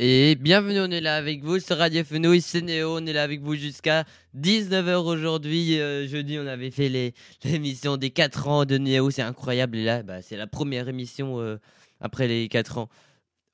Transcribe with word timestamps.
Et 0.00 0.36
bienvenue, 0.36 0.78
on 0.78 0.90
est 0.92 1.00
là 1.00 1.16
avec 1.16 1.42
vous 1.42 1.58
sur 1.58 1.76
Radio 1.76 2.04
Fenouille, 2.04 2.40
c'est 2.40 2.60
Néo, 2.60 2.98
on 2.98 3.06
est 3.06 3.12
là 3.12 3.24
avec 3.24 3.40
vous 3.40 3.56
jusqu'à 3.56 4.04
19h 4.36 4.94
aujourd'hui. 4.94 5.80
Euh, 5.80 6.06
jeudi, 6.06 6.38
on 6.38 6.46
avait 6.46 6.70
fait 6.70 6.88
l'émission 7.44 7.96
des 7.96 8.10
4 8.10 8.46
ans 8.46 8.64
de 8.64 8.78
Néo, 8.78 9.10
c'est 9.10 9.22
incroyable. 9.22 9.76
Et 9.76 9.84
là, 9.84 10.04
bah, 10.04 10.22
c'est 10.22 10.36
la 10.36 10.46
première 10.46 10.88
émission 10.88 11.40
euh, 11.40 11.56
après 12.00 12.28
les 12.28 12.48
4 12.48 12.78
ans. 12.78 12.88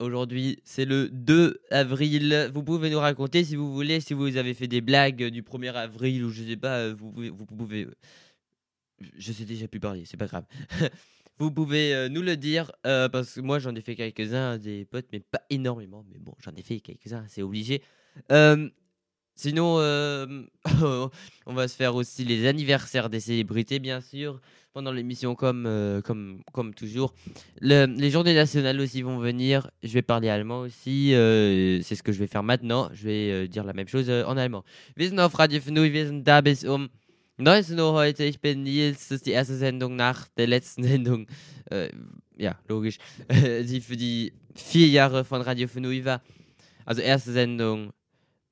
Aujourd'hui, 0.01 0.61
c'est 0.65 0.85
le 0.85 1.09
2 1.09 1.63
avril. 1.71 2.51
Vous 2.53 2.63
pouvez 2.63 2.91
nous 2.91 3.01
raconter 3.01 3.43
si 3.43 3.57
vous 3.57 3.73
voulez, 3.73 4.01
si 4.01 4.13
vous 4.13 4.37
avez 4.37 4.53
fait 4.53 4.69
des 4.69 4.83
blagues 4.83 5.25
du 5.25 5.41
1er 5.41 5.73
avril 5.73 6.25
ou 6.25 6.31
je 6.31 6.43
sais 6.43 6.59
pas, 6.59 6.77
euh, 6.77 6.95
vous 6.95 7.47
pouvez. 7.47 7.87
Je 9.17 9.33
sais 9.33 9.47
déjà 9.47 9.67
plus 9.67 9.81
parler, 9.81 10.03
c'est 10.05 10.19
pas 10.19 10.27
grave. 10.27 10.45
vous 11.39 11.51
pouvez 11.51 11.95
euh, 11.95 12.09
nous 12.09 12.23
le 12.23 12.37
dire 12.37 12.71
euh, 12.87 13.09
parce 13.09 13.35
que 13.35 13.41
moi 13.41 13.59
j'en 13.59 13.75
ai 13.75 13.81
fait 13.81 13.97
quelques-uns 13.97 14.59
des 14.59 14.85
potes, 14.85 15.07
mais 15.13 15.21
pas 15.21 15.43
énormément. 15.51 16.05
Mais 16.11 16.19
bon, 16.19 16.35
j'en 16.39 16.53
ai 16.57 16.63
fait 16.63 16.81
quelques-uns, 16.81 17.25
c'est 17.29 17.43
obligé. 17.43 17.83
Sinon, 19.37 19.79
on 21.47 21.55
va 21.55 21.67
se 21.67 21.75
faire 21.77 21.97
aussi 21.97 22.25
les 22.25 22.47
anniversaires 22.47 23.11
des 23.11 23.19
célébrités, 23.19 23.81
bien 23.81 24.01
sûr, 24.01 24.41
pendant 24.73 24.93
l'émission, 24.93 25.35
comme, 25.35 25.67
euh, 25.67 26.01
comme, 26.03 26.43
comme 26.53 26.73
toujours. 26.73 27.15
Le- 27.61 27.87
les 27.87 28.11
journées 28.11 28.35
nationales 28.35 28.79
aussi 28.79 29.03
vont 29.03 29.19
venir. 29.19 29.69
Je 29.83 29.93
vais 29.93 30.03
parler 30.03 30.29
allemand 30.29 30.61
aussi. 30.61 31.09
c'est 31.11 31.97
ce 31.97 32.03
que 32.05 32.13
je 32.13 32.21
vais 32.21 32.29
faire 32.29 32.45
maintenant. 32.45 32.91
Je 32.93 33.05
vais 33.09 33.49
dire 33.49 33.65
la 33.65 33.73
même 33.73 33.89
chose 33.89 34.09
en 34.09 34.37
allemand. 34.37 34.65
Wir 34.97 35.09
sind 35.09 35.19
auf 35.19 35.35
Radio 35.35 35.59
wir 35.67 36.23
da 36.23 36.41
bis 36.41 36.63
um 36.65 36.89
19 37.37 37.79
Uhr 37.81 37.93
heute. 37.93 38.23
Ich 38.25 38.41
bin 38.41 38.63
Nils. 38.63 39.09
Das 39.09 39.17
ist 39.17 39.27
die 39.27 39.33
erste 39.33 39.57
Sendung 39.57 39.97
nach 39.97 40.29
der 40.37 40.47
letzten 40.47 40.85
Sendung. 40.85 41.27
Äh, 41.71 41.89
ja, 42.37 42.59
logisch. 42.69 42.99
die 43.29 43.81
für 43.81 43.97
die 43.97 44.33
vier 44.55 44.89
Jahre 44.89 45.25
von 45.25 45.41
Radio 45.41 45.67
Fnui 45.67 46.05
war. 46.05 46.23
Also 46.85 47.03
erste 47.03 47.33
Sendung 47.33 47.93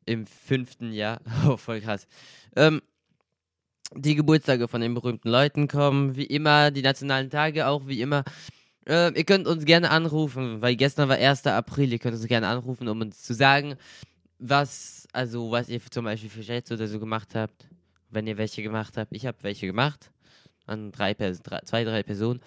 im 0.05 0.27
fünften 0.27 0.93
Jahr. 0.93 1.21
Oh, 1.47 1.57
voll 1.57 1.81
krass. 1.81 2.09
Ähm, 2.57 2.83
die 3.95 4.15
Geburtstage 4.15 4.67
von 4.69 4.81
den 4.81 4.95
berühmten 4.95 5.29
Leuten 5.29 5.69
kommen, 5.69 6.17
wie 6.17 6.25
immer, 6.25 6.71
die 6.71 6.83
nationalen 6.83 7.31
Tage 7.31 7.67
auch, 7.67 7.87
wie 7.87 8.01
immer. 8.01 8.25
Äh, 8.89 9.17
ihr 9.17 9.25
könnt 9.25 9.47
uns 9.47 9.65
gerne 9.65 9.91
anrufen, 9.91 10.61
weil 10.61 10.75
gestern 10.75 11.09
war 11.09 11.17
1. 11.17 11.47
April. 11.47 11.93
Ihr 11.93 11.99
könnt 11.99 12.17
uns 12.17 12.27
gerne 12.27 12.49
anrufen, 12.49 12.89
um 12.89 13.01
uns 13.01 13.23
zu 13.23 13.35
sagen, 13.35 13.77
was, 14.39 15.07
also 15.13 15.53
was 15.53 15.69
ihr 15.69 15.81
zum 15.89 16.05
Beispiel 16.05 16.31
für 16.31 16.43
Chats 16.43 16.73
oder 16.73 16.89
so 16.89 16.99
gemacht 16.99 17.35
habt. 17.35 17.69
Wenn 18.13 18.27
ihr 18.27 18.39
welche 18.39 18.63
gemacht 18.63 18.97
habt. 18.97 19.15
Ich 19.15 19.27
habe 19.27 19.39
welche 19.43 19.67
gemacht. 19.67 20.13
An 20.67 20.93
drei, 20.93 21.15
Pers 21.15 21.43
drei 21.43 21.61
zwei, 21.65 21.83
drei 21.83 22.03
Personen. 22.03 22.41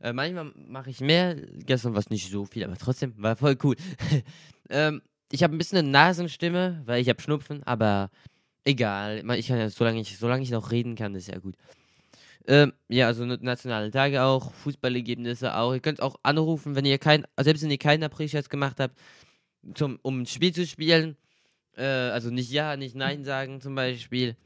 Äh, 0.00 0.12
manchmal 0.12 0.52
mache 0.56 0.90
ich 0.90 1.00
mehr. 1.00 1.36
Gestern 1.64 1.92
war 1.92 2.00
es 2.00 2.10
nicht 2.10 2.30
so 2.30 2.44
viel, 2.44 2.64
aber 2.64 2.76
trotzdem 2.76 3.14
war 3.18 3.36
voll 3.36 3.56
cool. 3.62 3.76
ähm, 4.70 5.02
ich 5.30 5.42
habe 5.42 5.54
ein 5.54 5.58
bisschen 5.58 5.78
eine 5.78 5.88
Nasenstimme, 5.88 6.82
weil 6.84 7.00
ich 7.00 7.08
habe 7.08 7.20
Schnupfen, 7.20 7.62
aber 7.64 8.10
egal. 8.64 9.22
Ich 9.36 9.48
kann 9.48 9.58
ja, 9.58 9.68
solange 9.70 10.00
ich, 10.00 10.18
solange 10.18 10.42
ich 10.42 10.50
noch 10.50 10.70
reden 10.70 10.96
kann, 10.96 11.14
ist 11.14 11.28
ja 11.28 11.38
gut. 11.38 11.54
Ähm, 12.48 12.72
ja, 12.88 13.06
also 13.06 13.24
na- 13.24 13.38
nationale 13.40 13.90
Tage 13.90 14.22
auch, 14.22 14.52
Fußballergebnisse 14.52 15.56
auch. 15.56 15.72
Ihr 15.74 15.80
könnt 15.80 16.00
auch 16.00 16.16
anrufen, 16.22 16.76
wenn 16.76 16.84
ihr 16.84 16.98
kein, 16.98 17.26
selbst 17.40 17.62
wenn 17.62 17.70
ihr 17.70 17.78
keinen 17.78 18.04
April-Scherz 18.04 18.48
gemacht 18.48 18.78
habt, 18.78 18.96
zum, 19.74 19.98
um 20.02 20.22
ein 20.22 20.26
Spiel 20.26 20.52
zu 20.52 20.66
spielen. 20.66 21.16
Äh, 21.76 21.84
also 21.84 22.30
nicht 22.30 22.50
Ja, 22.50 22.76
nicht 22.76 22.94
Nein 22.94 23.24
sagen 23.24 23.60
zum 23.60 23.74
Beispiel. 23.74 24.36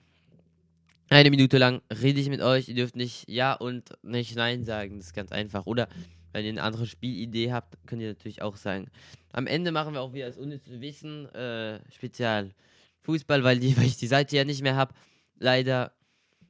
Eine 1.12 1.30
Minute 1.30 1.58
lang 1.58 1.83
rede 1.92 2.20
ich 2.20 2.28
mit 2.28 2.41
euch. 2.41 2.69
Ihr 2.69 2.77
dürft 2.77 2.94
nicht 2.94 3.28
Ja 3.28 3.55
und 3.55 3.91
nicht 4.05 4.36
Nein 4.36 4.64
sagen. 4.64 4.98
Das 4.98 5.06
ist 5.06 5.12
ganz 5.12 5.33
einfach. 5.33 5.67
Oder 5.67 5.89
wenn 6.33 6.44
ihr 6.44 6.52
eine 6.52 6.62
andere 6.62 6.86
Spielidee 6.86 7.52
habt, 7.52 7.77
könnt 7.89 8.00
ihr 8.00 8.06
natürlich 8.06 8.42
auch 8.42 8.56
sagen. 8.56 8.86
Am 9.33 9.48
Ende 9.48 9.72
machen 9.72 9.92
wir 9.92 10.02
auch 10.02 10.12
wieder 10.12 10.28
das 10.28 10.39
unnütze 10.39 10.80
Wissen 10.80 11.27
äh, 11.34 11.80
Spezial 11.91 12.55
Fußball, 13.00 13.42
weil, 13.42 13.58
die, 13.58 13.77
weil 13.77 13.86
ich 13.86 13.97
die 13.97 14.06
Seite 14.06 14.36
ja 14.36 14.44
nicht 14.44 14.62
mehr 14.62 14.77
habe. 14.77 14.94
Leider 15.34 15.92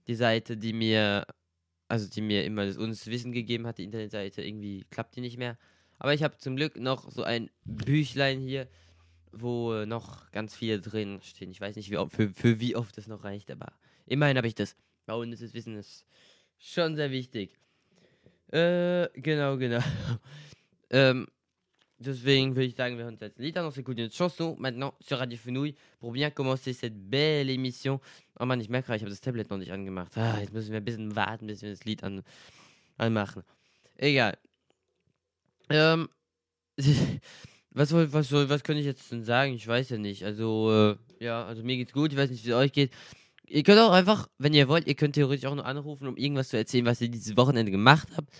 die 0.07 0.15
Seite, 0.15 0.59
die 0.59 0.75
mir, 0.75 1.27
also 1.89 2.07
die 2.11 2.21
mir 2.21 2.45
immer 2.45 2.67
das 2.67 2.77
unnütze 2.77 3.11
Wissen 3.11 3.33
gegeben 3.33 3.67
hat, 3.67 3.79
die 3.79 3.85
Internetseite, 3.85 4.43
irgendwie 4.43 4.85
klappt 4.91 5.17
die 5.17 5.23
nicht 5.23 5.39
mehr. 5.39 5.57
Aber 5.99 6.13
ich 6.13 6.23
habe 6.23 6.37
zum 6.37 6.57
Glück 6.57 6.79
noch 6.79 7.11
so 7.11 7.23
ein 7.23 7.49
Büchlein 7.65 8.41
hier, 8.41 8.69
wo 9.33 9.87
noch 9.87 10.31
ganz 10.33 10.55
viele 10.55 10.83
drin 10.83 11.21
stehen. 11.23 11.51
Ich 11.51 11.63
weiß 11.63 11.77
nicht, 11.77 11.91
wie, 11.91 11.97
für, 12.11 12.29
für 12.29 12.61
wie 12.61 12.77
oft 12.77 12.99
das 12.99 13.07
noch 13.07 13.25
reicht, 13.25 13.51
aber 13.51 13.73
immerhin 14.11 14.37
habe 14.37 14.47
ich 14.47 14.55
das. 14.55 14.77
Unnützes 15.07 15.55
Wissen 15.55 15.77
ist 15.77 16.05
schon 16.59 16.95
sehr 16.95 17.11
wichtig. 17.11 17.57
Äh, 18.53 19.09
genau, 19.15 19.57
genau. 19.57 19.81
ähm, 20.91 21.27
deswegen 21.99 22.55
würde 22.55 22.67
ich 22.67 22.77
sagen, 22.77 22.97
wir 22.97 23.05
hören 23.05 23.15
uns 23.15 23.23
jetzt 23.23 23.39
ein 23.39 23.43
Lied 23.43 23.57
an. 23.57 23.67
On 23.67 23.71
s'écoute 23.71 23.99
une 23.99 24.11
chanson 24.11 24.57
maintenant 24.59 24.95
sur 25.01 25.19
Radio 25.19 25.39
Fenouille 25.39 25.75
pour 25.99 26.13
bien 26.13 26.31
commencer 26.31 26.73
cette 26.73 26.95
belle 26.95 27.51
émission. 27.51 28.01
Oh 28.39 28.45
Mann, 28.45 28.61
ich 28.61 28.69
merke 28.69 28.87
gerade, 28.87 28.97
ich 28.99 29.03
habe 29.03 29.11
das 29.11 29.21
Tablet 29.21 29.51
noch 29.51 29.59
nicht 29.59 29.73
angemacht. 29.73 30.17
Ah, 30.17 30.39
jetzt 30.41 30.53
müssen 30.53 30.71
wir 30.71 30.79
ein 30.79 30.85
bisschen 30.85 31.17
warten, 31.17 31.47
bis 31.47 31.63
wir 31.63 31.71
das 31.71 31.85
Lied 31.85 32.05
an, 32.05 32.23
anmachen. 32.99 33.43
Egal. 33.97 34.37
Ähm, 35.69 36.09
was, 37.71 37.93
was, 37.93 38.29
soll, 38.29 38.49
was 38.49 38.63
kann 38.63 38.77
ich 38.77 38.85
jetzt 38.85 39.11
denn 39.13 39.23
sagen? 39.23 39.55
Ich 39.55 39.67
weiß 39.67 39.91
ja 39.91 39.99
nicht. 39.99 40.25
Also, 40.25 40.97
äh, 41.21 41.25
ja, 41.25 41.45
also 41.45 41.63
mir 41.63 41.77
geht's 41.77 41.93
gut. 41.93 42.13
Ich 42.13 42.19
weiß 42.19 42.31
nicht, 42.31 42.45
wie 42.45 42.51
es 42.51 42.57
euch 42.57 42.73
geht. 42.73 42.93
Ihr 43.53 43.65
könnt 43.65 43.81
auch 43.81 43.91
einfach, 43.91 44.29
wenn 44.39 44.55
ihr 44.55 44.69
wollt, 44.69 44.87
ihr 44.87 44.95
könnt 44.95 45.17
theoretisch 45.17 45.45
auch 45.45 45.55
nur 45.57 45.67
anrufen, 45.67 46.07
um 46.07 46.17
irgendwas 46.17 46.51
zu 46.51 46.57
erzählen, 46.57 46.87
was 46.87 47.01
ihr 47.01 47.09
dieses 47.09 47.37
Wochenende 47.37 47.73
gemacht 47.73 48.07
habt. 48.17 48.33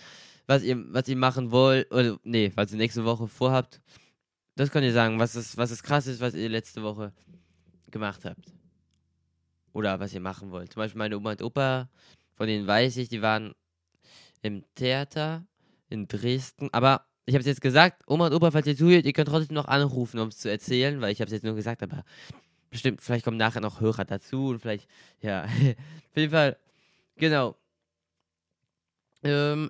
Was 0.47 0.63
ihr, 0.63 0.81
was 0.93 1.05
ihr 1.09 1.17
machen 1.17 1.51
wollt. 1.51 1.91
Oder, 1.91 2.17
nee, 2.23 2.53
was 2.55 2.71
ihr 2.71 2.77
nächste 2.77 3.03
Woche 3.03 3.27
vorhabt. 3.27 3.81
Das 4.55 4.71
könnt 4.71 4.85
ihr 4.85 4.93
sagen, 4.93 5.19
was 5.19 5.35
ist, 5.35 5.57
was 5.57 5.69
ist 5.69 5.83
krass 5.83 6.07
ist, 6.07 6.21
was 6.21 6.33
ihr 6.33 6.47
letzte 6.47 6.81
Woche 6.81 7.11
gemacht 7.91 8.23
habt. 8.23 8.53
Oder 9.73 9.99
was 9.99 10.13
ihr 10.13 10.21
machen 10.21 10.49
wollt. 10.49 10.71
Zum 10.71 10.79
Beispiel 10.79 10.99
meine 10.99 11.17
Oma 11.17 11.31
und 11.31 11.41
Opa, 11.41 11.89
von 12.35 12.47
denen 12.47 12.65
weiß 12.65 12.95
ich, 12.95 13.09
die 13.09 13.21
waren 13.21 13.53
im 14.41 14.63
Theater 14.75 15.45
in 15.89 16.07
Dresden. 16.07 16.69
Aber 16.71 17.05
ich 17.25 17.35
habe 17.35 17.41
es 17.41 17.47
jetzt 17.47 17.61
gesagt, 17.61 18.01
Oma 18.07 18.27
und 18.27 18.33
Opa, 18.33 18.51
falls 18.51 18.67
ihr 18.67 18.77
zuhört, 18.77 19.05
ihr 19.05 19.13
könnt 19.13 19.27
trotzdem 19.27 19.55
noch 19.55 19.65
anrufen, 19.65 20.21
um 20.21 20.29
es 20.29 20.37
zu 20.37 20.49
erzählen, 20.49 21.01
weil 21.01 21.11
ich 21.11 21.19
habe 21.19 21.27
es 21.27 21.33
jetzt 21.33 21.43
nur 21.43 21.55
gesagt, 21.55 21.83
aber 21.83 22.05
bestimmt. 22.71 22.99
Euh, 29.25 29.67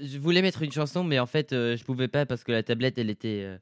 Je 0.00 0.18
voulais 0.18 0.42
mettre 0.42 0.62
une 0.62 0.72
chanson, 0.72 1.04
mais 1.04 1.18
en 1.18 1.26
fait, 1.26 1.52
euh, 1.52 1.76
je 1.76 1.84
pouvais 1.84 2.08
pas 2.08 2.26
parce 2.26 2.44
que 2.44 2.52
la 2.52 2.62
tablette, 2.62 2.98
elle 2.98 3.10
était, 3.10 3.42
euh, 3.44 3.58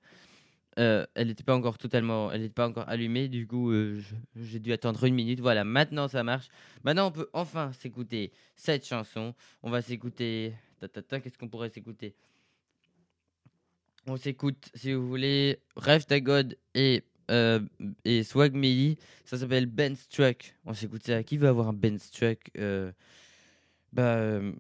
euh, 0.79 1.07
elle 1.15 1.29
n'était 1.29 1.45
pas 1.45 1.55
encore 1.57 1.79
totalement, 1.79 2.31
elle 2.33 2.43
n'était 2.43 2.55
pas 2.55 2.69
encore 2.69 2.89
allumée. 2.89 3.29
Du 3.29 3.47
coup, 3.47 3.73
j'ai 4.37 4.61
dû 4.61 4.73
attendre 4.73 5.05
une 5.05 5.15
minute. 5.15 5.41
Voilà, 5.41 5.65
maintenant 5.65 6.09
ça 6.09 6.23
marche. 6.23 6.49
Maintenant, 6.85 7.09
on 7.09 7.13
peut 7.13 7.29
enfin 7.33 7.73
s'écouter 7.73 8.33
cette 8.57 8.87
chanson. 8.87 9.35
On 9.63 9.71
va 9.71 9.83
s'écouter. 9.83 10.55
Qu'est-ce 10.81 11.39
qu'on 11.39 11.49
pourrait 11.49 11.71
s'écouter? 11.71 12.15
On 14.07 14.17
s'écoute, 14.17 14.71
si 14.75 14.93
vous 14.93 15.07
voulez, 15.07 15.59
Rêve 15.77 16.05
ta 16.07 16.21
God 16.21 16.57
et, 16.75 17.05
euh, 17.31 17.61
et 18.05 18.25
Swag. 18.25 18.57
Ça 19.25 19.39
s'appelle 19.39 19.67
Ben's 19.67 20.09
Truck. 20.09 20.55
On 20.67 20.75
s'écoute 20.75 21.05
ça. 21.05 21.23
Qui 21.23 21.37
veut 21.37 21.49
avoir 21.49 21.69
un 21.69 21.73
Ben's 21.73 22.11
Truck 22.11 22.39
Euh, 22.59 22.91
Bah, 23.93 24.17
euh, 24.17 24.53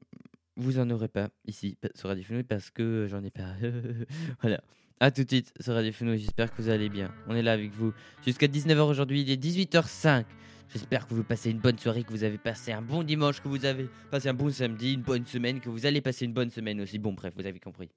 vous 0.56 0.78
en 0.78 0.88
aurez 0.90 1.08
pas 1.08 1.30
ici 1.46 1.76
sur 1.94 2.08
Radio 2.10 2.42
parce 2.44 2.70
que 2.70 3.06
j'en 3.10 3.24
ai 3.24 3.30
pas. 3.30 3.54
voilà. 4.42 4.60
À 5.00 5.10
tout 5.10 5.24
de 5.24 5.28
suite 5.28 5.52
sur 5.58 5.74
Radio. 5.74 5.92
J'espère 6.16 6.54
que 6.54 6.62
vous 6.62 6.68
allez 6.68 6.88
bien. 6.88 7.12
On 7.26 7.34
est 7.34 7.42
là 7.42 7.52
avec 7.52 7.72
vous 7.72 7.92
jusqu'à 8.24 8.46
19h 8.46 8.82
aujourd'hui. 8.82 9.22
Il 9.22 9.30
est 9.30 9.42
18h05. 9.42 10.24
J'espère 10.72 11.06
que 11.06 11.14
vous 11.14 11.24
passez 11.24 11.50
une 11.50 11.58
bonne 11.58 11.78
soirée, 11.78 12.02
que 12.04 12.10
vous 12.10 12.24
avez 12.24 12.38
passé 12.38 12.72
un 12.72 12.80
bon 12.80 13.02
dimanche, 13.02 13.42
que 13.42 13.48
vous 13.48 13.64
avez 13.66 13.88
passé 14.10 14.28
un 14.28 14.34
bon 14.34 14.50
samedi, 14.50 14.94
une 14.94 15.02
bonne 15.02 15.26
semaine, 15.26 15.60
que 15.60 15.68
vous 15.68 15.84
allez 15.84 16.00
passer 16.00 16.24
une 16.24 16.32
bonne 16.32 16.50
semaine 16.50 16.80
aussi. 16.80 16.98
Bon, 16.98 17.12
bref, 17.12 17.34
vous 17.36 17.44
avez 17.46 17.60
compris. 17.60 17.90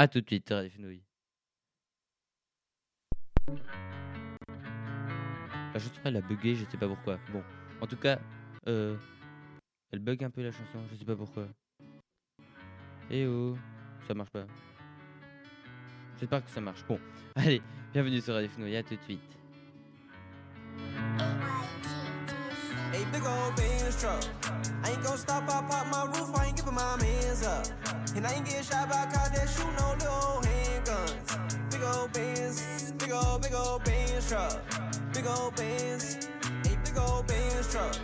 À 0.00 0.06
tout 0.06 0.20
de 0.20 0.26
suite 0.28 0.46
sur 0.46 0.54
Radio 0.54 0.70
Fenouil. 0.70 1.02
La 5.74 5.80
chanson 5.80 6.00
elle 6.04 6.18
a 6.18 6.20
bugué, 6.20 6.54
je 6.54 6.64
sais 6.66 6.76
pas 6.76 6.86
pourquoi. 6.86 7.18
Bon, 7.32 7.42
en 7.80 7.86
tout 7.88 7.96
cas, 7.96 8.20
euh, 8.68 8.96
elle 9.90 9.98
bug 9.98 10.22
un 10.22 10.30
peu 10.30 10.44
la 10.44 10.52
chanson, 10.52 10.78
je 10.92 10.94
sais 10.94 11.04
pas 11.04 11.16
pourquoi. 11.16 11.48
Eh 13.10 13.26
oh, 13.26 13.58
ça 14.06 14.14
marche 14.14 14.30
pas. 14.30 14.46
J'espère 16.20 16.44
que 16.44 16.50
ça 16.52 16.60
marche. 16.60 16.86
Bon, 16.86 17.00
allez, 17.34 17.60
bienvenue 17.92 18.20
sur 18.20 18.34
Radio 18.34 18.50
Fenouil, 18.50 18.76
à 18.76 18.84
tout 18.84 18.94
de 18.94 19.02
suite. 19.02 19.37
big 23.12 23.24
old 23.24 23.56
Benz 23.56 24.00
truck. 24.00 24.24
I 24.84 24.90
ain't 24.90 25.02
gon' 25.02 25.18
stop, 25.18 25.44
I 25.44 25.62
pop 25.68 25.86
my 25.90 26.04
roof, 26.06 26.30
I 26.36 26.46
ain't 26.46 26.56
giving 26.56 26.74
my 26.74 26.96
mans 26.96 27.44
up. 27.44 27.66
And 28.14 28.26
I 28.26 28.32
ain't 28.32 28.44
getting 28.44 28.62
shot 28.62 28.88
by 28.90 29.02
a 29.02 29.12
cop 29.12 29.34
that 29.34 29.48
shoot 29.48 29.72
no 29.78 29.92
little 30.00 30.40
handguns. 30.42 31.70
Big 31.70 31.82
old 31.82 32.12
Benz, 32.12 32.92
big 32.92 33.12
old, 33.12 33.42
big 33.42 33.54
old 33.54 33.84
Benz 33.84 34.28
truck. 34.28 34.60
Big 35.12 35.26
old 35.26 35.56
Benz, 35.56 36.28
a 36.44 36.76
big 36.84 36.98
old 36.98 37.26
Benz 37.26 37.72
truck. 37.72 37.96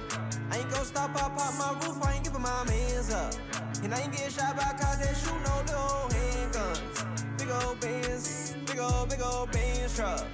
I 0.50 0.58
ain't 0.58 0.70
gon' 0.70 0.84
stop, 0.84 1.10
I 1.10 1.28
pop 1.36 1.54
my 1.58 1.86
roof, 1.86 2.04
I 2.04 2.14
ain't 2.14 2.24
giving 2.24 2.42
my 2.42 2.64
mans 2.64 3.12
up. 3.12 3.34
And 3.82 3.94
I 3.94 4.00
ain't 4.00 4.12
getting 4.12 4.30
shot 4.30 4.56
by 4.56 4.62
a 4.62 4.78
cop 4.78 4.98
that 5.00 5.16
shoot 5.16 5.40
no 5.44 5.54
little 5.66 6.08
handguns. 6.14 7.38
Big 7.38 7.50
old 7.50 7.80
Benz, 7.80 8.54
big 8.66 8.78
old, 8.78 9.08
big 9.10 9.22
old 9.22 9.50
Benz 9.52 9.96
truck. 9.96 10.24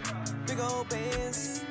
Big 0.47 0.59
old 0.61 0.89
Benz. 0.89 1.65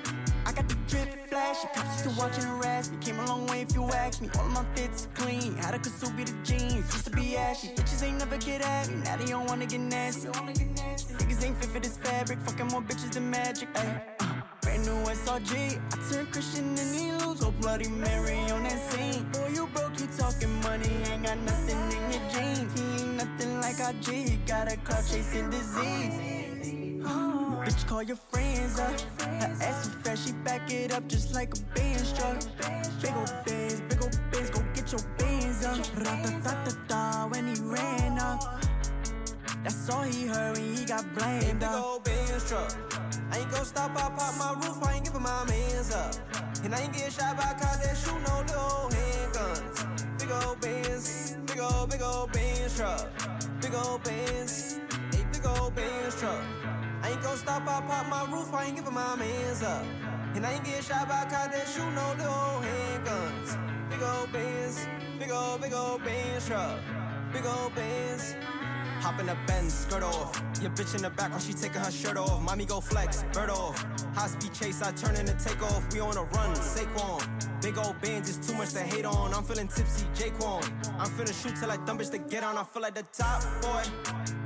I 0.49 0.51
got 0.51 0.67
the 0.67 0.75
drip 0.87 1.29
flash, 1.29 1.57
used 1.63 2.03
to 2.05 2.09
watching 2.19 2.43
harass 2.43 2.89
me. 2.89 2.97
Came 3.01 3.19
a 3.19 3.25
long 3.27 3.45
way 3.45 3.61
if 3.61 3.75
you 3.75 3.83
ask 3.83 4.19
me. 4.19 4.29
All 4.39 4.49
my 4.49 4.65
fits 4.73 5.07
clean, 5.13 5.55
had 5.57 5.75
a 5.75 5.77
Kasubi 5.77 6.25
the 6.25 6.33
jeans, 6.43 6.91
used 6.91 7.05
to 7.05 7.11
be 7.11 7.37
ashy. 7.37 7.67
Bitches 7.67 8.01
ain't 8.01 8.17
never 8.17 8.35
get 8.37 8.61
at 8.61 8.89
me, 8.89 8.95
now 9.03 9.15
they 9.17 9.25
don't 9.25 9.45
wanna 9.45 9.67
get 9.67 9.79
nasty. 9.79 10.27
Niggas 10.27 11.45
ain't 11.45 11.55
fit 11.59 11.69
for 11.69 11.79
this 11.79 11.97
fabric, 11.97 12.39
fucking 12.41 12.65
more 12.67 12.81
bitches 12.81 13.11
than 13.11 13.29
magic. 13.29 13.69
Ay, 13.75 14.01
uh, 14.21 14.41
brand 14.61 14.85
new 14.87 14.97
SRG, 15.11 15.79
I 15.93 16.11
turned 16.11 16.31
Christian 16.31 16.75
and 16.79 16.95
he 16.99 17.11
lose, 17.11 17.43
oh 17.43 17.51
Bloody 17.61 17.89
Mary 17.89 18.39
on 18.49 18.63
that 18.63 18.91
scene. 18.91 19.29
Boy, 19.31 19.51
you 19.53 19.67
broke, 19.67 19.99
you 19.99 20.07
talking 20.17 20.53
money, 20.61 20.89
ain't 21.11 21.25
got 21.27 21.37
nothing 21.37 21.77
in 21.95 22.11
your 22.11 22.25
jeans. 22.33 22.73
He 22.73 23.03
ain't 23.03 23.17
nothing 23.17 23.61
like 23.61 23.79
our 23.81 23.93
G, 24.01 24.23
he 24.29 24.37
got 24.47 24.71
a 24.71 24.77
clout 24.77 25.05
chasing 25.11 25.51
disease. 25.51 26.48
Oh, 27.05 27.61
bitch, 27.65 27.87
call 27.87 28.03
your 28.03 28.17
friends 28.17 28.79
up. 28.79 28.99
Her 29.21 29.55
ass 29.61 29.85
so 29.85 29.91
fast, 30.03 30.27
she 30.27 30.33
back 30.33 30.71
it 30.71 30.93
up 30.93 31.07
just 31.07 31.33
like 31.33 31.53
a 31.55 31.61
Benz 31.73 32.13
truck. 32.13 32.39
Big 33.01 33.11
ol' 33.11 33.25
Benz, 33.45 33.81
big 33.81 34.01
ol' 34.01 34.09
Benz, 34.31 34.49
go 34.49 34.61
get 34.73 34.91
your 34.91 35.01
Benz 35.17 35.65
up. 35.65 35.77
Ra-ta-ta-ta-ta 35.97 37.27
when 37.31 37.47
he 37.47 37.61
ran 37.61 38.19
up. 38.19 38.63
That's 39.63 39.89
all 39.89 40.03
he 40.03 40.27
heard 40.27 40.57
when 40.57 40.75
he 40.75 40.85
got 40.85 41.05
blamed 41.15 41.63
up. 41.63 41.71
Big 41.71 41.83
ol' 41.83 41.99
Benz 41.99 42.49
truck. 42.49 42.73
I 43.31 43.39
ain't 43.39 43.51
gon' 43.51 43.65
stop, 43.65 43.91
I 43.91 44.09
pop 44.09 44.37
my 44.37 44.53
roof, 44.65 44.83
I 44.83 44.95
ain't 44.95 45.05
giving 45.05 45.21
my 45.21 45.45
mans 45.45 45.93
up. 45.93 46.15
And 46.63 46.75
I 46.75 46.81
ain't 46.81 46.93
get 46.93 47.13
shot 47.13 47.37
by 47.37 47.53
cops 47.53 47.77
that 47.77 47.95
shoot 47.95 48.19
no 48.27 48.39
little 48.41 48.89
handguns. 48.91 50.19
Big 50.19 50.31
ol' 50.31 50.55
Benz, 50.55 51.37
big 51.45 51.59
ol' 51.59 51.87
big 51.87 52.01
ol' 52.01 52.27
Benz 52.27 52.75
truck. 52.75 53.07
Big 53.61 53.73
ol' 53.73 53.99
Benz, 53.99 54.79
a 54.91 55.25
big 55.31 55.45
ol' 55.45 55.71
Benz 55.71 56.19
truck. 56.19 56.58
I 57.09 57.13
ain't 57.13 57.23
gon' 57.23 57.37
stop, 57.37 57.63
I 57.63 57.81
pop 57.81 58.05
my 58.05 58.31
roof, 58.31 58.53
I 58.53 58.65
ain't 58.65 58.75
giving 58.75 58.93
my 58.93 59.15
mans 59.15 59.63
up. 59.63 59.83
And 60.35 60.45
I 60.45 60.53
ain't 60.53 60.63
get 60.63 60.83
shot 60.83 61.09
by 61.09 61.25
cops 61.25 61.57
that 61.57 61.67
shoot 61.67 61.89
no 61.95 62.13
little 62.19 62.61
handguns. 62.61 63.89
Big 63.89 64.03
old 64.03 64.31
Benz, 64.31 64.87
big 65.17 65.31
old, 65.31 65.59
big 65.59 65.73
old 65.73 66.03
Benz 66.03 66.45
truck. 66.45 66.77
Big 67.33 67.47
old 67.47 67.73
Benz. 67.73 68.35
Hop 69.01 69.19
in 69.19 69.27
the 69.27 69.37
Benz, 69.47 69.73
skirt 69.73 70.03
off. 70.03 70.41
Your 70.61 70.71
bitch 70.71 70.93
in 70.95 71.01
the 71.01 71.09
back 71.09 71.31
while 71.31 71.39
she 71.39 71.53
taking 71.53 71.81
her 71.81 71.91
shirt 71.91 72.17
off. 72.17 72.41
Mommy 72.41 72.65
go 72.65 72.81
flex, 72.81 73.23
bird 73.31 73.49
off. 73.49 73.81
High 74.13 74.27
speed 74.27 74.53
chase, 74.53 74.81
I 74.81 74.91
turn 74.91 75.15
take 75.37 75.61
off. 75.63 75.93
We 75.93 76.01
on 76.01 76.17
a 76.17 76.23
run, 76.23 76.55
Saquon. 76.55 77.61
Big 77.61 77.77
old 77.77 77.99
bands 78.01 78.29
is 78.29 78.37
too 78.45 78.53
much 78.55 78.71
to 78.73 78.79
hate 78.79 79.05
on. 79.05 79.33
I'm 79.33 79.43
feeling 79.43 79.67
tipsy, 79.67 80.05
Jaquan. 80.13 80.63
I'm 80.97 81.09
finna 81.09 81.33
shoot 81.41 81.55
till 81.59 81.71
I 81.71 81.77
dumb 81.85 81.97
bitch 81.97 82.11
to 82.11 82.17
get 82.17 82.43
on. 82.43 82.57
I 82.57 82.63
feel 82.63 82.81
like 82.81 82.95
the 82.95 83.03
top 83.13 83.43
boy. 83.61 83.83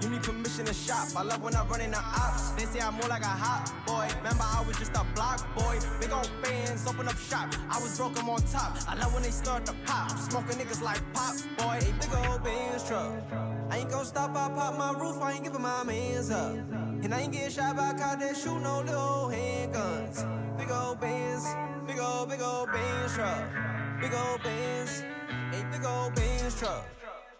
You 0.01 0.09
need 0.09 0.23
permission 0.23 0.65
to 0.65 0.73
shop. 0.73 1.07
I 1.15 1.23
love 1.23 1.41
when 1.41 1.55
I 1.55 1.65
run 1.65 1.81
in 1.81 1.91
the 1.91 1.97
ops. 1.97 2.51
They 2.51 2.65
say 2.65 2.79
I'm 2.81 2.95
more 2.95 3.07
like 3.07 3.21
a 3.21 3.25
hot 3.25 3.71
boy. 3.85 4.07
Remember, 4.17 4.43
I 4.43 4.63
was 4.67 4.77
just 4.77 4.91
a 4.95 5.03
block 5.15 5.39
boy. 5.55 5.79
Big 5.99 6.11
old 6.11 6.29
bands, 6.43 6.87
open 6.87 7.07
up 7.07 7.17
shop. 7.17 7.53
I 7.69 7.79
was 7.81 7.97
broke, 7.97 8.19
I'm 8.19 8.29
on 8.29 8.41
top. 8.43 8.77
I 8.87 8.95
love 8.95 9.13
when 9.13 9.23
they 9.23 9.31
start 9.31 9.65
to 9.67 9.73
pop. 9.85 10.11
Smoking 10.11 10.57
niggas 10.57 10.81
like 10.81 11.01
pop 11.13 11.35
boy. 11.57 11.79
Big 11.99 12.13
old 12.13 12.43
bands 12.43 12.87
truck. 12.87 13.52
I 13.69 13.77
ain't 13.79 13.89
gon' 13.89 14.05
stop, 14.05 14.31
I 14.31 14.49
pop 14.49 14.77
my 14.77 14.91
roof, 14.99 15.21
I 15.21 15.33
ain't 15.33 15.43
giving 15.43 15.61
my 15.61 15.83
mans 15.83 16.29
up. 16.31 16.55
And 17.03 17.13
I 17.13 17.21
ain't 17.21 17.33
get 17.33 17.51
shot 17.51 17.75
by 17.75 17.93
cops 17.93 18.23
that 18.23 18.37
shoot 18.37 18.59
no 18.59 18.79
little 18.81 19.29
handguns. 19.31 20.57
Big 20.57 20.71
old 20.71 20.99
bands, 20.99 21.45
big 21.87 21.99
old, 21.99 22.29
big 22.29 22.41
old 22.41 22.71
bands 22.71 23.13
truck. 23.15 23.43
Big 23.99 24.13
old 24.13 24.43
bands, 24.43 25.03
a 25.51 25.63
big 25.71 25.85
old 25.85 26.15
bands 26.15 26.59
truck. 26.59 26.85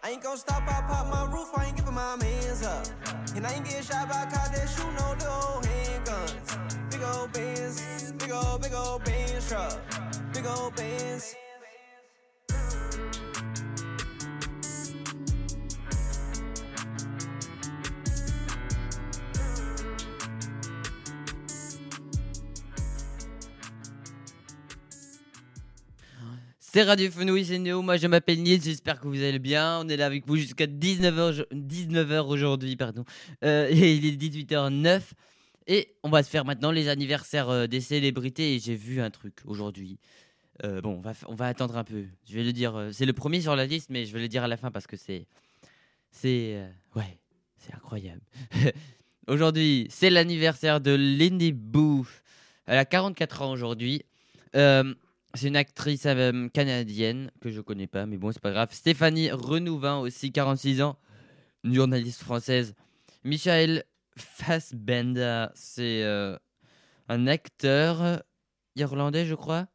I 0.02 0.10
ain't 0.10 0.22
gon' 0.22 0.36
stop, 0.36 0.62
I 0.62 0.82
pop 0.86 1.06
my 1.08 1.32
roof, 1.32 1.48
I 1.56 1.66
ain't 1.66 1.76
giving 1.76 1.94
my 1.94 2.16
mans 2.16 2.62
up. 2.62 2.86
And 3.34 3.46
I 3.46 3.52
ain't 3.52 3.64
get 3.64 3.84
shot 3.84 4.08
by 4.08 4.24
cops 4.24 4.50
that 4.50 4.68
shoot 4.68 4.92
no 4.98 5.10
little 5.12 5.62
handguns. 5.62 6.90
Big 6.90 7.02
old 7.02 7.32
bands, 7.32 8.12
big 8.12 8.32
old, 8.32 8.62
big 8.62 8.74
old 8.74 9.04
bands 9.04 9.48
truck. 9.48 9.80
Big 10.32 10.46
old 10.46 10.74
bands. 10.76 11.36
C'est 26.74 26.82
Radio 26.82 27.08
Fenouille, 27.08 27.44
c'est 27.44 27.60
Néo, 27.60 27.82
moi 27.82 27.98
je 27.98 28.08
m'appelle 28.08 28.42
Nils, 28.42 28.60
j'espère 28.60 28.98
que 28.98 29.06
vous 29.06 29.22
allez 29.22 29.38
bien. 29.38 29.78
On 29.78 29.88
est 29.88 29.96
là 29.96 30.06
avec 30.06 30.26
vous 30.26 30.34
jusqu'à 30.34 30.66
19h, 30.66 31.46
19h 31.52 32.26
aujourd'hui, 32.26 32.74
pardon. 32.74 33.04
Euh, 33.44 33.68
et 33.70 33.94
il 33.94 34.04
est 34.04 34.20
18h09. 34.20 35.02
Et 35.68 35.94
on 36.02 36.10
va 36.10 36.24
se 36.24 36.30
faire 36.30 36.44
maintenant 36.44 36.72
les 36.72 36.88
anniversaires 36.88 37.48
euh, 37.48 37.68
des 37.68 37.80
célébrités. 37.80 38.56
Et 38.56 38.58
j'ai 38.58 38.74
vu 38.74 39.00
un 39.00 39.10
truc 39.10 39.34
aujourd'hui. 39.44 40.00
Euh, 40.64 40.80
bon, 40.80 41.00
on 41.28 41.34
va, 41.36 41.46
attendre 41.46 41.76
un 41.76 41.84
peu. 41.84 42.06
Je 42.28 42.34
vais 42.34 42.42
le 42.42 42.52
dire, 42.52 42.88
c'est 42.90 43.06
le 43.06 43.12
premier 43.12 43.40
sur 43.40 43.54
la 43.54 43.66
liste, 43.66 43.90
mais 43.90 44.04
je 44.04 44.12
vais 44.12 44.18
le 44.18 44.26
dire 44.26 44.42
à 44.42 44.48
la 44.48 44.56
fin 44.56 44.72
parce 44.72 44.88
que 44.88 44.96
c'est. 44.96 45.28
C'est. 46.10 46.60
ouais, 46.96 47.20
c'est 47.56 47.72
incroyable. 47.72 48.22
aujourd'hui, 49.28 49.86
c'est 49.90 50.10
l'anniversaire 50.10 50.80
de 50.80 50.90
Lindy 50.90 51.52
Booth. 51.52 52.24
Elle 52.66 52.78
a 52.78 52.84
44 52.84 53.42
ans 53.42 53.52
aujourd'hui. 53.52 54.02
Euh, 54.56 54.94
c'est 55.34 55.48
une 55.48 55.56
actrice 55.56 56.06
euh, 56.06 56.48
canadienne 56.48 57.30
que 57.40 57.50
je 57.50 57.60
connais 57.60 57.86
pas, 57.86 58.06
mais 58.06 58.16
bon, 58.16 58.32
c'est 58.32 58.40
pas 58.40 58.52
grave. 58.52 58.68
Stéphanie 58.72 59.30
Renouvin 59.30 59.98
aussi, 59.98 60.32
46 60.32 60.82
ans, 60.82 60.98
une 61.64 61.74
journaliste 61.74 62.22
française. 62.22 62.74
Michael 63.24 63.84
Fassbender, 64.16 65.46
c'est 65.54 66.02
euh, 66.04 66.36
un 67.08 67.26
acteur 67.26 68.22
irlandais, 68.76 69.26
je 69.26 69.34
crois. 69.34 69.66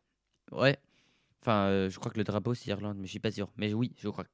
Ouais. 0.51 0.77
Enfin, 1.41 1.67
euh, 1.67 1.89
je 1.89 1.99
crois 1.99 2.11
que 2.11 2.17
le 2.17 2.23
drapeau 2.23 2.53
c'est 2.53 2.69
Irlande, 2.69 2.97
mais 2.99 3.05
je 3.05 3.11
suis 3.11 3.19
pas 3.19 3.31
sûr. 3.31 3.49
Mais 3.57 3.73
oui, 3.73 3.93
je 3.97 4.09
crois. 4.09 4.25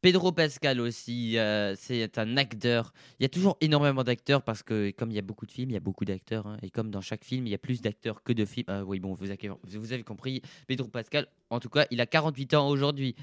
Pedro 0.00 0.30
Pascal 0.30 0.80
aussi, 0.80 1.38
euh, 1.38 1.74
c'est 1.76 2.18
un 2.18 2.36
acteur. 2.36 2.92
Il 3.18 3.24
y 3.24 3.26
a 3.26 3.28
toujours 3.28 3.56
énormément 3.60 4.04
d'acteurs 4.04 4.42
parce 4.42 4.62
que 4.62 4.92
comme 4.92 5.10
il 5.10 5.16
y 5.16 5.18
a 5.18 5.22
beaucoup 5.22 5.44
de 5.44 5.50
films, 5.50 5.70
il 5.70 5.74
y 5.74 5.76
a 5.76 5.80
beaucoup 5.80 6.04
d'acteurs. 6.04 6.46
hein, 6.46 6.56
et 6.62 6.70
comme 6.70 6.90
dans 6.90 7.00
chaque 7.00 7.24
film, 7.24 7.48
il 7.48 7.50
y 7.50 7.54
a 7.54 7.58
plus 7.58 7.80
d'acteurs 7.80 8.22
que 8.22 8.32
de 8.32 8.44
films. 8.44 8.66
Ah 8.68 8.84
oui, 8.84 9.00
bon, 9.00 9.14
vous 9.14 9.30
avez, 9.30 10.04
compris. 10.04 10.40
Pedro 10.68 10.86
Pascal, 10.86 11.26
en 11.50 11.58
tout 11.58 11.68
cas, 11.68 11.86
il 11.90 12.00
a 12.00 12.06
48 12.06 12.54
ans 12.54 12.68
aujourd'hui. 12.68 13.16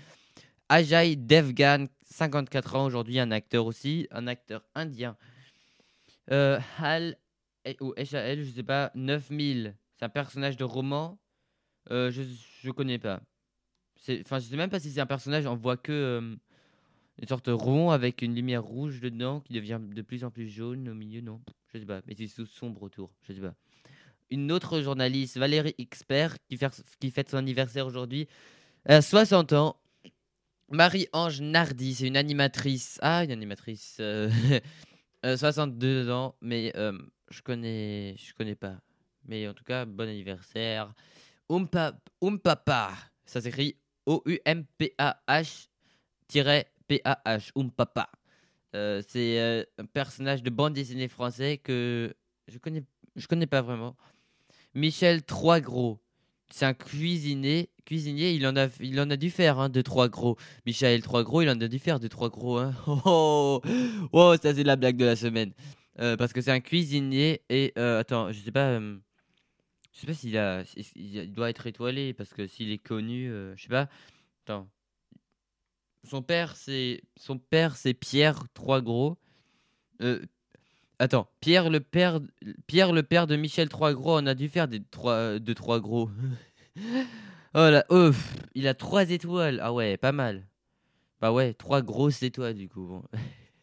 Ajay 0.68 1.16
Devgan, 1.16 1.86
54 2.10 2.75
ans 2.75 2.86
aujourd'hui, 2.86 3.19
un 3.19 3.31
acteur 3.31 3.66
aussi, 3.66 4.07
un 4.12 4.27
acteur 4.27 4.66
indien. 4.75 5.15
Euh, 6.32 6.60
Hal, 6.79 7.17
eh, 7.63 7.77
ou 7.79 7.94
HAL, 7.96 8.44
je 8.44 8.51
sais 8.51 8.63
pas, 8.63 8.91
9000, 8.96 9.75
c'est 9.98 10.05
un 10.05 10.10
personnage 10.10 10.58
de 10.58 10.65
roman. 10.65 11.17
Euh, 11.91 12.12
je, 12.12 12.24
je 12.63 12.72
connais 12.72 13.00
pas. 13.00 13.22
Enfin, 14.22 14.39
je 14.39 14.46
sais 14.46 14.58
même 14.58 14.70
pas 14.70 14.79
si 14.79 14.91
c'est 14.91 15.00
un 15.00 15.05
personnage, 15.05 15.46
on 15.46 15.55
voit 15.55 15.77
que 15.77 16.38
une 17.22 17.27
sorte 17.27 17.48
rond 17.48 17.91
avec 17.91 18.22
une 18.22 18.36
lumière 18.36 18.63
rouge 18.63 19.00
dedans 19.00 19.39
qui 19.41 19.53
devient 19.53 19.79
de 19.81 20.01
plus 20.01 20.24
en 20.24 20.31
plus 20.31 20.50
jaune 20.50 20.89
au 20.89 20.93
milieu, 20.93 21.22
non? 21.22 21.41
Je 21.74 21.79
sais 21.79 21.86
pas, 21.86 22.01
mais 22.07 22.15
c'est 22.17 22.27
sous 22.27 22.45
sombre 22.45 22.84
autour, 22.84 23.12
je 23.27 23.34
sais 23.34 23.41
pas. 23.41 23.55
Une 24.29 24.51
autre 24.51 24.81
journaliste, 24.81 25.38
Valérie 25.38 25.75
Expert, 25.77 26.38
qui, 26.48 26.60
qui 27.00 27.12
fête 27.12 27.29
son 27.29 27.38
anniversaire 27.38 27.86
aujourd'hui, 27.86 28.27
à 28.86 29.01
60 29.01 29.53
ans. 29.53 29.77
Marie-Ange 30.69 31.41
Nardi, 31.41 31.93
c'est 31.95 32.07
une 32.07 32.17
animatrice. 32.17 32.98
Ah, 33.01 33.24
une 33.24 33.31
animatrice. 33.31 33.98
euh, 34.00 34.29
euh, 35.25 35.38
62 35.38 36.10
ans, 36.10 36.36
mais 36.41 36.74
euh, 36.75 36.98
je 37.29 37.41
connais, 37.41 38.15
je 38.17 38.34
connais 38.34 38.55
pas. 38.55 38.79
Mais 39.25 39.48
en 39.48 39.53
tout 39.53 39.63
cas, 39.63 39.86
bon 39.86 40.10
anniversaire. 40.10 40.93
Oompa, 41.50 41.93
Oompapa, 42.22 42.93
ça 43.25 43.41
s'écrit 43.41 43.75
O-U-M-P-A-H-P-A-H, 46.89 47.51
Oompapa. 47.56 48.10
Euh, 48.75 49.01
c'est 49.08 49.39
euh, 49.39 49.63
un 49.77 49.86
personnage 49.86 50.44
de 50.44 50.50
bande 50.50 50.74
dessinée 50.74 51.08
français 51.08 51.58
que 51.58 52.13
je 52.48 52.58
connais, 52.58 52.84
je 53.15 53.27
connais 53.27 53.48
pas 53.48 53.62
vraiment. 53.62 53.96
Michel 54.74 55.24
Troisgros, 55.24 56.00
c'est 56.50 56.65
un 56.65 56.74
cuisinier. 56.74 57.70
Cuisinier, 57.86 58.32
il 58.34 58.46
en 58.48 58.56
a, 58.58 58.68
il 58.80 59.00
en 59.00 59.10
a 59.10 59.15
dû 59.15 59.30
faire 59.30 59.60
hein, 59.60 59.70
de 59.70 59.82
trois 59.82 60.10
gros. 60.10 60.38
Michel 60.65 61.01
Troisgros, 61.01 61.44
il 61.44 61.50
en 61.50 61.62
a 61.62 61.68
dû 61.68 61.80
faire 61.80 62.00
de 62.00 62.08
trois 62.08 62.30
gros. 62.30 62.58
Hein. 62.58 62.74
Oh, 62.88 63.62
oh, 63.65 63.70
oh, 64.12 64.36
ça 64.42 64.54
c'est 64.54 64.63
la 64.63 64.75
blague 64.75 64.98
de 64.98 65.06
la 65.06 65.15
semaine. 65.15 65.54
Euh, 66.00 66.18
parce 66.18 66.34
que 66.34 66.42
c'est 66.42 66.51
un 66.51 66.60
cuisinier 66.60 67.42
et 67.50 67.72
euh, 67.77 68.00
attends, 68.00 68.32
je 68.34 68.39
sais 68.39 68.51
pas. 68.51 68.80
je 68.80 69.00
sais 69.94 70.08
pas 70.08 70.13
s'il 70.13 70.38
a, 70.38 70.63
il 70.96 71.32
doit 71.32 71.50
être 71.50 71.68
étoilé 71.68 72.13
parce 72.13 72.34
que 72.34 72.48
s'il 72.48 72.72
est 72.72 72.80
connu, 72.80 73.30
je 73.56 73.62
sais 73.62 73.70
pas. 73.70 73.88
Attends. 74.44 74.68
Son 76.05 76.21
père, 76.21 76.55
c'est 76.55 77.93
Pierre 77.93 78.43
Troisgros. 78.53 79.17
Euh, 80.01 80.21
attends, 81.00 81.27
Pierre 81.39 81.69
le 81.69 81.79
père, 81.79 82.19
de 82.21 83.35
Michel 83.35 83.69
Troisgros, 83.69 84.19
on 84.19 84.25
a 84.25 84.35
dû 84.35 84.50
faire 84.50 84.67
des 84.67 84.81
trois, 84.83 85.39
de 85.39 85.53
trois 85.53 85.79
gros. 85.79 86.09
oh 86.77 87.00
là, 87.53 87.85
ouf, 87.89 88.35
il 88.53 88.67
a 88.67 88.74
trois 88.74 89.09
étoiles. 89.09 89.59
Ah 89.62 89.74
ouais, 89.74 89.97
pas 89.97 90.12
mal. 90.12 90.45
Bah 91.21 91.31
ouais, 91.31 91.53
trois 91.53 91.81
grosses 91.81 92.24
étoiles 92.24 92.55
du 92.55 92.69
coup. 92.69 93.01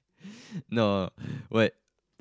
non, 0.71 1.11
ouais. 1.51 1.73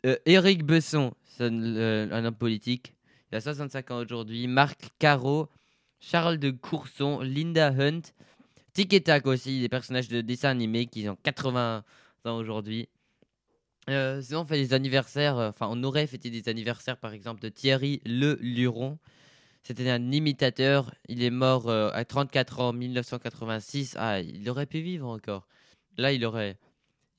Euh, 0.05 0.17
Éric 0.25 0.63
Besson, 0.63 1.13
euh, 1.39 2.07
un 2.11 2.25
homme 2.25 2.35
politique. 2.35 2.95
Il 3.31 3.35
a 3.35 3.41
65 3.41 3.91
ans 3.91 3.97
aujourd'hui. 3.97 4.47
Marc 4.47 4.89
Caro, 4.99 5.47
Charles 5.99 6.37
de 6.37 6.51
Courson, 6.51 7.21
Linda 7.21 7.67
Hunt, 7.67 8.01
Tic 8.73 8.93
et 8.93 9.01
Tac 9.01 9.25
aussi, 9.27 9.59
des 9.59 9.69
personnages 9.69 10.07
de 10.07 10.21
dessins 10.21 10.49
animés 10.49 10.85
qui 10.87 11.07
ont 11.09 11.17
80 11.23 11.83
ans 12.25 12.35
aujourd'hui. 12.37 12.87
Euh, 13.89 14.21
sinon, 14.21 14.41
on 14.41 14.45
fait 14.45 14.57
des 14.57 14.73
anniversaires. 14.73 15.37
euh, 15.37 15.49
Enfin, 15.49 15.67
on 15.69 15.83
aurait 15.83 16.07
fêté 16.07 16.29
des 16.29 16.47
anniversaires, 16.49 16.97
par 16.97 17.13
exemple, 17.13 17.41
de 17.41 17.49
Thierry 17.49 18.01
Le 18.05 18.37
Luron. 18.41 18.97
C'était 19.63 19.89
un 19.89 20.11
imitateur. 20.11 20.93
Il 21.07 21.23
est 21.23 21.29
mort 21.31 21.67
euh, 21.69 21.89
à 21.93 22.05
34 22.05 22.59
ans 22.61 22.69
en 22.69 22.73
1986. 22.73 23.95
Ah, 23.99 24.21
il 24.21 24.49
aurait 24.49 24.65
pu 24.67 24.81
vivre 24.81 25.07
encore. 25.07 25.47
Là, 25.97 26.13
il 26.13 26.23
aurait, 26.25 26.57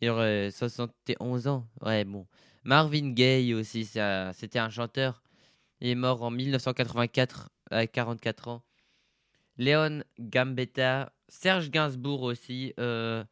il 0.00 0.08
aurait 0.08 0.50
71 0.50 1.48
ans. 1.48 1.66
Ouais, 1.82 2.04
bon. 2.04 2.26
Marvin 2.64 3.10
Gaye 3.10 3.54
aussi, 3.54 3.84
c'était 3.84 4.58
un 4.58 4.70
chanteur. 4.70 5.22
Il 5.80 5.88
est 5.88 5.94
mort 5.96 6.22
en 6.22 6.30
1984 6.30 7.50
à 7.70 7.86
44 7.88 8.48
ans. 8.48 8.62
Léon 9.58 10.02
Gambetta, 10.20 11.12
Serge 11.32 11.70
Gainsbourg 11.70 12.22
aussi. 12.22 12.74
euh, 12.78 13.24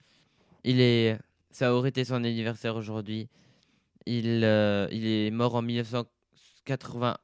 il 0.65 0.81
est, 0.81 1.19
ça 1.51 1.75
aurait 1.75 1.91
été 1.91 2.03
son 2.05 2.25
anniversaire 2.25 2.75
aujourd'hui. 2.75 3.29
Il, 4.07 4.43
euh, 4.43 4.89
il 4.91 5.07
est 5.07 5.31
mort 5.31 5.55
en 5.55 5.61
1980, 5.63 7.19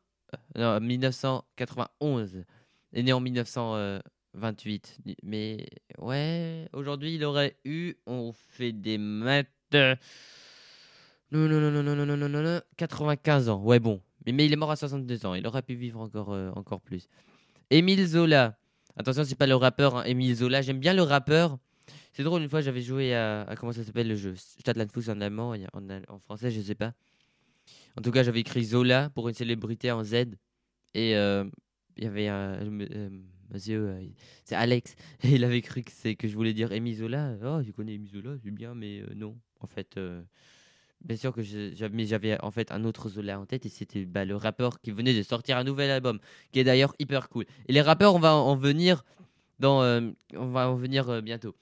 euh, 0.59 0.79
non, 0.79 0.87
1991. 0.87 2.45
Il 2.93 2.99
est 2.99 3.03
né 3.03 3.13
en 3.15 3.21
1928. 3.21 4.99
Mais 5.23 5.67
ouais, 5.99 6.69
aujourd'hui 6.75 7.15
il 7.15 7.25
aurait 7.25 7.57
eu, 7.65 7.95
on 8.07 8.33
fait 8.51 8.73
des 8.73 8.99
maths. 8.99 9.49
Non, 9.73 9.97
non, 11.33 11.59
non, 11.59 11.71
non, 11.71 11.83
non, 11.83 11.97
non, 11.97 12.07
non, 12.07 12.17
non, 12.17 12.29
non, 12.29 12.43
non, 12.43 12.61
95 12.77 13.49
ans. 13.49 13.63
Ouais, 13.63 13.81
bon. 13.81 14.03
Mais, 14.27 14.33
mais 14.33 14.45
il 14.45 14.53
est 14.53 14.57
mort 14.57 14.71
à 14.71 14.77
62 14.77 15.25
ans. 15.25 15.35
Il 15.35 15.47
aurait 15.47 15.63
pu 15.63 15.75
vivre 15.75 16.01
encore, 16.01 16.37
encore 16.55 16.83
plus. 16.83 17.09
Émile 17.71 18.07
Zola. 18.07 18.59
Attention, 18.97 19.25
c'est 19.25 19.35
pas 19.35 19.47
le 19.47 19.55
rappeur, 19.55 19.97
hein, 19.97 20.35
Zola. 20.35 20.63
J'aime 20.63 20.81
bien 20.81 20.95
le 20.95 21.03
rappeur. 21.03 21.59
C'est 22.13 22.23
drôle, 22.23 22.43
une 22.43 22.49
fois 22.49 22.63
j'avais 22.63 22.81
joué 22.81 23.15
à, 23.15 23.55
Comment 23.59 23.73
ça 23.73 23.85
s'appelle 23.85 24.09
le 24.09 24.17
jeu? 24.17 24.35
Stadlandfuss 24.37 25.11
en 25.11 25.21
allemand, 25.21 25.55
en, 25.75 26.19
français, 26.19 26.51
je 26.51 26.63
sais 26.63 26.75
pas. 26.75 26.95
En 27.99 28.03
tout 28.03 28.11
cas, 28.11 28.23
j'avais 28.23 28.41
écrit 28.41 28.65
Zola 28.65 29.11
pour 29.11 29.29
une 29.29 29.35
célébrité 29.35 29.93
en 29.93 30.03
Z. 30.03 30.15
Et 30.95 31.15
euh, 31.15 31.45
il 31.99 32.05
y 32.05 32.07
avait 32.07 32.29
un 32.29 32.55
euh, 32.63 33.11
monsieur, 33.51 33.89
euh, 33.89 34.03
c'est 34.45 34.55
Alex. 34.55 34.97
Et 35.23 35.29
il 35.35 35.45
avait 35.45 35.61
cru 35.61 35.83
que, 35.83 36.13
que 36.15 36.27
je 36.27 36.35
voulais 36.35 36.55
dire 36.55 36.73
Émile 36.73 36.97
Zola. 36.97 37.37
Oh, 37.45 37.63
tu 37.63 37.75
connais 37.75 37.95
Émile 37.95 38.13
Zola, 38.13 38.37
c'est 38.43 38.51
bien, 38.51 38.75
mais 38.75 39.03
non. 39.15 39.37
En 39.61 39.67
fait, 39.67 39.99
bien 41.07 41.17
sûr 41.17 41.33
que 41.33 41.43
j'avais, 41.43 42.41
en 42.43 42.51
fait 42.51 42.71
un 42.73 42.85
autre 42.85 43.09
Zola 43.09 43.39
en 43.41 43.47
tête. 43.47 43.65
Et 43.65 43.69
c'était 43.69 44.05
bah, 44.05 44.25
le 44.25 44.37
rappeur 44.37 44.81
qui 44.81 44.91
venait 44.91 45.15
de 45.15 45.23
sortir 45.23 45.57
un 45.57 45.65
nouvel 45.65 45.91
album, 45.91 46.19
qui 46.53 46.61
est 46.61 46.65
d'ailleurs 46.65 46.95
hyper 46.99 47.29
cool. 47.29 47.47
Et 47.69 47.73
les 47.73 47.81
rappeurs, 47.81 48.15
on 48.15 48.19
va 48.19 48.35
en 48.35 48.57
venir, 48.57 49.05
dans, 49.59 49.83
euh, 49.83 50.11
on 50.35 50.49
va 50.49 50.69
en 50.69 50.75
venir 50.75 51.09
euh, 51.09 51.21
bientôt. 51.21 51.55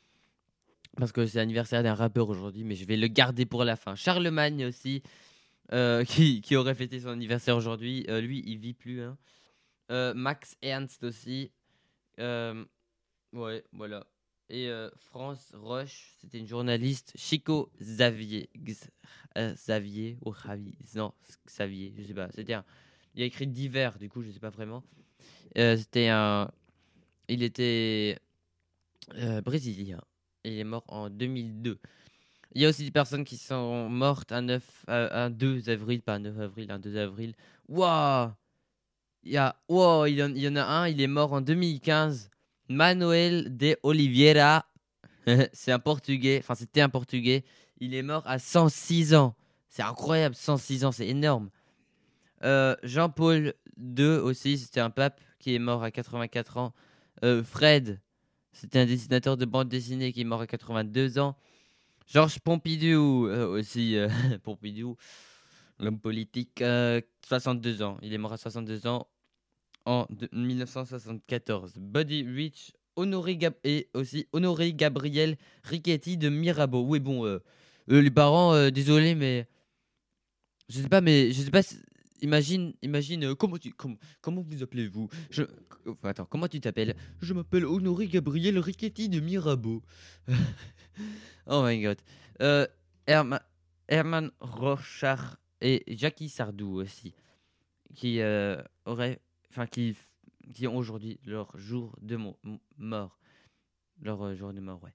Parce 0.96 1.12
que 1.12 1.26
c'est 1.26 1.38
l'anniversaire 1.38 1.82
d'un 1.82 1.94
rappeur 1.94 2.28
aujourd'hui, 2.28 2.64
mais 2.64 2.74
je 2.74 2.86
vais 2.86 2.96
le 2.96 3.08
garder 3.08 3.46
pour 3.46 3.64
la 3.64 3.76
fin. 3.76 3.94
Charlemagne 3.94 4.64
aussi, 4.64 5.02
euh, 5.72 6.04
qui, 6.06 6.40
qui 6.40 6.56
aurait 6.56 6.74
fêté 6.74 7.00
son 7.00 7.08
anniversaire 7.08 7.56
aujourd'hui. 7.56 8.06
Lui, 8.08 8.42
il 8.46 8.58
vit 8.58 8.74
plus. 8.74 9.02
hein. 9.02 9.16
Max 10.14 10.56
Ernst 10.62 11.04
aussi. 11.04 11.50
Ouais, 12.18 13.64
voilà. 13.72 14.06
Et 14.50 14.68
euh, 14.68 14.90
France 14.96 15.52
Roche, 15.54 16.12
c'était 16.20 16.38
une 16.38 16.46
journaliste. 16.46 17.12
Chico 17.16 17.70
Xavier. 17.80 18.50
Euh, 19.38 19.54
Xavier 19.54 20.18
ou. 20.24 20.34
Non, 20.94 21.12
Xavier, 21.46 21.92
je 21.96 22.02
sais 22.04 22.14
pas. 22.14 22.28
C'était 22.34 22.54
un. 22.54 22.64
Il 23.14 23.22
a 23.22 23.26
écrit 23.26 23.46
divers, 23.46 23.98
du 23.98 24.08
coup, 24.08 24.22
je 24.22 24.30
sais 24.30 24.40
pas 24.40 24.50
vraiment. 24.50 24.82
Euh, 25.56 25.76
c'était 25.76 26.08
un. 26.08 26.50
Il 27.28 27.42
était 27.42 28.18
brésilien. 29.44 30.00
Il 30.44 30.58
est 30.58 30.64
mort 30.64 30.84
en 30.88 31.08
2002. 31.08 31.78
Il 32.54 32.62
y 32.62 32.66
a 32.66 32.68
aussi 32.68 32.84
des 32.84 32.90
personnes 32.92 33.24
qui 33.24 33.36
sont 33.36 33.88
mortes 33.88 34.30
un, 34.30 34.42
9, 34.42 34.84
euh, 34.88 35.08
un 35.10 35.30
2 35.30 35.68
avril, 35.70 36.02
pas 36.02 36.14
un 36.14 36.18
9 36.20 36.38
avril, 36.38 36.70
un 36.70 36.78
2 36.78 36.96
avril. 36.96 37.34
Waouh 37.68 38.30
il 39.24 39.36
a, 39.38 39.56
il 40.06 40.38
y 40.38 40.48
en 40.48 40.56
a 40.56 40.62
un, 40.62 40.88
il 40.88 41.00
est 41.00 41.06
mort 41.08 41.32
en 41.32 41.40
2015. 41.40 42.30
Manuel 42.68 43.56
de 43.56 43.76
Oliveira. 43.82 44.66
c'est 45.52 45.72
un 45.72 45.78
portugais, 45.78 46.38
enfin 46.42 46.54
c'était 46.54 46.80
un 46.80 46.88
portugais. 46.88 47.44
Il 47.80 47.94
est 47.94 48.02
mort 48.02 48.22
à 48.26 48.38
106 48.38 49.14
ans. 49.14 49.34
C'est 49.68 49.82
incroyable, 49.82 50.34
106 50.34 50.84
ans, 50.84 50.92
c'est 50.92 51.08
énorme. 51.08 51.50
Euh, 52.44 52.76
Jean-Paul 52.82 53.54
II 53.78 54.04
aussi, 54.04 54.58
c'était 54.58 54.80
un 54.80 54.90
pape 54.90 55.20
qui 55.38 55.54
est 55.54 55.58
mort 55.58 55.82
à 55.82 55.90
84 55.90 56.58
ans. 56.58 56.72
Euh, 57.24 57.42
Fred, 57.42 58.00
c'était 58.52 58.78
un 58.80 58.86
dessinateur 58.86 59.36
de 59.36 59.44
bande 59.44 59.68
dessinée 59.68 60.12
qui 60.12 60.20
est 60.20 60.24
mort 60.24 60.40
à 60.40 60.46
82 60.46 61.18
ans. 61.18 61.36
Georges 62.06 62.38
Pompidou 62.38 63.26
euh, 63.26 63.46
aussi, 63.48 63.96
Pompidou, 64.42 64.96
l'homme 65.78 65.98
politique, 65.98 66.60
euh, 66.62 67.00
62 67.26 67.82
ans. 67.82 67.98
Il 68.02 68.12
est 68.12 68.18
mort 68.18 68.32
à 68.32 68.36
62 68.36 68.86
ans 68.86 69.06
en 69.86 70.06
de- 70.10 70.28
1974. 70.32 71.74
Buddy 71.78 72.22
Rich, 72.24 72.72
Honoré 72.96 73.36
Gab- 73.36 73.54
et 73.64 73.88
aussi 73.94 74.26
Honoré 74.32 74.72
Gabriel 74.72 75.36
Riquetti 75.64 76.16
de 76.16 76.28
Mirabeau. 76.28 76.82
Oui, 76.86 77.00
bon, 77.00 77.24
euh, 77.26 77.38
euh, 77.90 78.00
les 78.00 78.10
parents, 78.10 78.54
euh, 78.54 78.70
désolé, 78.70 79.14
mais 79.14 79.46
je 80.68 80.80
sais 80.80 80.88
pas, 80.88 81.00
mais 81.00 81.32
je 81.32 81.42
sais 81.42 81.50
pas. 81.50 81.62
si- 81.62 81.78
Imagine, 82.22 82.72
imagine, 82.80 83.34
comment 83.34 83.58
tu, 83.58 83.70
comment, 84.22 84.40
vous 84.40 84.62
appelez-vous? 84.62 85.10
Je, 85.28 85.42
enfin, 85.86 86.08
attends, 86.08 86.24
comment 86.24 86.48
tu 86.48 86.58
t'appelles? 86.58 86.94
Je 87.20 87.34
m'appelle 87.34 87.66
Honoré 87.66 88.06
Gabriel 88.06 88.58
Riquetti 88.58 89.10
de 89.10 89.20
Mirabeau. 89.20 89.82
oh 91.46 91.62
my 91.66 91.82
god. 91.82 91.98
Euh, 92.40 92.66
Herma- 93.06 93.42
Herman 93.88 94.30
Rochard 94.40 95.36
et 95.60 95.82
Jackie 95.88 96.30
Sardou 96.30 96.76
aussi, 96.80 97.12
qui 97.94 98.20
auraient, 98.86 99.20
enfin 99.54 99.66
qui, 99.66 99.96
qui 100.52 100.66
ont 100.66 100.76
aujourd'hui 100.76 101.20
leur 101.24 101.56
jour 101.56 101.96
de 102.02 102.18
mort, 102.76 103.18
leur 104.02 104.22
euh, 104.22 104.34
jour 104.34 104.52
de 104.52 104.60
mort, 104.60 104.82
ouais. 104.82 104.94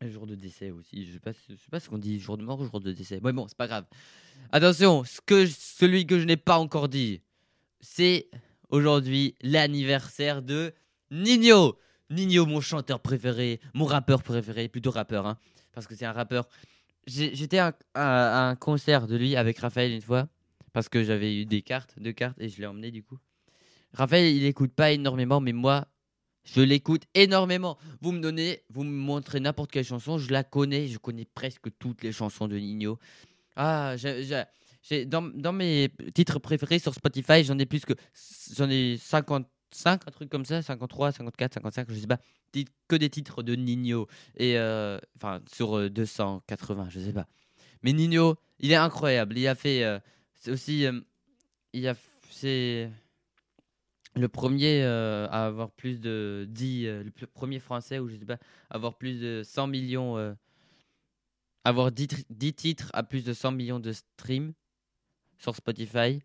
Le 0.00 0.08
jour 0.08 0.28
de 0.28 0.36
décès 0.36 0.70
aussi. 0.70 1.04
Je 1.04 1.14
sais 1.14 1.18
pas, 1.18 1.32
je 1.32 1.56
sais 1.56 1.70
pas 1.70 1.80
ce 1.80 1.88
qu'on 1.88 1.98
dit, 1.98 2.20
jour 2.20 2.38
de 2.38 2.44
mort 2.44 2.60
ou 2.60 2.66
jour 2.66 2.78
de 2.78 2.92
décès. 2.92 3.20
Ouais, 3.20 3.32
bon, 3.32 3.48
c'est 3.48 3.56
pas 3.56 3.66
grave. 3.66 3.84
Attention, 4.52 5.02
ce 5.02 5.20
que, 5.20 5.46
celui 5.46 6.06
que 6.06 6.20
je 6.20 6.24
n'ai 6.24 6.36
pas 6.36 6.60
encore 6.60 6.88
dit, 6.88 7.20
c'est 7.80 8.28
aujourd'hui 8.68 9.34
l'anniversaire 9.42 10.40
de 10.40 10.72
Nino. 11.10 11.76
Nino, 12.10 12.46
mon 12.46 12.60
chanteur 12.60 13.00
préféré, 13.00 13.60
mon 13.74 13.86
rappeur 13.86 14.22
préféré, 14.22 14.68
plutôt 14.68 14.92
rappeur, 14.92 15.26
hein, 15.26 15.36
parce 15.72 15.88
que 15.88 15.96
c'est 15.96 16.06
un 16.06 16.12
rappeur. 16.12 16.48
J'étais 17.08 17.58
à 17.58 18.48
un 18.48 18.54
concert 18.54 19.08
de 19.08 19.16
lui 19.16 19.34
avec 19.34 19.58
Raphaël 19.58 19.90
une 19.90 20.02
fois, 20.02 20.28
parce 20.78 20.88
que 20.88 21.02
j'avais 21.02 21.34
eu 21.40 21.44
des 21.44 21.60
cartes, 21.60 21.96
deux 21.98 22.12
cartes, 22.12 22.36
et 22.38 22.48
je 22.48 22.60
l'ai 22.60 22.66
emmené 22.68 22.92
du 22.92 23.02
coup. 23.02 23.18
Raphaël, 23.94 24.32
il 24.32 24.44
écoute 24.44 24.72
pas 24.72 24.92
énormément, 24.92 25.40
mais 25.40 25.52
moi, 25.52 25.88
je 26.44 26.60
l'écoute 26.60 27.02
énormément. 27.14 27.78
Vous 28.00 28.12
me 28.12 28.20
donnez, 28.20 28.62
vous 28.70 28.84
me 28.84 28.92
montrez 28.96 29.40
n'importe 29.40 29.72
quelle 29.72 29.84
chanson, 29.84 30.18
je 30.18 30.30
la 30.30 30.44
connais, 30.44 30.86
je 30.86 30.98
connais 30.98 31.24
presque 31.24 31.66
toutes 31.80 32.04
les 32.04 32.12
chansons 32.12 32.46
de 32.46 32.56
Nino. 32.56 32.96
Ah, 33.56 33.96
j'ai- 33.96 35.04
dans, 35.04 35.52
mes 35.52 35.88
titres 36.14 36.38
préférés 36.38 36.78
sur 36.78 36.94
Spotify, 36.94 37.42
j'en 37.42 37.58
ai 37.58 37.66
plus 37.66 37.84
que. 37.84 37.94
J'en 38.56 38.70
ai 38.70 38.98
55, 38.98 40.02
un 40.06 40.10
truc 40.12 40.30
comme 40.30 40.44
ça, 40.44 40.62
53, 40.62 41.10
54, 41.10 41.54
55, 41.54 41.88
je 41.90 41.98
sais 41.98 42.06
pas. 42.06 42.20
Que 42.86 42.94
des 42.94 43.10
titres 43.10 43.42
de 43.42 43.56
Nino. 43.56 44.06
Et. 44.36 44.56
euh, 44.56 45.00
Enfin, 45.16 45.40
sur 45.52 45.76
euh, 45.76 45.90
280, 45.90 46.86
je 46.88 47.00
sais 47.00 47.12
pas. 47.12 47.26
Mais 47.82 47.92
Nino, 47.92 48.36
il 48.60 48.70
est 48.70 48.76
incroyable. 48.76 49.36
Il 49.36 49.48
a 49.48 49.56
fait. 49.56 49.82
euh, 49.82 49.98
c'est 50.38 50.50
aussi. 50.50 50.86
euh, 50.86 51.00
il 51.72 51.86
a. 51.88 51.94
f- 51.94 51.98
C'est. 52.30 52.90
Le 54.16 54.28
premier 54.28 54.82
euh, 54.82 55.28
à 55.30 55.46
avoir 55.46 55.70
plus 55.70 56.00
de 56.00 56.44
10. 56.48 56.86
euh, 56.86 57.04
le 57.04 57.26
premier 57.26 57.60
français, 57.60 57.98
ou 58.00 58.08
je 58.08 58.16
sais 58.16 58.24
pas, 58.24 58.38
avoir 58.70 58.96
plus 58.98 59.20
de 59.20 59.42
100 59.44 59.66
millions. 59.68 60.16
euh, 60.18 60.34
avoir 61.64 61.92
10, 61.92 62.08
tri- 62.08 62.24
10 62.30 62.54
titres 62.54 62.90
à 62.94 63.02
plus 63.02 63.24
de 63.24 63.32
100 63.32 63.52
millions 63.52 63.78
de 63.80 63.92
streams 63.92 64.52
sur 65.38 65.54
Spotify. 65.54 66.20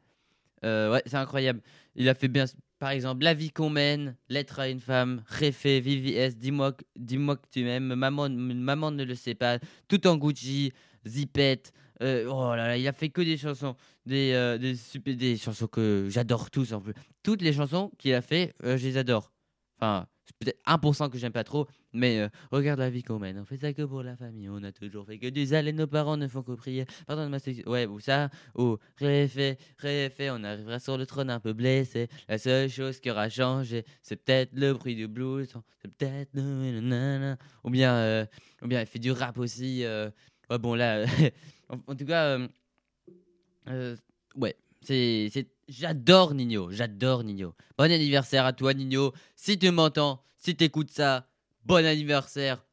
Ouais, 0.63 1.01
c'est 1.05 1.17
incroyable. 1.17 1.61
Il 1.95 2.07
a 2.07 2.15
fait 2.15 2.29
bien, 2.29 2.45
par 2.79 2.91
exemple, 2.91 3.23
La 3.25 3.33
vie 3.33 3.51
qu'on 3.51 3.69
mène, 3.69 4.15
Lettre 4.29 4.59
à 4.59 4.69
une 4.69 4.79
femme, 4.79 5.21
Réfé, 5.27 5.81
VVS, 5.81 6.37
Dis-moi 6.37 6.75
dis-moi 6.95 7.35
que 7.35 7.45
tu 7.51 7.63
m'aimes, 7.65 7.93
maman, 7.93 8.29
maman 8.29 8.89
ne 8.91 9.03
le 9.03 9.13
sait 9.15 9.35
pas, 9.35 9.59
Tout 9.89 10.07
en 10.07 10.15
Gucci, 10.17 10.71
Zipette. 11.05 11.73
Euh, 12.03 12.27
oh 12.29 12.55
là 12.55 12.67
là, 12.67 12.77
il 12.77 12.87
a 12.87 12.93
fait 12.93 13.09
que 13.09 13.21
des 13.21 13.37
chansons, 13.37 13.75
des, 14.05 14.33
euh, 14.33 14.57
des, 14.57 14.75
super, 14.75 15.15
des 15.15 15.37
chansons 15.37 15.67
que 15.67 16.07
j'adore 16.09 16.51
tous 16.51 16.73
en 16.73 16.81
plus. 16.81 16.93
Toutes 17.23 17.41
les 17.41 17.53
chansons 17.53 17.91
qu'il 17.97 18.13
a 18.13 18.21
fait, 18.21 18.53
euh, 18.63 18.77
je 18.77 18.85
les 18.85 18.97
adore. 18.97 19.31
Enfin, 19.77 20.07
c'est 20.25 20.35
peut-être 20.37 20.59
1% 20.65 21.09
que 21.09 21.17
j'aime 21.17 21.31
pas 21.31 21.43
trop, 21.43 21.67
mais 21.93 22.19
euh, 22.19 22.29
regarde 22.51 22.79
la 22.79 22.89
vie 22.89 23.03
qu'on 23.03 23.19
mène. 23.19 23.39
On 23.39 23.45
fait 23.45 23.57
ça 23.57 23.73
que 23.73 23.83
pour 23.83 24.03
la 24.03 24.15
famille. 24.17 24.49
On 24.49 24.63
a 24.63 24.71
toujours 24.71 25.05
fait 25.05 25.17
que 25.17 25.27
du 25.27 25.45
sale 25.47 25.67
et 25.67 25.73
nos 25.73 25.87
parents 25.87 26.17
ne 26.17 26.27
font 26.27 26.43
que 26.43 26.53
prier. 26.53 26.85
Pardon 27.07 27.25
de 27.25 27.29
ma. 27.29 27.37
Ouais, 27.71 27.85
ou 27.85 27.99
ça, 27.99 28.29
ou 28.55 28.77
réfait, 28.97 29.57
réfait. 29.77 30.29
On 30.29 30.43
arrivera 30.43 30.79
sur 30.79 30.97
le 30.97 31.05
trône 31.05 31.29
un 31.29 31.39
peu 31.39 31.53
blessé. 31.53 32.07
La 32.27 32.37
seule 32.37 32.69
chose 32.69 32.99
qui 32.99 33.11
aura 33.11 33.29
changé, 33.29 33.85
c'est 34.01 34.17
peut-être 34.17 34.51
le 34.53 34.73
bruit 34.73 34.95
du 34.95 35.07
blues. 35.07 35.53
Ou 37.63 37.69
bien, 37.69 38.27
ou 38.61 38.67
bien, 38.67 38.79
elle 38.79 38.87
fait 38.87 38.99
du 38.99 39.11
rap 39.11 39.37
aussi. 39.37 39.85
Ouais, 40.49 40.57
bon, 40.57 40.75
là, 40.75 41.05
en, 41.87 41.95
tout 41.95 42.05
cas, 42.05 42.25
euh, 42.25 42.47
euh, 43.67 43.95
ouais, 44.35 44.55
c'est. 44.81 45.29
J'adore 45.67 46.33
Nino, 46.33 46.71
j'adore 46.71 47.23
Nino. 47.23 47.55
Bon 47.77 47.89
anniversaire 47.89 48.45
à 48.45 48.53
toi, 48.53 48.73
Nino. 48.73 49.13
Si 49.35 49.57
tu 49.57 49.71
m'entends, 49.71 50.21
si 50.37 50.55
t'écoutes 50.55 50.91
ça, 50.91 51.27
bon 51.63 51.85
anniversaire. 51.85 52.65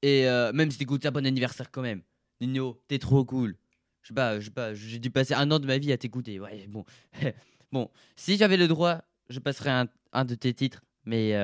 Et 0.00 0.28
euh, 0.28 0.52
même 0.52 0.70
si 0.70 0.78
t'écoutes 0.78 1.02
ça, 1.02 1.10
bon 1.10 1.26
anniversaire 1.26 1.70
quand 1.70 1.82
même. 1.82 2.02
Nino, 2.40 2.80
t'es 2.86 2.98
trop 2.98 3.24
cool. 3.24 3.56
Je 4.02 4.14
sais 4.14 4.40
je 4.40 4.50
sais 4.50 4.74
j'ai 4.74 4.98
dû 4.98 5.10
passer 5.10 5.34
un 5.34 5.50
an 5.50 5.58
de 5.58 5.66
ma 5.66 5.78
vie 5.78 5.92
à 5.92 5.98
t'écouter. 5.98 6.38
Ouais, 6.38 6.66
bon. 6.68 6.84
bon, 7.72 7.90
si 8.14 8.36
j'avais 8.36 8.56
le 8.56 8.68
droit, 8.68 9.02
je 9.28 9.40
passerais 9.40 9.88
un, 10.12 10.24
de 10.24 10.34
tes 10.34 10.54
titres, 10.54 10.82
mais. 11.04 11.34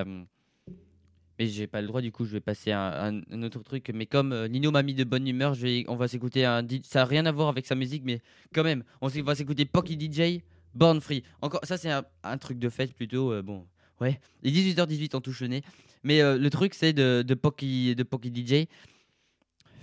Mais 1.41 1.47
j'ai 1.47 1.67
pas 1.67 1.81
le 1.81 1.87
droit, 1.87 2.03
du 2.03 2.13
coup, 2.13 2.27
je 2.27 2.33
vais 2.33 2.41
passer 2.41 2.71
un, 2.71 3.23
un- 3.31 3.43
autre 3.43 3.63
truc. 3.63 3.91
Mais 3.95 4.05
comme 4.05 4.35
euh, 4.35 4.47
Nino 4.47 4.71
m'a 4.71 4.83
mis 4.83 4.93
de 4.93 5.05
bonne 5.05 5.27
humeur, 5.27 5.55
je 5.55 5.63
vais, 5.63 5.85
on 5.89 5.97
va 5.97 6.07
s'écouter 6.07 6.45
un. 6.45 6.63
Ça 6.85 7.01
a 7.01 7.05
rien 7.07 7.25
à 7.25 7.33
voir 7.33 7.49
avec 7.49 7.65
sa 7.65 7.75
musique, 7.75 8.03
mais 8.05 8.21
quand 8.55 8.63
même, 8.63 8.85
on 9.01 9.09
va 9.09 9.35
s'écouter 9.35 9.65
Pocky 9.65 9.99
DJ, 9.99 10.43
Born 10.75 11.01
Free. 11.01 11.23
Encore, 11.41 11.61
ça, 11.63 11.79
c'est 11.79 11.91
un, 11.91 12.37
truc 12.39 12.59
de 12.59 12.69
fête 12.69 12.93
plutôt. 12.93 13.33
euh, 13.33 13.41
bon, 13.41 13.67
ouais. 14.03 14.21
Il 14.43 14.55
est 14.55 14.75
18h18, 14.75 15.17
on 15.17 15.23
touche 15.23 15.41
nez. 15.41 15.63
Mais 16.05 16.21
euh, 16.21 16.37
le 16.37 16.51
truc, 16.51 16.75
c'est 16.75 16.93
de, 16.93 17.25
de, 17.27 17.35
Pocky, 17.35 17.95
de 17.95 18.03
Pocky 18.03 18.29
DJ. 18.29 18.67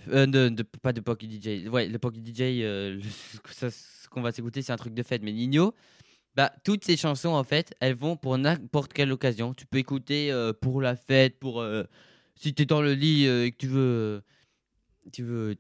De, 0.06 0.62
pas 0.84 0.94
de 0.94 1.02
Pocky 1.02 1.28
DJ. 1.28 1.68
Ouais, 1.70 1.88
le 1.88 1.98
Pocky 1.98 2.20
DJ, 2.24 3.02
ça, 3.52 3.72
ce 3.72 4.08
qu'on 4.10 4.22
va 4.22 4.32
s'écouter, 4.32 4.62
c'est 4.62 4.74
un 4.74 4.78
truc 4.78 4.94
de 4.94 5.02
fête. 5.02 5.24
Mais 5.24 5.32
Nino, 5.32 5.74
bah, 6.38 6.54
toutes 6.64 6.86
ces 6.86 6.96
chansons, 6.98 7.30
en 7.30 7.44
fait, 7.44 7.74
elles 7.80 7.96
vont 7.96 8.16
pour 8.16 8.38
n'importe 8.38 8.94
quelle 8.94 9.12
occasion. 9.12 9.56
Tu 9.56 9.66
peux 9.66 9.80
écouter 9.80 10.32
euh, 10.32 10.54
pour 10.54 10.82
la 10.82 10.96
fête, 10.96 11.40
pour. 11.40 11.62
euh, 11.62 11.84
si 12.36 12.54
tu 12.54 12.62
es 12.62 12.66
dans 12.68 12.84
le 12.84 12.94
lit 12.94 13.26
euh, 13.26 13.48
et 13.48 13.52
que 13.52 13.58
tu 13.58 13.68
veux. 13.68 14.22
Tu 15.12 15.24
veux. 15.24 15.56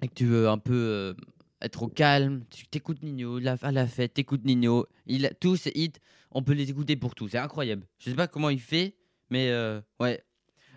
Et 0.00 0.08
que 0.08 0.14
tu 0.14 0.24
veux 0.24 0.48
un 0.48 0.56
peu. 0.56 1.14
être 1.60 1.82
au 1.82 1.88
calme, 1.88 2.44
tu 2.48 2.66
t'écoutes 2.66 3.02
Nino, 3.02 3.38
à 3.60 3.72
la 3.72 3.86
fête, 3.86 4.14
t'écoutes 4.14 4.44
Nino. 4.46 4.86
Il 5.04 5.26
a, 5.26 5.34
tous 5.34 5.56
ses 5.56 5.72
hits, 5.74 5.92
on 6.30 6.42
peut 6.42 6.54
les 6.54 6.70
écouter 6.70 6.96
pour 6.96 7.14
tout. 7.14 7.28
C'est 7.28 7.36
incroyable. 7.36 7.86
Je 7.98 8.08
sais 8.08 8.16
pas 8.16 8.28
comment 8.28 8.48
il 8.48 8.60
fait, 8.60 8.96
mais 9.28 9.52
ouais. 10.00 10.22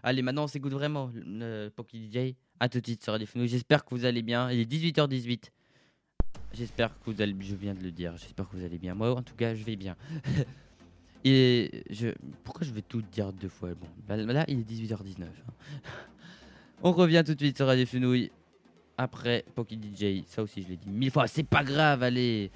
Allez, 0.04 0.22
maintenant 0.22 0.46
on 0.46 0.48
s'écoute 0.48 0.74
vraiment. 0.74 1.12
Pocky 1.78 2.10
DJ, 2.12 2.36
à 2.60 2.68
tout 2.68 2.82
de 2.82 2.86
suite 2.86 3.04
sur 3.04 3.14
Radio. 3.14 3.28
J'espère 3.46 3.86
que 3.86 3.96
vous 3.96 4.04
allez 4.04 4.22
bien. 4.22 4.52
Il 4.52 4.60
est 4.60 4.70
18h18. 4.70 5.50
J'espère 6.54 6.90
que 7.00 7.12
vous 7.12 7.22
allez. 7.22 7.36
Je 7.40 7.56
viens 7.56 7.74
de 7.74 7.84
le 7.84 7.92
dire. 7.92 8.14
J'espère 8.18 8.50
que 8.50 8.56
vous 8.58 8.64
allez 8.64 8.78
bien. 8.78 8.96
Moi, 8.96 9.12
en 9.16 9.22
tout 9.22 9.36
cas, 9.36 9.56
je 9.56 9.64
vais 9.64 9.76
bien. 9.76 9.96
Et 11.26 11.84
je. 11.90 12.10
Pourquoi 12.44 12.66
je 12.66 12.72
vais 12.72 12.82
tout 12.82 13.02
dire 13.02 13.34
deux 13.34 13.50
fois 13.50 13.74
Bon, 13.74 13.88
bah, 14.08 14.16
là, 14.18 14.46
il 14.48 14.60
est 14.60 14.70
18h19. 14.70 15.24
hein. 15.24 15.54
On 16.82 16.92
revient 16.94 17.24
tout 17.26 17.36
de 17.36 17.40
suite 17.40 17.58
sur 17.58 17.68
Radio 17.68 17.86
Fenouil. 17.86 18.32
Après 18.98 19.46
Pocky 19.56 19.76
DJ. 19.78 20.26
Ça 20.28 20.44
aussi, 20.44 20.62
je 20.64 20.70
l'ai 20.70 20.78
dit 20.78 20.90
mille 20.90 21.12
fois. 21.12 21.28
C'est 21.28 21.44
pas 21.44 21.64
grave, 21.64 22.04
allez. 22.04 22.52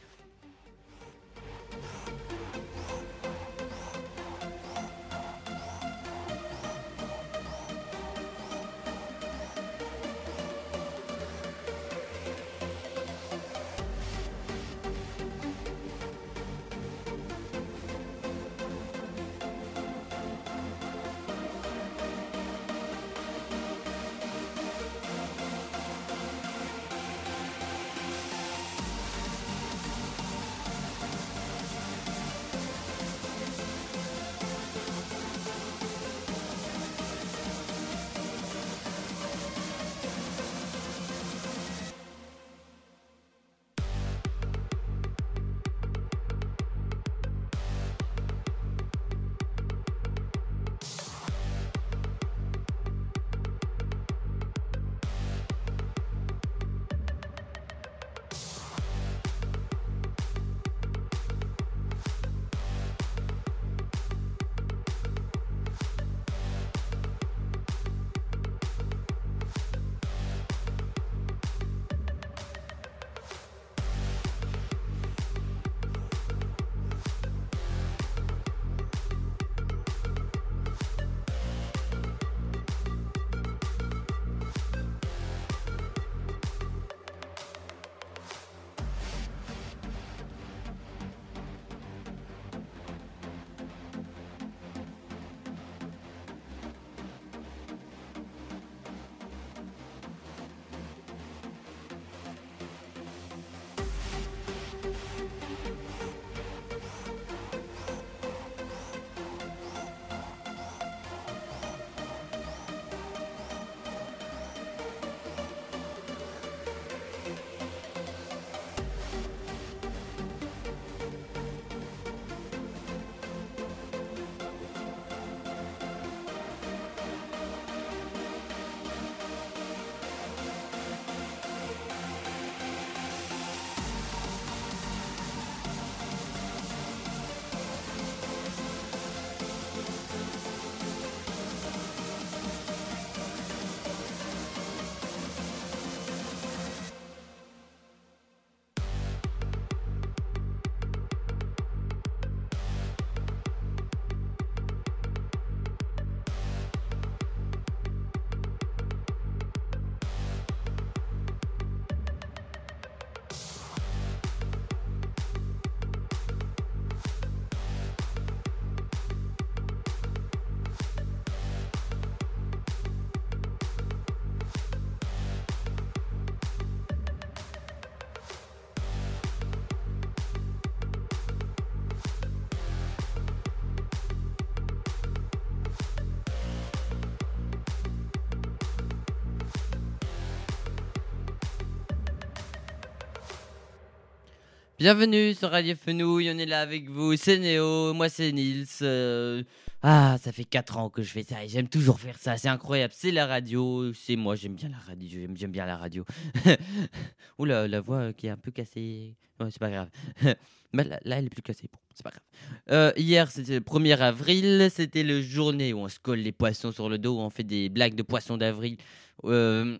Bienvenue 194.83 195.33
sur 195.33 195.49
Radio 195.51 195.75
Fenouille, 195.75 196.29
on 196.29 196.37
est 196.37 196.45
là 196.45 196.59
avec 196.59 196.89
vous, 196.89 197.15
c'est 197.15 197.39
Néo, 197.39 197.93
moi 197.93 198.09
c'est 198.09 198.33
Nils. 198.33 198.67
euh, 198.81 199.41
Ah, 199.81 200.17
ça 200.21 200.33
fait 200.33 200.43
4 200.43 200.77
ans 200.77 200.89
que 200.89 201.01
je 201.01 201.09
fais 201.09 201.23
ça 201.23 201.41
et 201.41 201.47
j'aime 201.47 201.69
toujours 201.69 202.01
faire 202.01 202.17
ça, 202.17 202.35
c'est 202.35 202.49
incroyable, 202.49 202.93
c'est 202.93 203.11
la 203.11 203.25
radio, 203.25 203.93
c'est 203.93 204.17
moi, 204.17 204.35
j'aime 204.35 204.55
bien 204.55 204.67
la 204.67 204.79
radio, 204.79 205.21
j'aime 205.35 205.51
bien 205.51 205.65
la 205.65 205.77
radio. 205.77 206.03
Oula, 207.39 207.65
la 207.69 207.79
voix 207.79 208.11
qui 208.11 208.27
est 208.27 208.31
un 208.31 208.35
peu 208.35 208.51
cassée, 208.51 209.15
ouais, 209.39 209.47
c'est 209.51 209.57
pas 209.57 209.69
grave. 209.69 209.87
Mais 210.73 210.83
là, 210.83 210.99
là, 211.05 211.19
elle 211.19 211.27
est 211.27 211.29
plus 211.29 211.43
cassée, 211.43 211.69
bon, 211.71 211.79
c'est 211.95 212.03
pas 212.03 212.11
grave. 212.11 212.23
Euh, 212.69 212.91
hier, 212.97 213.31
c'était 213.31 213.53
le 213.53 213.61
1er 213.61 213.99
avril, 213.99 214.67
c'était 214.69 215.03
le 215.03 215.21
journée 215.21 215.71
où 215.71 215.77
on 215.77 215.87
se 215.87 215.99
colle 215.99 216.19
les 216.19 216.33
poissons 216.33 216.73
sur 216.73 216.89
le 216.89 216.97
dos, 216.97 217.19
où 217.19 217.21
on 217.21 217.29
fait 217.29 217.45
des 217.45 217.69
blagues 217.69 217.95
de 217.95 218.03
poissons 218.03 218.35
d'avril. 218.35 218.75
Euh, 219.23 219.77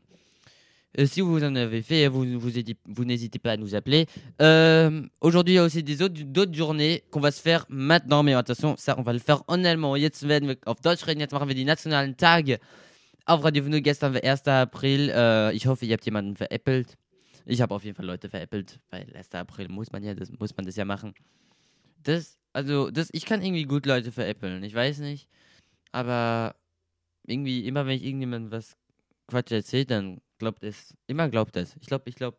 euh, 1.00 1.06
si 1.06 1.22
vous 1.22 1.44
en 1.44 1.56
avez 1.56 1.82
fait, 1.82 2.08
vous, 2.08 2.40
vous, 2.40 2.52
vous 2.86 3.06
n'hésitez 3.06 3.40
pas 3.40 3.54
à 3.54 3.58
nous 3.58 3.74
appeler. 3.74 4.06
Euh, 4.42 5.02
Aujourd'hui, 5.22 5.56
il 5.56 5.58
y 5.58 5.60
a 5.60 5.64
aussi 5.64 5.84
des 5.84 6.02
autres, 6.02 6.22
d'autres 6.24 6.54
journées 6.54 7.04
qu'on 7.10 7.20
va 7.20 7.32
se 7.32 7.42
faire 7.42 7.66
maintenant. 7.70 8.22
Mais 8.22 8.34
attention, 8.34 8.76
ça, 8.78 8.96
on 9.00 9.02
va 9.02 9.14
le 9.14 9.20
faire 9.20 9.44
en 9.48 9.64
allemand. 9.64 9.96
Jetzt 9.96 10.28
werden 10.28 10.50
wir 10.50 10.58
auf 10.66 10.82
Deutsch 10.82 11.06
reden. 11.08 11.20
Jetzt 11.20 11.32
machen 11.32 11.48
wir 11.48 11.56
die 11.56 11.66
nationalen 11.66 12.16
Tage. 12.16 12.60
Auf 13.26 13.44
Radio 13.44 13.66
Venu 13.66 13.82
gestern 13.82 14.14
war 14.14 14.24
1. 14.24 14.48
April. 14.48 15.10
Äh, 15.10 15.56
ich 15.56 15.66
hoffe, 15.66 15.86
ihr 15.86 15.94
habt 15.94 16.06
jemanden 16.06 16.36
veräppelt. 16.36 16.98
Ich 17.46 17.62
habe 17.62 17.74
auf 17.74 17.84
jeden 17.84 17.96
Fall 17.96 18.06
Leute 18.06 18.30
veräppelt, 18.30 18.80
weil 18.90 19.08
1. 19.16 19.34
April 19.34 19.70
muss 19.70 19.92
man 19.92 20.04
ja, 20.04 20.14
das 20.14 20.32
muss 20.32 20.56
man 20.56 20.66
das 20.66 20.76
ja 20.76 20.86
machen. 20.86 21.14
Das, 22.04 22.38
also, 22.54 22.92
das, 22.92 23.10
ich 23.12 23.26
kann 23.26 23.42
irgendwie 23.42 23.64
gut 23.64 23.86
Leute 23.86 24.12
veräppeln. 24.12 24.64
Ich 24.64 24.74
weiß 24.76 25.00
nicht. 25.00 25.28
Aber 25.92 26.56
irgendwie, 27.26 27.66
immer 27.66 27.86
wenn 27.86 27.98
ich 27.98 28.04
irgendjemandem 28.04 28.52
was 28.52 28.76
Quatsch 29.28 29.52
erzählt, 29.52 29.90
dann 29.90 30.20
glaubt 30.44 30.64
es. 30.64 30.94
Immer 31.08 31.30
glaubt 31.30 31.56
es. 31.56 31.76
Ich 31.80 31.88
glaube, 31.88 32.10
ich 32.10 32.16
glaube. 32.16 32.38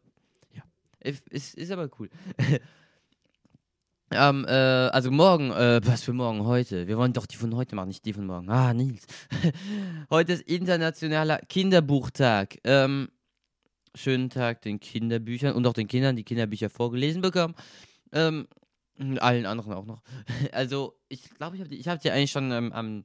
Ja. 0.52 0.62
Ist, 1.00 1.54
ist, 1.54 1.70
aber 1.70 1.88
cool. 1.98 2.10
ähm, 4.10 4.44
äh, 4.46 4.50
also 4.50 5.10
morgen, 5.10 5.50
äh, 5.50 5.80
was 5.84 6.02
für 6.02 6.12
morgen? 6.12 6.44
Heute. 6.44 6.86
Wir 6.86 6.98
wollen 6.98 7.12
doch 7.12 7.26
die 7.26 7.36
von 7.36 7.54
heute 7.56 7.74
machen, 7.74 7.88
nicht 7.88 8.04
die 8.04 8.12
von 8.12 8.26
morgen. 8.26 8.50
Ah, 8.50 8.74
Nils. 8.74 9.06
heute 10.10 10.34
ist 10.34 10.42
internationaler 10.42 11.38
Kinderbuchtag. 11.48 12.58
Ähm, 12.64 13.08
schönen 13.94 14.28
Tag 14.28 14.62
den 14.62 14.80
Kinderbüchern 14.80 15.54
und 15.54 15.66
auch 15.66 15.72
den 15.72 15.88
Kindern, 15.88 16.16
die 16.16 16.24
Kinderbücher 16.24 16.68
vorgelesen 16.68 17.22
bekommen. 17.22 17.54
Ähm, 18.12 18.48
allen 19.18 19.46
anderen 19.46 19.72
auch 19.72 19.86
noch. 19.86 20.02
Also, 20.52 20.94
ich 21.08 21.30
glaube, 21.30 21.56
ich 21.56 21.62
habe 21.62 21.74
ich 21.74 21.88
hab 21.88 22.00
dir 22.00 22.12
eigentlich 22.12 22.30
schon 22.30 22.52
ähm, 22.52 22.72
am 22.72 23.04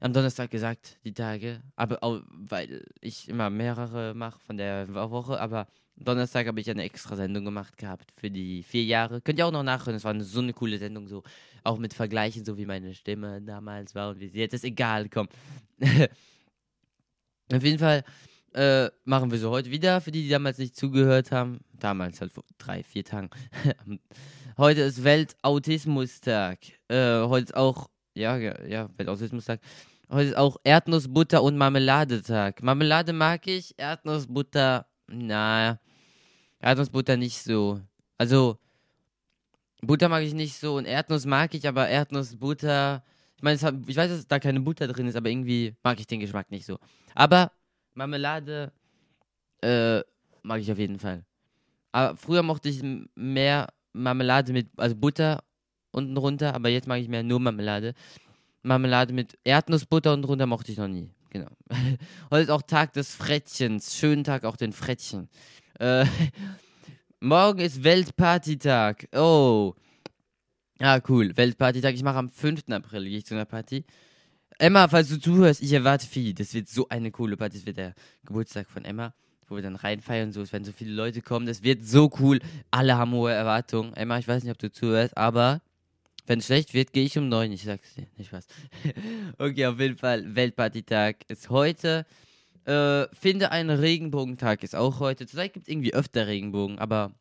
am 0.00 0.12
Donnerstag 0.12 0.50
gesagt, 0.50 0.98
die 1.04 1.12
Tage. 1.12 1.60
Aber 1.76 2.02
auch, 2.02 2.20
weil 2.30 2.84
ich 3.00 3.28
immer 3.28 3.50
mehrere 3.50 4.14
mache 4.14 4.38
von 4.40 4.56
der 4.56 4.88
Wo- 4.88 5.10
Woche. 5.10 5.40
Aber 5.40 5.66
Donnerstag 5.96 6.46
habe 6.46 6.60
ich 6.60 6.70
eine 6.70 6.84
extra 6.84 7.16
Sendung 7.16 7.44
gemacht 7.44 7.76
gehabt 7.76 8.12
für 8.12 8.30
die 8.30 8.62
vier 8.62 8.84
Jahre. 8.84 9.20
Könnt 9.20 9.38
ihr 9.38 9.46
auch 9.46 9.52
noch 9.52 9.64
nachhören. 9.64 9.96
Es 9.96 10.04
war 10.04 10.18
so 10.20 10.40
eine 10.40 10.52
coole 10.52 10.78
Sendung, 10.78 11.08
so 11.08 11.24
auch 11.64 11.78
mit 11.78 11.94
Vergleichen, 11.94 12.44
so 12.44 12.56
wie 12.56 12.66
meine 12.66 12.94
Stimme 12.94 13.42
damals 13.42 13.94
war 13.94 14.10
und 14.10 14.20
wie 14.20 14.28
sie 14.28 14.38
jetzt 14.38 14.54
ist. 14.54 14.64
Egal, 14.64 15.08
komm. 15.08 15.28
Auf 17.52 17.64
jeden 17.64 17.78
Fall 17.78 18.04
äh, 18.54 18.88
machen 19.04 19.30
wir 19.30 19.38
so 19.38 19.50
heute 19.50 19.70
wieder. 19.70 20.00
Für 20.00 20.10
die, 20.12 20.22
die 20.22 20.28
damals 20.28 20.58
nicht 20.58 20.76
zugehört 20.76 21.32
haben. 21.32 21.60
Damals 21.72 22.20
halt 22.20 22.32
vor 22.32 22.44
drei, 22.58 22.82
vier 22.82 23.04
Tagen. 23.04 23.30
heute 24.56 24.82
ist 24.82 25.02
Weltautismustag. 25.02 26.58
Äh, 26.88 27.22
heute 27.22 27.44
ist 27.44 27.56
auch 27.56 27.88
ja, 28.18 28.36
ja, 28.36 28.54
ja, 28.66 28.88
Weltautismustag. 28.96 29.60
Heute 30.10 30.30
ist 30.30 30.36
auch 30.36 30.56
Erdnussbutter 30.64 31.42
und 31.42 31.56
Marmeladetag. 31.56 32.62
Marmelade 32.62 33.12
mag 33.12 33.46
ich, 33.46 33.74
Erdnussbutter, 33.78 34.86
na, 35.06 35.78
Erdnussbutter 36.60 37.16
nicht 37.16 37.42
so. 37.42 37.80
Also, 38.16 38.58
Butter 39.80 40.08
mag 40.08 40.24
ich 40.24 40.34
nicht 40.34 40.58
so 40.58 40.76
und 40.76 40.86
Erdnuss 40.86 41.24
mag 41.24 41.54
ich, 41.54 41.68
aber 41.68 41.88
Erdnussbutter, 41.88 43.04
ich 43.36 43.42
meine, 43.42 43.56
ich 43.86 43.96
weiß, 43.96 44.10
dass 44.10 44.26
da 44.26 44.40
keine 44.40 44.60
Butter 44.60 44.88
drin 44.88 45.06
ist, 45.06 45.14
aber 45.14 45.30
irgendwie 45.30 45.76
mag 45.84 46.00
ich 46.00 46.06
den 46.06 46.20
Geschmack 46.20 46.50
nicht 46.50 46.66
so. 46.66 46.78
Aber 47.14 47.52
Marmelade, 47.94 48.72
äh, 49.62 50.00
mag 50.42 50.60
ich 50.60 50.72
auf 50.72 50.78
jeden 50.78 50.98
Fall. 50.98 51.24
Aber 51.92 52.16
früher 52.16 52.42
mochte 52.42 52.68
ich 52.68 52.82
mehr 53.14 53.68
Marmelade 53.92 54.52
mit, 54.52 54.68
also 54.76 54.96
Butter 54.96 55.44
unten 55.90 56.14
drunter, 56.14 56.54
aber 56.54 56.68
jetzt 56.68 56.86
mag 56.86 57.00
ich 57.00 57.08
mehr 57.08 57.22
nur 57.22 57.40
Marmelade. 57.40 57.94
Marmelade 58.62 59.12
mit 59.12 59.38
Erdnussbutter 59.44 60.12
unten 60.12 60.26
drunter 60.26 60.46
mochte 60.46 60.72
ich 60.72 60.78
noch 60.78 60.88
nie. 60.88 61.10
Genau. 61.30 61.50
Heute 62.30 62.42
ist 62.42 62.50
auch 62.50 62.62
Tag 62.62 62.92
des 62.92 63.14
Frettchens. 63.14 63.96
Schönen 63.96 64.24
Tag 64.24 64.44
auch 64.44 64.56
den 64.56 64.72
Frettchen. 64.72 65.28
Äh, 65.78 66.06
morgen 67.20 67.60
ist 67.60 67.84
Weltpartytag. 67.84 69.08
Oh. 69.12 69.74
Ah, 70.80 71.00
cool. 71.08 71.36
Weltpartytag. 71.36 71.94
Ich 71.94 72.02
mache 72.02 72.18
am 72.18 72.30
5. 72.30 72.64
April, 72.70 73.04
gehe 73.04 73.18
ich 73.18 73.26
zu 73.26 73.34
einer 73.34 73.44
Party. 73.44 73.84
Emma, 74.58 74.88
falls 74.88 75.08
du 75.08 75.20
zuhörst, 75.20 75.62
ich 75.62 75.72
erwarte 75.72 76.06
viel. 76.06 76.34
Das 76.34 76.54
wird 76.54 76.68
so 76.68 76.88
eine 76.88 77.10
coole 77.10 77.36
Party. 77.36 77.58
Das 77.58 77.66
wird 77.66 77.76
der 77.76 77.94
Geburtstag 78.24 78.68
von 78.68 78.84
Emma, 78.84 79.14
wo 79.48 79.56
wir 79.56 79.62
dann 79.62 79.76
reinfeiern 79.76 80.28
und 80.28 80.32
so. 80.32 80.42
Es 80.42 80.52
werden 80.52 80.64
so 80.64 80.72
viele 80.72 80.92
Leute 80.92 81.20
kommen. 81.20 81.46
Das 81.46 81.62
wird 81.62 81.84
so 81.84 82.10
cool. 82.18 82.40
Alle 82.70 82.96
haben 82.96 83.12
hohe 83.12 83.32
Erwartungen. 83.32 83.94
Emma, 83.94 84.18
ich 84.18 84.26
weiß 84.26 84.42
nicht, 84.42 84.52
ob 84.52 84.58
du 84.58 84.72
zuhörst, 84.72 85.16
aber 85.16 85.60
wenn 86.28 86.40
es 86.40 86.46
schlecht 86.46 86.74
wird, 86.74 86.92
gehe 86.92 87.06
ich 87.06 87.16
um 87.16 87.28
neun. 87.28 87.50
Ich 87.52 87.62
sag's 87.62 87.94
dir. 87.94 88.06
Nicht 88.18 88.32
was. 88.34 88.46
okay, 89.38 89.66
auf 89.66 89.80
jeden 89.80 89.96
Fall. 89.96 90.34
Weltpartytag 90.34 91.24
ist 91.28 91.48
heute. 91.48 92.04
Äh, 92.66 93.06
finde 93.14 93.50
einen 93.50 93.78
Regenbogentag 93.78 94.62
ist 94.62 94.76
auch 94.76 95.00
heute. 95.00 95.26
Zurzeit 95.26 95.54
gibt 95.54 95.66
es 95.66 95.72
irgendwie 95.72 95.94
öfter 95.94 96.26
Regenbogen, 96.26 96.78
aber 96.78 97.14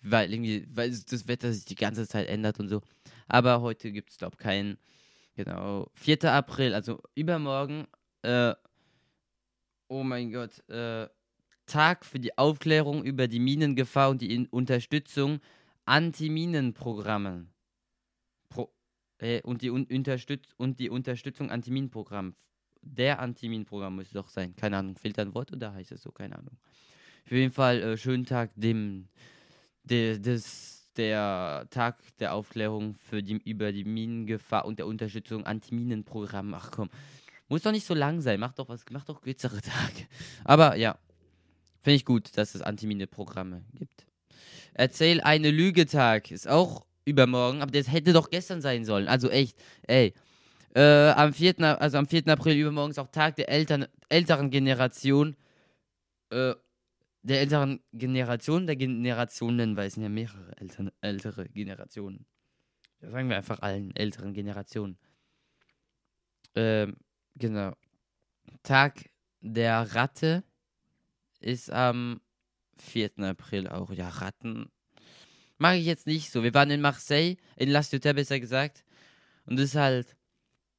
weil 0.00 0.32
irgendwie, 0.32 0.64
weil 0.70 0.90
das 0.90 1.26
Wetter 1.26 1.52
sich 1.52 1.64
die 1.64 1.74
ganze 1.74 2.06
Zeit 2.06 2.28
ändert 2.28 2.60
und 2.60 2.68
so. 2.68 2.82
Aber 3.26 3.62
heute 3.62 3.90
gibt 3.90 4.10
es, 4.10 4.18
glaube 4.18 4.36
ich, 4.38 4.42
keinen. 4.42 4.78
Genau. 5.34 5.90
4. 5.94 6.32
April, 6.32 6.72
also 6.72 7.02
übermorgen. 7.16 7.88
Äh, 8.22 8.54
oh 9.88 10.04
mein 10.04 10.30
Gott. 10.30 10.66
Äh, 10.70 11.08
Tag 11.66 12.06
für 12.06 12.20
die 12.20 12.38
Aufklärung 12.38 13.02
über 13.02 13.26
die 13.26 13.40
Minengefahr 13.40 14.10
und 14.10 14.22
die 14.22 14.32
In 14.32 14.46
Unterstützung 14.46 15.40
Anti-Minen-Programmen. 15.84 17.55
Pro 18.48 18.72
äh, 19.18 19.40
und, 19.42 19.62
die 19.62 19.70
Un 19.70 19.86
Unterstütz 19.86 20.48
und 20.56 20.78
die 20.78 20.90
Unterstützung 20.90 21.50
Antiminenprogramm. 21.50 22.34
Der 22.82 23.18
Antiminenprogramm 23.20 23.96
muss 23.96 24.06
es 24.06 24.12
doch 24.12 24.28
sein. 24.28 24.54
Keine 24.56 24.76
Ahnung, 24.76 24.96
fehlt 24.96 25.18
ein 25.18 25.34
Wort 25.34 25.52
oder 25.52 25.72
heißt 25.72 25.92
es 25.92 26.02
so? 26.02 26.12
Keine 26.12 26.38
Ahnung. 26.38 26.56
Auf 27.24 27.32
jeden 27.32 27.52
Fall 27.52 27.82
äh, 27.82 27.96
schönen 27.96 28.24
Tag 28.24 28.52
dem 28.54 29.08
der, 29.82 30.18
des, 30.18 30.88
der 30.96 31.66
Tag 31.70 31.98
der 32.18 32.34
Aufklärung 32.34 32.94
für 32.96 33.22
die, 33.22 33.40
über 33.44 33.72
die 33.72 33.84
Minengefahr 33.84 34.64
und 34.64 34.78
der 34.78 34.86
Unterstützung 34.86 35.44
Antiminenprogramm. 35.44 36.54
Ach 36.54 36.70
komm, 36.70 36.90
muss 37.48 37.62
doch 37.62 37.72
nicht 37.72 37.86
so 37.86 37.94
lang 37.94 38.20
sein. 38.20 38.40
Mach 38.40 38.52
doch 38.52 38.68
was, 38.68 38.84
mach 38.90 39.04
doch 39.04 39.20
kürzere 39.20 39.60
Tage. 39.60 40.06
Aber 40.44 40.76
ja, 40.76 40.98
finde 41.82 41.96
ich 41.96 42.04
gut, 42.04 42.36
dass 42.36 42.54
es 42.54 42.62
Antimine-Programme 42.62 43.64
gibt. 43.74 44.06
Erzähl 44.74 45.20
eine 45.20 45.50
Lüge-Tag 45.50 46.30
ist 46.30 46.48
auch 46.48 46.85
übermorgen, 47.16 47.62
aber 47.62 47.70
das 47.70 47.90
hätte 47.90 48.12
doch 48.12 48.28
gestern 48.30 48.60
sein 48.60 48.84
sollen. 48.84 49.08
Also 49.08 49.30
echt, 49.30 49.56
ey. 49.86 50.12
Äh, 50.74 51.10
am 51.12 51.32
4. 51.32 51.54
A- 51.60 51.74
Also 51.76 51.96
am 51.98 52.06
4. 52.06 52.32
April 52.32 52.56
übermorgen 52.58 52.90
ist 52.90 52.98
auch 52.98 53.08
Tag 53.08 53.36
der 53.36 53.48
Eltern, 53.48 53.86
älteren 54.10 54.50
Generation. 54.50 55.36
Äh, 56.30 56.54
der 57.22 57.40
älteren 57.40 57.80
Generation, 57.92 58.66
der 58.66 58.76
Generationen, 58.76 59.76
weil 59.76 59.88
es 59.88 59.94
sind 59.94 60.04
ja 60.04 60.08
mehrere 60.08 60.56
Eltern, 60.58 60.90
ältere 61.00 61.48
Generationen. 61.48 62.26
Da 63.00 63.10
sagen 63.10 63.28
wir 63.30 63.36
einfach 63.36 63.60
allen 63.60 63.94
älteren 63.96 64.34
Generationen. 64.34 64.98
Ähm, 66.54 66.96
genau. 67.36 67.72
Tag 68.62 69.10
der 69.40 69.94
Ratte 69.94 70.44
ist 71.40 71.70
am 71.70 72.20
4. 72.78 73.24
April 73.24 73.68
auch. 73.68 73.92
Ja, 73.92 74.08
Ratten 74.08 74.70
mag 75.58 75.76
ich 75.76 75.86
jetzt 75.86 76.06
nicht 76.06 76.30
so. 76.30 76.42
Wir 76.42 76.54
waren 76.54 76.70
in 76.70 76.80
Marseille, 76.80 77.36
in 77.56 77.70
La 77.70 77.82
Ciotat 77.82 78.16
besser 78.16 78.40
gesagt. 78.40 78.84
Und 79.46 79.56
das 79.56 79.66
ist 79.66 79.74
halt, 79.76 80.16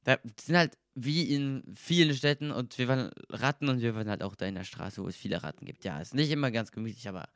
da 0.04 0.18
sind 0.40 0.56
halt 0.56 0.78
wie 0.94 1.34
in 1.34 1.62
vielen 1.76 2.14
Städten 2.14 2.50
und 2.50 2.76
wir 2.78 2.88
waren 2.88 3.10
Ratten 3.30 3.68
und 3.68 3.80
wir 3.80 3.94
waren 3.94 4.08
halt 4.08 4.22
auch 4.22 4.34
da 4.34 4.46
in 4.46 4.56
der 4.56 4.64
Straße, 4.64 5.02
wo 5.02 5.08
es 5.08 5.16
viele 5.16 5.42
Ratten 5.42 5.64
gibt. 5.64 5.84
Ja, 5.84 6.00
ist 6.00 6.14
nicht 6.14 6.30
immer 6.30 6.50
ganz 6.50 6.72
gemütlich, 6.72 7.08
aber 7.08 7.28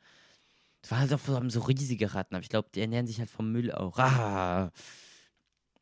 es 0.81 0.91
waren 0.91 0.99
halt 0.99 1.13
auch 1.13 1.19
vor 1.19 1.35
allem 1.35 1.49
so 1.49 1.61
riesige 1.61 2.13
Ratten. 2.13 2.35
Aber 2.35 2.43
ich 2.43 2.49
glaube, 2.49 2.69
die 2.73 2.81
ernähren 2.81 3.07
sich 3.07 3.19
halt 3.19 3.29
vom 3.29 3.51
Müll 3.51 3.71
auch. 3.71 3.97
Ah. 3.97 4.71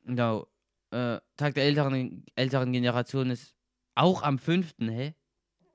Genau. 0.05 0.47
Äh, 0.91 1.19
Tag 1.37 1.55
der 1.55 1.63
älteren, 1.63 2.25
älteren 2.35 2.71
Generation 2.71 3.31
ist 3.31 3.55
auch 3.95 4.21
am 4.21 4.37
5. 4.37 4.75
Hä? 4.79 5.15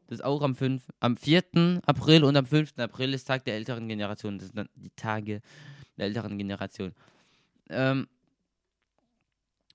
Das 0.07 0.20
ist 0.20 0.25
auch 0.25 0.42
am 0.42 0.55
5. 0.55 0.83
Am 1.01 1.16
4. 1.16 1.81
April 1.87 2.25
und 2.25 2.37
am 2.37 2.46
5. 2.46 2.79
April 2.79 3.14
ist 3.14 3.25
Tag 3.25 3.44
der 3.44 3.55
älteren 3.55 3.88
Generation. 3.88 4.38
Das 4.38 4.49
sind 4.49 4.57
dann 4.57 4.68
die 4.75 4.90
Tage 4.90 5.40
der 5.96 6.06
älteren 6.06 6.38
Generation. 6.38 6.92
Ähm, 7.68 8.09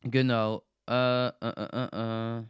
genau. 0.02 0.64
Äh, 0.88 1.28
äh, 1.28 1.32
äh, 1.40 1.88
äh, 1.92 2.40
äh. 2.40 2.44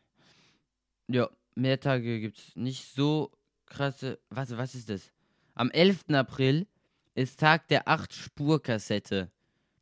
Ja, 1.07 1.29
mehr 1.55 1.79
Tage 1.79 2.19
gibt 2.19 2.37
es 2.37 2.55
nicht 2.55 2.85
so 2.93 3.31
krasse. 3.65 4.19
Was, 4.29 4.55
was 4.55 4.75
ist 4.75 4.89
das? 4.89 5.11
Am 5.55 5.69
11. 5.71 6.05
April 6.13 6.67
ist 7.15 7.39
Tag 7.39 7.67
der 7.67 7.87
8-Spur-Kassette. 7.87 9.29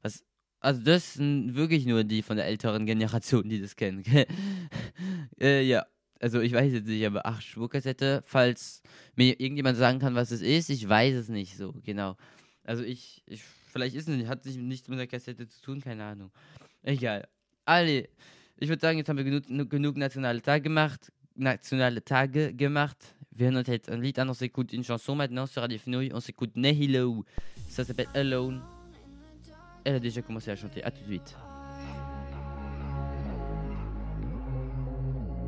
Was, 0.01 0.23
also 0.59 0.81
das 0.81 1.13
sind 1.13 1.55
wirklich 1.55 1.85
nur 1.85 2.03
die 2.03 2.21
von 2.21 2.37
der 2.37 2.47
älteren 2.47 2.85
Generation, 2.85 3.47
die 3.47 3.61
das 3.61 3.75
kennen. 3.75 4.03
äh, 5.39 5.61
ja, 5.61 5.85
also 6.19 6.41
ich 6.41 6.53
weiß 6.53 6.73
jetzt 6.73 6.87
nicht, 6.87 7.05
aber 7.05 7.25
8-Spur-Kassette, 7.25 8.23
falls 8.25 8.81
mir 9.15 9.39
irgendjemand 9.39 9.77
sagen 9.77 9.99
kann, 9.99 10.15
was 10.15 10.31
es 10.31 10.41
ist, 10.41 10.69
ich 10.69 10.87
weiß 10.87 11.15
es 11.15 11.29
nicht 11.29 11.55
so, 11.55 11.73
genau. 11.83 12.17
Also 12.69 12.83
ich, 12.83 13.23
ich 13.25 13.41
vielleicht 13.73 13.95
ist 13.95 14.07
es, 14.07 14.27
hat 14.27 14.43
sich 14.43 14.55
nichts 14.55 14.87
mit 14.89 14.99
der 14.99 15.07
Kassette 15.07 15.47
zu 15.47 15.59
tun, 15.59 15.81
keine 15.81 16.03
Ahnung. 16.03 16.29
Egal. 16.83 17.27
Alle, 17.65 18.07
ich 18.57 18.69
würde 18.69 18.79
sagen, 18.79 18.99
jetzt 18.99 19.09
haben 19.09 19.17
wir 19.17 19.23
genug, 19.23 19.71
genug 19.71 19.97
nationale 19.97 20.39
Tage 20.39 20.61
gemacht, 20.61 21.11
nationale 21.33 22.03
Tage 22.05 22.53
gemacht. 22.53 23.15
Wir 23.31 23.47
hören 23.47 23.55
uns 23.55 23.67
jetzt 23.67 23.89
un 23.89 23.99
Lied 23.99 24.19
an, 24.19 24.29
on 24.29 24.35
s'écoute 24.35 24.71
une 24.71 24.83
chanson 24.83 25.15
maintenant 25.15 25.47
sur 25.47 25.63
Radio 25.63 25.79
Fenouille, 25.79 26.13
on 26.13 26.19
s'écoute 26.19 26.55
Nehilo. 26.55 27.25
Ça 27.67 27.83
s'appelle 27.83 28.09
Alone. 28.13 28.61
Elle 29.83 29.95
a 29.95 29.99
déjà 29.99 30.21
commencé 30.21 30.51
à 30.51 30.55
chanter, 30.55 30.83
à 30.83 30.91
tout 30.91 31.01
de 31.01 31.07
suite. 31.07 31.35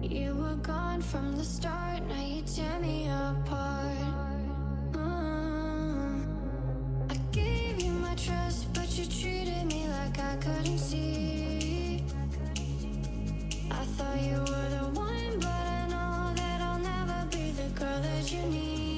You 0.01 0.33
were 0.33 0.57
gone 0.63 1.03
from 1.03 1.37
the 1.37 1.43
start, 1.43 2.01
now 2.07 2.19
you 2.19 2.41
tear 2.41 2.79
me 2.79 3.07
apart. 3.11 3.90
But 8.73 8.97
you 8.97 9.05
treated 9.05 9.65
me 9.65 9.87
like 9.87 10.19
I 10.19 10.35
couldn't 10.35 10.77
see. 10.77 12.03
I 13.71 13.83
thought 13.95 14.21
you 14.21 14.37
were 14.39 14.69
the 14.69 14.99
one, 14.99 15.39
but 15.39 15.47
I 15.47 15.87
know 15.87 16.33
that 16.35 16.61
I'll 16.61 16.79
never 16.79 17.27
be 17.31 17.51
the 17.51 17.69
girl 17.79 18.01
that 18.01 18.31
you 18.31 18.41
need. 18.43 18.90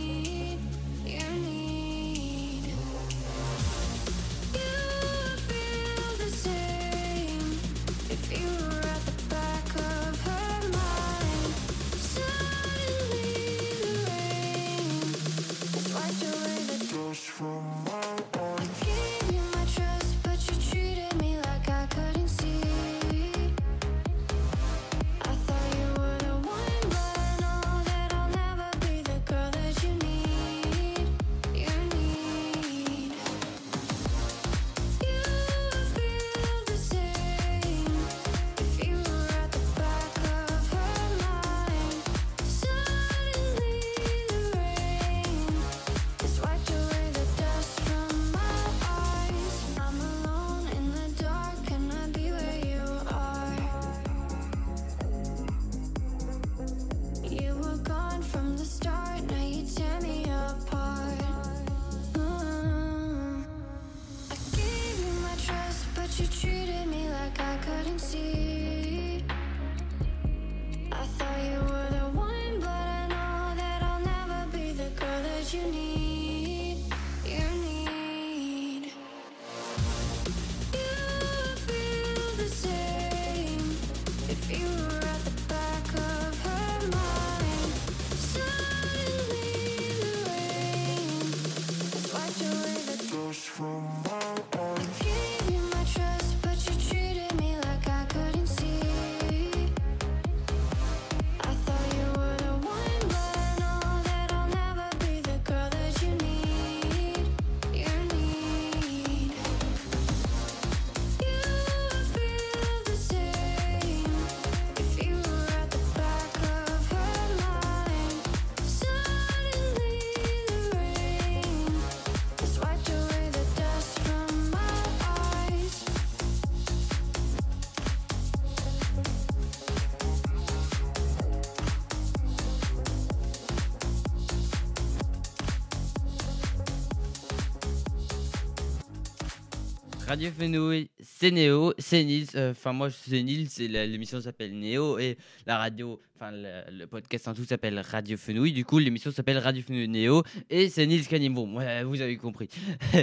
Radio 140.14 140.30
Fenouil, 140.30 140.92
c'est 141.00 141.32
Néo, 141.32 141.74
c'est 141.80 142.04
Nils. 142.04 142.28
euh, 142.36 142.52
Enfin, 142.52 142.72
moi, 142.72 142.92
c'est 142.92 143.24
Nils, 143.24 143.50
l'émission 143.58 144.22
s'appelle 144.22 144.54
Néo, 144.54 145.00
et 145.00 145.18
la 145.48 145.58
radio, 145.58 146.00
enfin, 146.16 146.30
le, 146.32 146.86
podcast 146.86 147.28
en 147.30 147.34
tout 147.34 147.46
s'appelle 147.46 147.80
Radio 147.80 148.16
Fenouil. 148.16 148.52
Du 148.52 148.64
coup, 148.64 148.78
l'émission 148.78 149.10
s'appelle 149.10 149.40
Radio 149.40 149.64
Fenouil 149.64 149.88
Néo, 149.88 150.22
et 150.52 150.70
c'est 150.70 150.86
Nils 150.86 151.08
Canimon. 151.08 151.56
Ouais, 151.58 151.84
vous 151.84 152.00
avez 152.00 152.18
compris. 152.18 152.48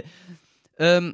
Euh, 0.80 1.12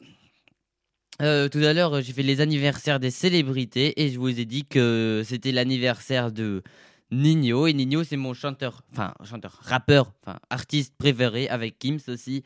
euh, 1.23 1.49
tout 1.49 1.59
à 1.59 1.73
l'heure, 1.73 2.01
j'ai 2.01 2.13
fait 2.13 2.23
les 2.23 2.41
anniversaires 2.41 3.01
des 3.01 3.11
célébrités, 3.11 4.01
et 4.01 4.11
je 4.11 4.19
vous 4.19 4.39
ai 4.39 4.45
dit 4.45 4.65
que 4.65 5.23
c'était 5.25 5.51
l'anniversaire 5.51 6.31
de 6.31 6.63
Nino, 7.11 7.67
et 7.67 7.73
Nino, 7.73 8.05
c'est 8.05 8.17
mon 8.17 8.33
chanteur, 8.33 8.83
enfin, 8.93 9.13
chanteur, 9.25 9.59
rappeur, 9.63 10.13
enfin, 10.23 10.39
artiste 10.51 10.95
préféré, 10.97 11.49
avec 11.49 11.81
Kims 11.81 11.99
aussi. 12.07 12.45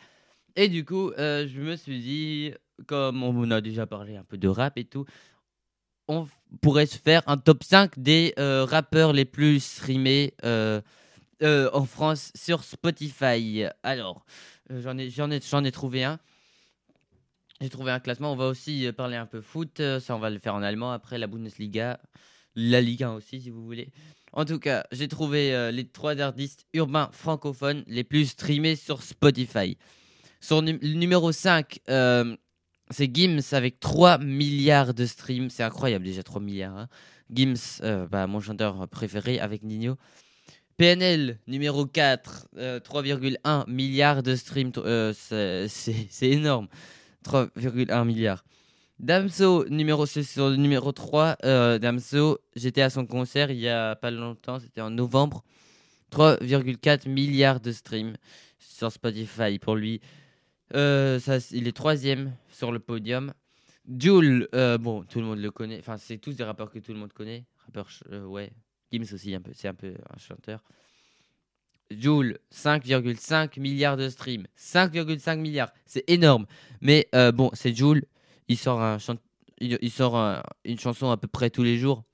Et 0.57 0.69
du 0.69 0.87
coup, 0.87 1.11
je 1.19 1.61
me 1.61 1.77
suis 1.77 1.99
dit, 1.99 2.53
comme 2.87 3.23
on 3.23 3.51
a 3.51 3.61
déjà 3.61 3.87
parlé 3.87 4.17
un 4.17 4.25
peu 4.25 4.39
de 4.39 4.49
rap 4.49 4.79
et 4.79 4.85
tout, 4.85 5.05
on 6.09 6.27
pourrait 6.61 6.87
se 6.87 6.99
faire 6.99 7.23
un 7.27 7.37
top 7.37 7.63
5 7.63 7.99
des 7.99 8.35
euh, 8.39 8.65
rappeurs 8.65 9.13
les 9.13 9.25
plus 9.25 9.63
streamés 9.63 10.35
euh, 10.45 10.81
euh, 11.43 11.71
en 11.73 11.85
France 11.85 12.33
sur 12.35 12.65
Spotify. 12.65 13.65
Alors, 13.83 14.25
j'en 14.71 14.99
ai, 14.99 15.11
j'en 15.11 15.31
ai, 15.31 15.41
j'en 15.41 15.65
ai 15.65 15.71
trouvé 15.71 16.05
un. 16.05 16.19
J'ai 17.61 17.69
trouvé 17.71 17.93
un 17.93 18.01
classement. 18.01 18.33
On 18.33 18.37
va 18.37 18.47
aussi 18.47 18.91
parler 18.97 19.17
un 19.17 19.27
peu 19.27 19.41
foot. 19.41 19.83
Ça, 20.01 20.17
on 20.17 20.19
va 20.19 20.31
le 20.31 20.39
faire 20.39 20.55
en 20.55 20.63
allemand. 20.63 20.93
Après, 20.93 21.19
la 21.19 21.27
Bundesliga, 21.27 22.01
la 22.57 22.81
Ligue 22.81 23.05
1 23.05 23.13
aussi, 23.13 23.41
si 23.41 23.51
vous 23.51 23.63
voulez. 23.63 23.91
En 24.33 24.45
tout 24.45 24.59
cas, 24.59 24.87
j'ai 24.93 25.09
trouvé 25.09 25.71
les 25.73 25.87
trois 25.87 26.19
artistes 26.21 26.65
urbains 26.73 27.11
francophones 27.13 27.85
les 27.87 28.03
plus 28.05 28.27
streamés 28.31 28.77
sur 28.77 29.03
Spotify. 29.03 29.77
Num- 30.51 30.79
le 30.81 30.95
numéro 30.95 31.33
5, 31.33 31.81
euh, 31.89 32.37
c'est 32.91 33.11
Gims 33.15 33.41
avec 33.53 33.81
3 33.81 34.19
milliards 34.19 34.95
de 34.95 35.07
streams. 35.07 35.51
C'est 35.51 35.63
incroyable 35.63 36.05
déjà, 36.05 36.23
3 36.23 36.41
milliards. 36.41 36.77
hein. 36.77 36.89
Gims, 37.33 37.81
euh, 37.83 38.07
bah, 38.07 38.27
mon 38.27 38.41
chanteur 38.41 38.89
préféré 38.89 39.39
avec 39.39 39.63
Nino. 39.63 39.97
PNL, 40.77 41.39
numéro 41.47 41.85
4, 41.87 42.49
euh, 42.57 42.81
3,1 42.81 43.65
milliards 43.69 44.23
de 44.23 44.35
streams. 44.35 44.73
euh, 44.79 45.13
c'est- 45.15 45.69
énorme. 46.23 46.69
3,1 47.23 48.05
milliards. 48.05 48.45
Damso, 48.99 49.67
numéro, 49.69 50.07
sur 50.07 50.51
le 50.51 50.57
numéro 50.57 50.93
3. 50.93 51.37
euh, 51.45 51.79
Damso, 51.79 52.39
j'étais 52.57 52.83
à 52.83 52.91
son 52.91 53.07
concert 53.07 53.51
il 53.51 53.59
y 53.59 53.69
a 53.69 53.95
pas 53.97 54.11
longtemps, 54.11 54.59
c'était 54.59 54.81
en 54.81 54.91
novembre. 54.91 55.45
3,4 56.11 57.07
milliards 57.07 57.61
de 57.61 57.73
streams 57.73 58.17
sur 58.59 58.91
Spotify 58.91 59.59
pour 59.59 59.77
lui. 59.77 60.01
Euh, 60.75 61.19
ça, 61.19 61.39
il 61.53 61.67
est 61.69 61.77
troisième 61.77 62.35
sur 62.51 62.73
le 62.73 62.79
podium. 62.79 63.33
Jules, 63.99 64.49
euh, 64.55 64.79
bon, 64.79 65.03
tout 65.05 65.19
le 65.21 65.25
monde 65.27 65.39
le 65.41 65.51
connaît. 65.51 65.79
Enfin, 65.81 65.97
c'est 65.97 66.19
tous 66.19 66.35
des 66.37 66.45
rappeurs 66.45 66.71
que 66.71 66.79
tout 66.79 66.93
le 66.93 66.99
monde 66.99 67.13
connaît. 67.13 67.45
Rappeur, 67.67 67.89
euh, 68.13 68.25
ouais. 68.25 68.53
Gims 68.93 69.03
aussi, 69.13 69.35
un 69.35 69.41
peu, 69.41 69.53
c'est 69.55 69.69
un 69.69 69.75
peu 69.75 69.95
un 70.15 70.19
chanteur. 70.19 70.63
Joule, 71.91 72.39
5,5 72.53 73.59
milliards 73.59 73.97
de 73.97 74.09
streams. 74.09 74.47
5,5 74.57 75.37
milliards, 75.41 75.73
c'est 75.87 76.05
énorme. 76.09 76.47
Mais 76.81 77.09
bon, 77.35 77.51
c'est 77.53 77.75
Joule, 77.75 78.05
il 78.49 78.57
sort, 78.57 78.81
un 78.81 78.99
chan- 78.99 79.17
il, 79.61 79.91
sort 79.91 80.17
un- 80.17 80.43
une 80.65 80.79
chanson 80.79 81.11
à 81.11 81.17
peu 81.17 81.27
près 81.27 81.51
tous 81.51 81.65
les 81.65 81.79
jours. 81.79 82.05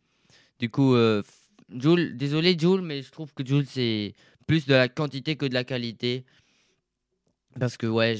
Du 0.58 0.70
coup, 0.70 0.94
euh, 0.94 1.22
Joule, 1.70 2.16
désolé 2.16 2.56
Joule, 2.58 2.80
mais 2.80 3.02
je 3.02 3.10
trouve 3.10 3.34
que 3.34 3.44
Joule, 3.44 3.66
c'est 3.66 4.14
plus 4.46 4.64
de 4.66 4.72
la 4.72 4.88
quantité 4.88 5.36
que 5.36 5.44
de 5.44 5.52
la 5.54 5.64
qualité. 5.64 6.24
Parce 7.58 7.76
que, 7.76 7.86
ouais, 7.86 8.16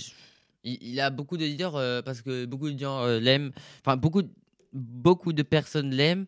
il, 0.65 1.01
a 1.01 1.11
beaucoup 1.11 1.37
leaders, 1.37 1.77
euh, 1.77 2.03
parce 2.03 2.23
que 2.23 2.45
beaucoup 2.45 2.71
de 2.71 2.79
gens 2.79 3.03
euh, 3.05 3.21
l'aiment. 3.21 3.53
Enfin, 3.85 3.97
beaucoup, 3.97 4.23
beaucoup 4.73 5.33
de 5.33 5.43
personnes 5.43 5.91
l'aiment. 5.91 6.27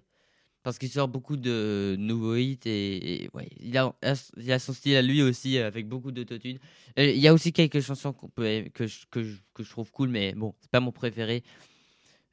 Parce 0.64 0.76
qu'il 0.76 0.90
sort 0.90 1.08
beaucoup 1.08 1.36
de 1.36 1.96
nouveaux 1.98 2.36
hits 2.36 2.58
et, 2.66 3.30
ouais, 3.32 3.48
il 3.58 3.78
a, 3.78 3.94
il 4.36 4.52
a 4.52 4.58
son 4.58 4.72
style 4.74 4.96
à 4.96 5.02
lui 5.02 5.22
aussi 5.22 5.56
euh, 5.56 5.66
avec 5.66 5.88
beaucoup 5.88 6.10
d'autotune. 6.10 6.58
Il 6.96 7.16
y 7.16 7.28
a 7.28 7.32
aussi 7.32 7.52
quelques 7.52 7.80
chansons 7.80 8.12
que, 8.12 8.86
je, 8.86 9.06
que, 9.10 9.20
que 9.54 9.62
je 9.62 9.70
trouve 9.70 9.90
cool, 9.92 10.08
mais 10.08 10.34
bon, 10.34 10.54
c'est 10.60 10.70
pas 10.70 10.80
mon 10.80 10.92
préféré. 10.92 11.42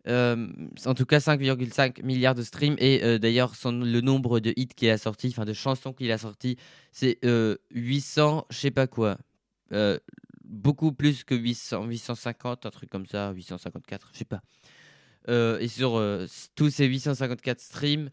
Euh, 0.07 0.47
en 0.85 0.93
tout 0.95 1.05
cas, 1.05 1.19
5,5 1.19 2.03
milliards 2.03 2.35
de 2.35 2.43
streams. 2.43 2.75
Et 2.79 3.19
d'ailleurs, 3.19 3.53
le 3.63 4.01
nombre 4.01 4.39
de 4.39 4.53
hits 4.57 4.67
qu'il 4.67 4.89
a 4.89 4.97
sorti, 4.97 5.27
enfin 5.29 5.45
de 5.45 5.53
chansons 5.53 5.93
qu'il 5.93 6.11
a 6.11 6.17
sorti, 6.17 6.57
c'est 6.91 7.19
euh, 7.23 7.55
800, 7.71 8.47
je 8.49 8.57
sais 8.57 8.71
pas 8.71 8.87
quoi. 8.87 9.17
Euh, 10.45 10.49
beaucoup 10.49 10.91
plus 10.91 11.23
que 11.23 11.35
800, 11.35 11.85
850, 11.85 12.65
un 12.65 12.69
truc 12.71 12.89
comme 12.89 13.05
ça, 13.05 13.31
854, 13.31 14.09
je 14.13 14.17
sais 14.19 14.25
pas. 14.25 14.41
Euh, 15.27 15.59
et 15.59 15.67
sur 15.67 15.95
euh, 15.97 16.27
tous 16.55 16.69
ces 16.69 16.85
854 16.85 17.59
streams, 17.59 18.09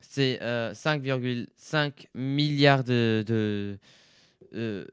c'est 0.00 0.40
euh, 0.42 0.72
5,5 0.72 2.06
milliards 2.14 2.84
de. 2.84 3.24
de, 3.26 3.78
euh, 4.54 4.84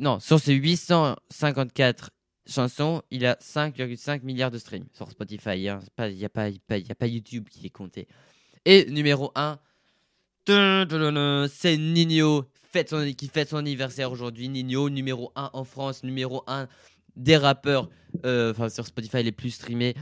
non, 0.00 0.18
sur 0.20 0.40
ces 0.40 0.54
854 0.54 2.10
chansons, 2.46 3.02
il 3.10 3.24
a 3.24 3.34
5,5 3.40 4.22
milliards 4.22 4.50
de 4.50 4.58
streams 4.58 4.86
sur 4.92 5.10
Spotify. 5.10 5.50
Il 5.56 5.60
n'y 5.60 5.68
a, 5.68 5.80
pas- 5.96 6.08
y 6.08 6.24
a, 6.24 6.28
pas- 6.28 6.48
y 6.48 6.56
a 6.56 6.58
pas- 6.66 6.78
y 6.78 6.90
a 6.90 6.94
pas 6.94 7.06
YouTube 7.06 7.48
qui 7.48 7.66
est 7.66 7.70
compté. 7.70 8.08
Et 8.64 8.86
numéro 8.90 9.30
1, 9.36 9.58
c'est 11.48 11.76
Nino 11.76 12.44
son- 12.88 13.12
qui 13.16 13.28
fête 13.28 13.48
son 13.48 13.56
anniversaire 13.58 14.10
aujourd'hui. 14.12 14.48
Nino, 14.48 14.90
numéro 14.90 15.32
1 15.36 15.50
en 15.52 15.64
France, 15.64 16.02
numéro 16.04 16.42
1 16.46 16.68
des 17.16 17.36
rappeurs 17.36 17.88
euh, 18.24 18.50
enfin 18.50 18.68
sur 18.68 18.86
Spotify 18.86 19.22
les 19.22 19.32
plus 19.32 19.50
streamés. 19.50 19.94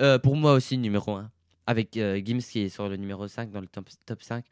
Euh, 0.00 0.18
pour 0.18 0.36
moi 0.36 0.52
aussi, 0.54 0.78
numéro 0.78 1.12
1. 1.12 1.30
Avec 1.66 1.96
euh, 1.96 2.20
Gims 2.24 2.38
qui 2.40 2.60
est 2.60 2.68
sur 2.68 2.88
le 2.88 2.96
numéro 2.96 3.26
5 3.28 3.50
dans 3.50 3.60
le 3.60 3.66
top, 3.66 3.88
top 4.06 4.22
5. 4.22 4.44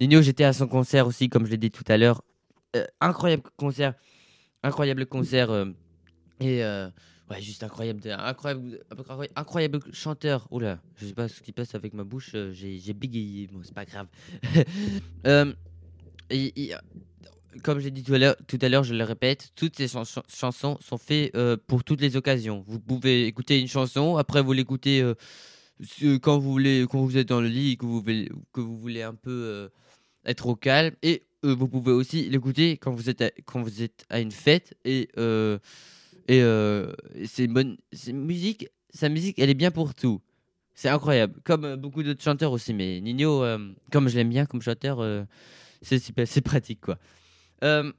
Nino, 0.00 0.22
j'étais 0.22 0.44
à 0.44 0.52
son 0.52 0.66
concert 0.68 1.06
aussi, 1.06 1.28
comme 1.28 1.44
je 1.44 1.50
l'ai 1.50 1.56
dit 1.58 1.70
tout 1.70 1.84
à 1.88 1.96
l'heure. 1.98 2.22
Euh, 2.76 2.86
incroyable 3.00 3.42
concert. 3.56 3.94
Incroyable 4.62 5.06
concert. 5.06 5.50
et 6.40 6.62
ouais, 6.62 7.40
juste 7.42 7.62
incroyable. 7.62 8.00
Incroyable, 8.10 8.80
incroyable, 9.36 9.80
chanteur. 9.92 10.46
Oula, 10.50 10.80
je 10.96 11.06
sais 11.06 11.14
pas 11.14 11.28
ce 11.28 11.40
qui 11.42 11.52
passe 11.52 11.74
avec 11.74 11.92
ma 11.94 12.04
bouche. 12.04 12.34
j'ai 12.52 12.92
bégayé. 12.94 13.46
Bon, 13.48 13.60
c'est 13.62 13.74
pas 13.74 13.84
grave. 13.84 14.06
Comme 17.64 17.80
j'ai 17.80 17.90
dit 17.90 18.04
tout 18.04 18.14
à 18.14 18.68
l'heure, 18.68 18.84
je 18.84 18.94
le 18.94 19.02
répète, 19.02 19.50
toutes 19.56 19.76
ces 19.76 19.88
chanson- 19.88 20.22
chansons 20.28 20.78
sont 20.80 20.98
faites 20.98 21.34
euh, 21.34 21.56
pour 21.66 21.82
toutes 21.82 22.00
les 22.00 22.16
occasions. 22.16 22.64
Vous 22.68 22.78
pouvez 22.78 23.26
écouter 23.26 23.58
une 23.60 23.66
chanson, 23.66 24.16
après 24.16 24.40
vous 24.40 24.52
l'écoutez 24.52 25.02
euh, 25.02 25.14
quand 26.22 26.38
vous 26.38 26.52
voulez, 26.52 26.86
quand 26.88 27.00
vous 27.04 27.16
êtes 27.16 27.28
dans 27.28 27.40
le 27.40 27.48
lit, 27.48 27.76
que 27.76 27.86
vous 27.86 28.78
voulez, 28.78 29.02
un 29.02 29.14
peu 29.14 29.30
euh, 29.30 29.68
être 30.24 30.46
au 30.46 30.54
calme, 30.54 30.94
et 31.02 31.24
vous 31.42 31.66
pouvez 31.66 31.90
aussi 31.90 32.30
l'écouter 32.30 32.76
quand 32.76 32.92
vous 32.92 33.10
êtes 33.10 33.20
à, 33.22 33.30
quand 33.44 33.62
vous 33.62 33.82
êtes 33.82 34.04
à 34.10 34.20
une 34.20 34.30
fête 34.30 34.76
et 34.84 35.08
c'est 36.28 37.46
bonne, 37.48 37.78
musique, 38.12 38.68
sa 38.90 39.08
musique, 39.08 39.40
elle 39.40 39.50
est 39.50 39.54
bien 39.54 39.72
pour 39.72 39.94
tout. 39.94 40.20
C'est 40.74 40.88
incroyable, 40.88 41.34
comme 41.42 41.74
beaucoup 41.76 42.04
d'autres 42.04 42.22
chanteurs 42.22 42.52
aussi, 42.52 42.74
mais 42.74 43.00
Nino, 43.00 43.42
comme 43.90 44.08
je 44.08 44.16
l'aime 44.16 44.30
bien 44.30 44.46
comme 44.46 44.62
chanteur, 44.62 45.26
c'est 45.82 46.42
pratique 46.42 46.80
quoi. 46.80 46.98
Euh, 47.62 47.92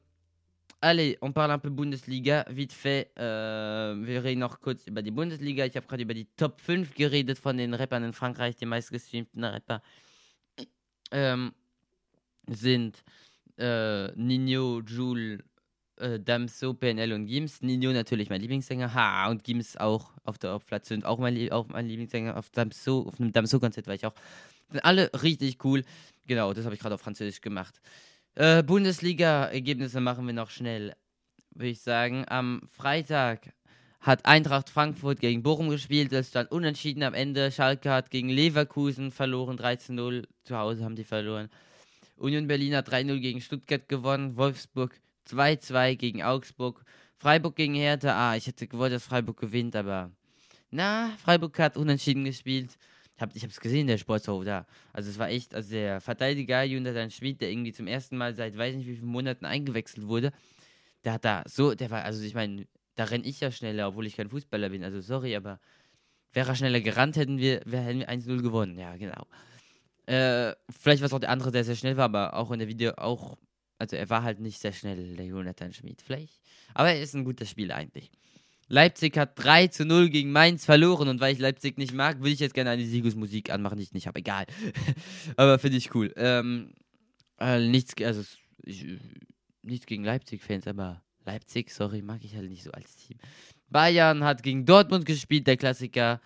allez, 0.82 1.18
on 1.22 1.32
parle 1.32 1.52
un 1.52 1.60
peu 1.60 1.70
Bundesliga, 1.70 2.46
vite 2.50 2.74
fait. 2.74 3.12
Äh, 3.18 3.22
wir 3.22 4.24
reden 4.24 4.40
noch 4.40 4.60
kurz 4.60 4.86
Bundesliga. 4.86 5.66
Ich 5.66 5.76
habe 5.76 5.88
gerade 5.88 6.26
Top 6.36 6.60
5 6.62 6.94
geredet 6.96 7.38
von 7.38 7.58
den 7.58 7.74
Rappern 7.74 8.04
in 8.04 8.14
Frankreich. 8.14 8.56
Die 8.56 8.66
meistgestreamten 8.66 9.44
Rapper 9.44 9.82
ähm, 11.12 11.54
sind 12.48 13.04
äh, 13.58 14.12
Nino, 14.16 14.82
Jul, 14.82 15.44
äh, 16.02 16.20
Damso, 16.20 16.74
PNL 16.74 17.14
und 17.14 17.28
Gims. 17.28 17.62
Nino 17.62 17.92
natürlich 17.92 18.30
mein 18.30 18.42
Lieblingssänger. 18.42 18.94
Ha, 18.94 19.30
und 19.30 19.44
Gims 19.44 19.78
auch 19.78 20.12
auf 20.24 20.38
der 20.38 20.54
auf 20.54 20.66
Platz 20.66 20.90
5 20.90 21.06
auch 21.06 21.20
mein, 21.20 21.52
auch 21.52 21.68
mein 21.70 21.88
Lieblingssänger. 21.88 22.36
Auf 22.38 22.50
Damso, 22.50 23.08
auf 23.08 23.20
einem 23.20 23.32
Damso-Konzert 23.32 23.88
war 23.88 23.96
ich 23.96 24.06
auch. 24.06 24.14
Sind 24.70 24.84
alle 24.84 25.10
richtig 25.22 25.64
cool. 25.64 25.84
Genau, 26.28 26.54
das 26.54 26.66
habe 26.66 26.76
ich 26.76 26.82
gerade 26.82 26.96
auf 26.96 27.02
Französisch 27.02 27.42
gemacht. 27.42 27.80
Äh, 28.36 28.64
Bundesliga-Ergebnisse 28.64 30.02
machen 30.02 30.26
wir 30.26 30.34
noch 30.34 30.50
schnell, 30.50 30.96
würde 31.52 31.70
ich 31.70 31.82
sagen. 31.82 32.26
Am 32.28 32.62
Freitag 32.72 33.54
hat 34.00 34.26
Eintracht 34.26 34.70
Frankfurt 34.70 35.20
gegen 35.20 35.44
Bochum 35.44 35.70
gespielt. 35.70 36.12
Es 36.12 36.30
stand 36.30 36.52
unentschieden 36.52 37.04
am 37.04 37.14
Ende. 37.14 37.52
Schalke 37.52 37.92
hat 37.92 38.10
gegen 38.10 38.30
Leverkusen 38.30 39.12
verloren, 39.12 39.58
13-0. 39.58 40.26
Zu 40.44 40.58
Hause 40.58 40.84
haben 40.84 40.96
die 40.96 41.04
verloren. 41.04 41.50
Union 42.18 42.48
Berlin 42.48 42.76
hat 42.76 42.90
3-0 42.90 43.20
gegen 43.20 43.42
Stuttgart 43.42 43.88
gewonnen. 43.88 44.38
Wolfsburg 44.38 45.00
2-2 45.32 45.96
gegen 45.96 46.24
Augsburg. 46.24 46.84
Freiburg 47.18 47.56
gegen 47.56 47.76
Hertha. 47.76 48.32
Ah, 48.32 48.36
ich 48.36 48.48
hätte 48.48 48.68
gewollt, 48.68 48.94
dass 48.94 49.06
Freiburg 49.06 49.40
gewinnt, 49.40 49.76
aber 49.76 50.12
na, 50.72 51.12
Freiburg 51.24 51.58
hat 51.60 51.78
unentschieden 51.78 52.26
gespielt. 52.26 52.78
Ich 53.36 53.44
habe 53.44 53.52
es 53.52 53.60
gesehen, 53.60 53.86
der 53.86 54.00
Sporthof 54.00 54.46
da. 54.46 54.66
Also 54.94 55.12
es 55.12 55.20
war 55.20 55.30
echt, 55.30 55.54
also 55.54 55.70
der 55.70 56.02
Verteidiger 56.02 56.64
Jonathan 56.64 57.12
Schmid, 57.12 57.42
der 57.42 57.52
irgendwie 57.52 57.74
zum 57.74 57.86
ersten 57.86 58.18
Mal 58.18 58.34
seit 58.34 58.58
weiß 58.58 58.76
nicht 58.76 58.88
wie 58.88 58.96
vielen 58.96 59.08
Monaten 59.08 59.46
eingewechselt 59.46 60.08
wurde, 60.08 60.32
der 61.04 61.14
hat 61.14 61.26
da 61.26 61.44
so, 61.46 61.76
der 61.76 61.92
war, 61.92 62.04
also 62.04 62.24
ich 62.24 62.34
meine, 62.34 62.66
da 62.96 63.04
renne 63.04 63.26
ich 63.26 63.40
ja 63.40 63.52
schneller, 63.52 63.90
obwohl 63.90 64.08
ich 64.08 64.16
kein 64.18 64.30
Fußballer 64.30 64.70
bin. 64.70 64.84
Also 64.84 65.02
sorry, 65.02 65.36
aber 65.36 65.60
wäre 66.34 66.50
er 66.50 66.56
schneller 66.56 66.82
gerannt, 66.82 67.16
hätten 67.16 67.38
wir, 67.38 67.62
wir 67.66 67.82
1-0 67.82 68.42
gewonnen. 68.42 68.78
Ja, 68.78 68.96
genau. 68.98 69.28
Äh, 70.06 70.56
vielleicht 70.70 71.02
war 71.02 71.08
es 71.08 71.14
auch 71.14 71.20
der 71.20 71.30
andere, 71.30 71.52
der 71.52 71.64
sehr 71.64 71.76
schnell 71.76 71.98
war, 71.98 72.06
aber 72.06 72.34
auch 72.34 72.52
in 72.52 72.60
der 72.60 72.68
Video 72.68 72.94
auch, 72.96 73.38
also 73.82 73.96
er 73.96 74.10
war 74.10 74.24
halt 74.24 74.40
nicht 74.40 74.60
sehr 74.60 74.72
schnell, 74.72 75.16
der 75.16 75.26
Jonathan 75.26 75.74
Schmid. 75.74 76.02
Vielleicht. 76.02 76.40
Aber 76.74 76.90
er 76.90 77.02
ist 77.02 77.16
ein 77.16 77.26
guter 77.26 77.46
Spieler 77.46 77.76
eigentlich. 77.76 78.12
Leipzig 78.68 79.18
hat 79.18 79.44
3 79.44 79.68
zu 79.68 79.86
0 79.86 80.10
gegen 80.10 80.32
Mainz 80.32 80.64
verloren 80.64 81.10
und 81.10 81.20
weil 81.20 81.34
ich 81.34 81.40
Leipzig 81.40 81.78
nicht 81.78 81.94
mag, 81.94 82.24
will 82.24 82.32
ich 82.32 82.40
jetzt 82.40 82.54
gerne 82.54 82.70
eine 82.70 82.86
Siegesmusik 82.86 83.50
anmachen, 83.50 83.78
die 83.78 83.84
ich 83.84 83.94
nicht 83.94 84.08
habe. 84.08 84.20
Egal. 84.20 84.46
Aber 85.36 85.60
finde 85.60 85.78
ich 85.78 85.94
cool. 85.94 86.14
Ähm, 86.16 86.74
äh, 87.40 87.60
nichts, 87.68 87.96
also, 88.02 88.24
ich, 88.64 88.86
nichts 89.64 89.88
gegen 89.88 90.04
Leipzig-Fans, 90.04 90.68
aber 90.68 91.02
Leipzig, 91.26 91.72
sorry, 91.72 92.02
mag 92.02 92.24
ich 92.24 92.36
halt 92.36 92.50
nicht 92.50 92.64
so 92.64 92.72
als 92.72 92.96
Team. 92.96 93.18
Bayern 93.70 94.24
hat 94.24 94.44
gegen 94.44 94.66
Dortmund 94.66 95.06
gespielt, 95.06 95.48
der 95.48 95.58
Klassiker. 95.58 96.22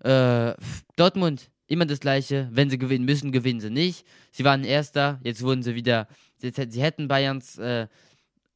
Äh, 0.00 0.54
Dortmund, 0.96 1.50
immer 1.68 1.86
das 1.86 2.00
Gleiche. 2.00 2.48
Wenn 2.50 2.68
sie 2.68 2.78
gewinnen 2.78 3.04
müssen, 3.04 3.32
gewinnen 3.32 3.60
sie 3.60 3.70
nicht. 3.70 4.04
Sie 4.32 4.44
waren 4.44 4.64
Erster, 4.64 5.20
jetzt 5.22 5.42
wurden 5.42 5.62
sie 5.62 5.74
wieder. 5.76 6.08
Hätt- 6.42 6.72
sie 6.72 6.82
hätten 6.82 7.08
Bayerns 7.08 7.58
äh, 7.58 7.86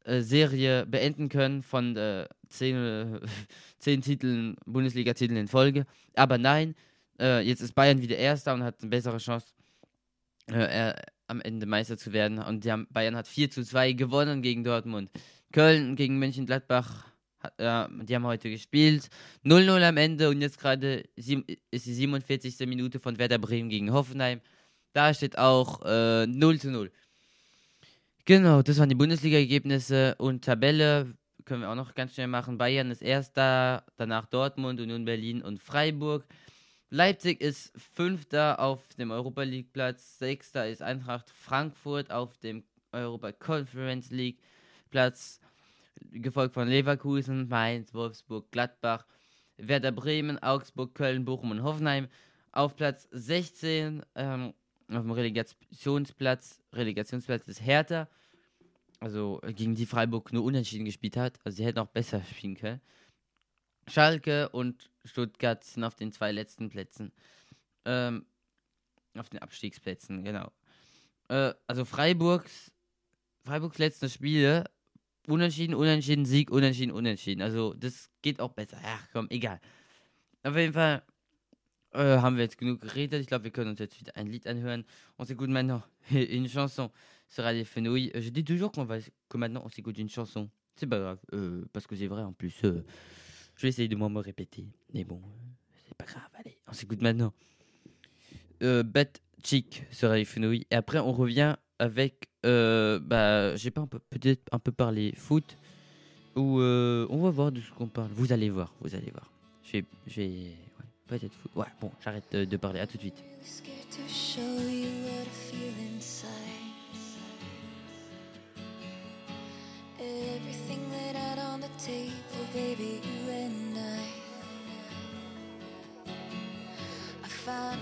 äh, 0.05 0.21
Serie 0.21 0.87
beenden 0.87 1.29
können 1.29 1.63
von 1.63 1.97
äh, 1.97 2.27
zehn, 2.49 3.21
zehn 3.79 4.01
Titeln, 4.03 4.57
Bundesliga-Titeln 4.67 5.39
in 5.39 5.49
Folge. 5.49 5.87
Aber 6.15 6.39
nein, 6.39 6.75
äh, 7.21 7.41
jetzt 7.41 7.61
ist 7.61 7.75
Bayern 7.75 8.01
wieder 8.03 8.17
Erster 8.17 8.55
und 8.55 8.63
hat 8.63 8.81
eine 8.81 8.91
bessere 8.91 9.19
Chance, 9.19 9.47
äh, 10.51 10.91
äh, 10.91 10.95
am 11.27 11.41
Ende 11.41 11.67
Meister 11.67 11.97
zu 11.97 12.13
werden. 12.13 12.39
Und 12.39 12.67
haben, 12.67 12.87
Bayern 12.91 13.17
hat 13.17 13.27
4 13.29 13.51
zu 13.51 13.65
2 13.65 13.93
gewonnen 13.93 14.43
gegen 14.43 14.63
Dortmund. 14.65 15.11
Köln 15.53 15.97
gegen 15.97 16.19
Mönchengladbach, 16.19 17.07
äh, 17.59 17.87
die 18.03 18.15
haben 18.15 18.27
heute 18.27 18.51
gespielt. 18.51 19.09
0-0 19.45 19.89
am 19.89 19.97
Ende 19.97 20.29
und 20.29 20.41
jetzt 20.41 20.59
gerade 20.59 21.05
ist 21.17 21.87
die 21.87 21.95
47. 21.95 22.67
Minute 22.67 22.99
von 22.99 23.19
Werder 23.19 23.39
Bremen 23.39 23.69
gegen 23.69 23.93
Hoffenheim. 23.93 24.41
Da 24.93 25.15
steht 25.15 25.39
auch 25.39 25.81
äh, 25.85 26.27
0 26.27 26.61
zu 26.61 26.71
0. 26.71 26.91
Genau, 28.27 28.63
das 28.63 28.79
waren 28.79 28.89
die 28.89 28.95
Bundesliga-Ergebnisse 28.95 30.15
und 30.17 30.47
Tabelle. 30.47 31.15
Können 31.45 31.61
wir 31.61 31.69
auch 31.69 31.75
noch 31.75 31.95
ganz 31.95 32.15
schnell 32.15 32.27
machen. 32.27 32.57
Bayern 32.57 32.91
ist 32.91 33.03
Erster, 33.03 33.85
danach 33.99 34.25
Dortmund, 34.25 34.81
Union 34.81 35.05
Berlin 35.05 35.43
und 35.43 35.61
Freiburg. 35.61 36.25
Leipzig 36.89 37.43
ist 37.43 37.71
Fünfter 37.77 38.61
auf 38.61 38.81
dem 38.97 39.11
Europa 39.11 39.43
League 39.43 39.75
Platz. 39.75 40.19
Sechster 40.19 40.67
ist 40.67 40.81
Eintracht 40.81 41.29
Frankfurt 41.29 42.11
auf 42.11 42.39
dem 42.39 42.65
Europa 42.93 43.33
Conference 43.33 44.11
League 44.11 44.39
Platz. 44.91 45.39
Gefolgt 46.11 46.55
von 46.55 46.67
Leverkusen, 46.67 47.49
Mainz, 47.49 47.93
Wolfsburg, 47.93 48.51
Gladbach, 48.51 49.05
Werder 49.59 49.93
Bremen, 49.93 50.43
Augsburg, 50.43 50.95
Köln, 50.95 51.27
Bochum 51.27 51.51
und 51.51 51.63
Hoffenheim. 51.63 52.09
Auf 52.53 52.75
Platz 52.75 53.07
16, 53.11 54.03
ähm, 54.15 54.55
auf 54.97 55.03
dem 55.03 55.13
Relegationsplatz, 55.13 56.63
Relegationsplatz 56.73 57.49
ist 57.49 57.61
Hertha. 57.63 58.09
also 59.01 59.41
gegen 59.55 59.75
die 59.75 59.87
Freiburg 59.87 60.33
nur 60.33 60.45
unentschieden 60.45 60.85
gespielt 60.85 61.17
hat. 61.17 61.39
Also 61.45 61.57
sie 61.57 61.65
hätten 61.65 61.79
auch 61.79 61.89
besser 61.89 62.23
spielen 62.25 62.57
können. 62.57 62.81
Schalke 63.89 64.49
und 64.49 64.91
Stuttgart 65.05 65.63
sind 65.63 65.85
auf 65.85 65.95
den 65.95 66.13
zwei 66.13 66.33
letzten 66.33 66.71
Plätzen. 66.71 67.13
Ähm, 67.85 68.27
auf 69.17 69.29
den 69.29 69.41
Abstiegsplätzen, 69.41 70.25
genau. 70.25 70.53
Äh, 71.29 71.53
also 71.67 71.85
Freiburgs, 71.85 72.73
Freiburgs 73.45 73.79
letzten 73.79 74.09
Spiele, 74.09 74.65
unentschieden, 75.27 75.75
unentschieden, 75.75 76.25
Sieg, 76.25 76.51
unentschieden, 76.51 76.93
unentschieden. 76.93 77.43
Also 77.43 77.75
das 77.75 78.11
geht 78.23 78.41
auch 78.41 78.53
besser. 78.53 78.79
Ach 78.83 79.07
komm, 79.13 79.27
egal. 79.31 79.61
Auf 80.43 80.57
jeden 80.57 80.73
Fall 80.73 81.03
haben 81.95 82.37
wir 82.37 82.43
jetzt 82.45 82.59
genug 82.59 82.81
geredet. 82.81 83.21
Ich 83.21 83.27
glaube. 83.29 83.51
On 85.19 85.25
s'écoute 85.25 85.51
maintenant 85.51 85.83
une 86.11 86.49
chanson 86.49 86.91
sur 87.29 87.45
Radio 87.45 87.65
Fenouille. 87.65 88.11
Euh, 88.15 88.21
Je 88.21 88.31
dis 88.31 88.45
toujours 88.45 88.73
qu'on 88.73 88.85
va, 88.85 88.99
que 89.29 89.37
maintenant 89.37 89.63
on 89.65 89.69
s'écoute 89.69 89.99
une 89.99 90.09
chanson. 90.09 90.49
C'est 90.77 90.87
pas 90.87 90.99
grave, 90.99 91.19
euh, 91.33 91.65
parce 91.73 91.87
que 91.87 91.95
c'est 91.95 92.07
vrai 92.09 92.23
en 92.23 92.33
plus. 92.33 92.55
euh, 92.65 92.85
je 93.57 93.63
vais 93.63 93.69
essayer 93.69 93.89
de 93.89 93.97
moins 93.97 94.09
me 94.09 94.19
répéter. 94.21 94.67
Mais 94.93 95.05
bon, 95.05 95.21
c'est 95.87 95.97
pas 95.97 96.05
grave. 96.05 96.29
Allez, 96.35 96.59
on 96.67 96.73
s'écoute 96.73 97.01
maintenant. 97.01 97.33
Euh, 98.63 98.83
Bête 98.83 99.23
Chic 99.45 99.85
sur 99.91 100.09
Radio 100.09 100.25
Fenouille. 100.25 100.67
Et 100.71 100.75
après, 100.75 100.99
on 100.99 101.13
revient 101.13 101.55
avec. 101.79 102.29
Bah, 102.43 103.57
j'ai 103.57 103.71
pas 103.71 103.87
peut-être 104.11 104.43
un 104.53 104.59
peu 104.59 104.73
parlé 104.73 105.13
foot. 105.17 105.57
Ou 106.37 106.61
on 106.61 107.23
va 107.23 107.31
voir 107.31 107.53
de 107.53 107.61
ce 107.61 107.71
qu'on 107.73 107.87
parle. 107.87 108.11
Vous 108.13 108.33
allez 108.33 108.51
voir, 108.51 108.75
vous 108.81 108.95
allez 108.97 109.11
voir. 109.13 109.31
Je 109.63 109.81
vais. 110.17 110.57
Ouais, 111.11 111.67
bon, 111.81 111.91
j'arrête 112.03 112.35
de, 112.35 112.57
parler. 112.57 112.81
À 112.81 112.87
tout 112.87 112.97
de 112.97 113.03
suite. 113.03 113.23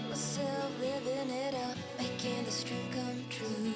myself 0.09 0.71
living 0.81 1.31
it 1.31 1.55
up, 1.55 1.77
making 1.99 2.45
this 2.45 2.65
dream 2.65 2.87
come 2.91 3.25
true. 3.31 3.73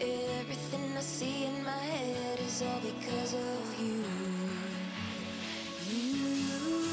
Everything 0.00 0.96
I 0.96 1.00
see 1.00 1.44
in 1.44 1.64
my 1.64 1.70
head 1.70 2.40
is 2.40 2.62
all 2.62 2.80
because 2.80 3.34
of 3.34 3.80
you. 3.80 4.19
you. 6.20 6.89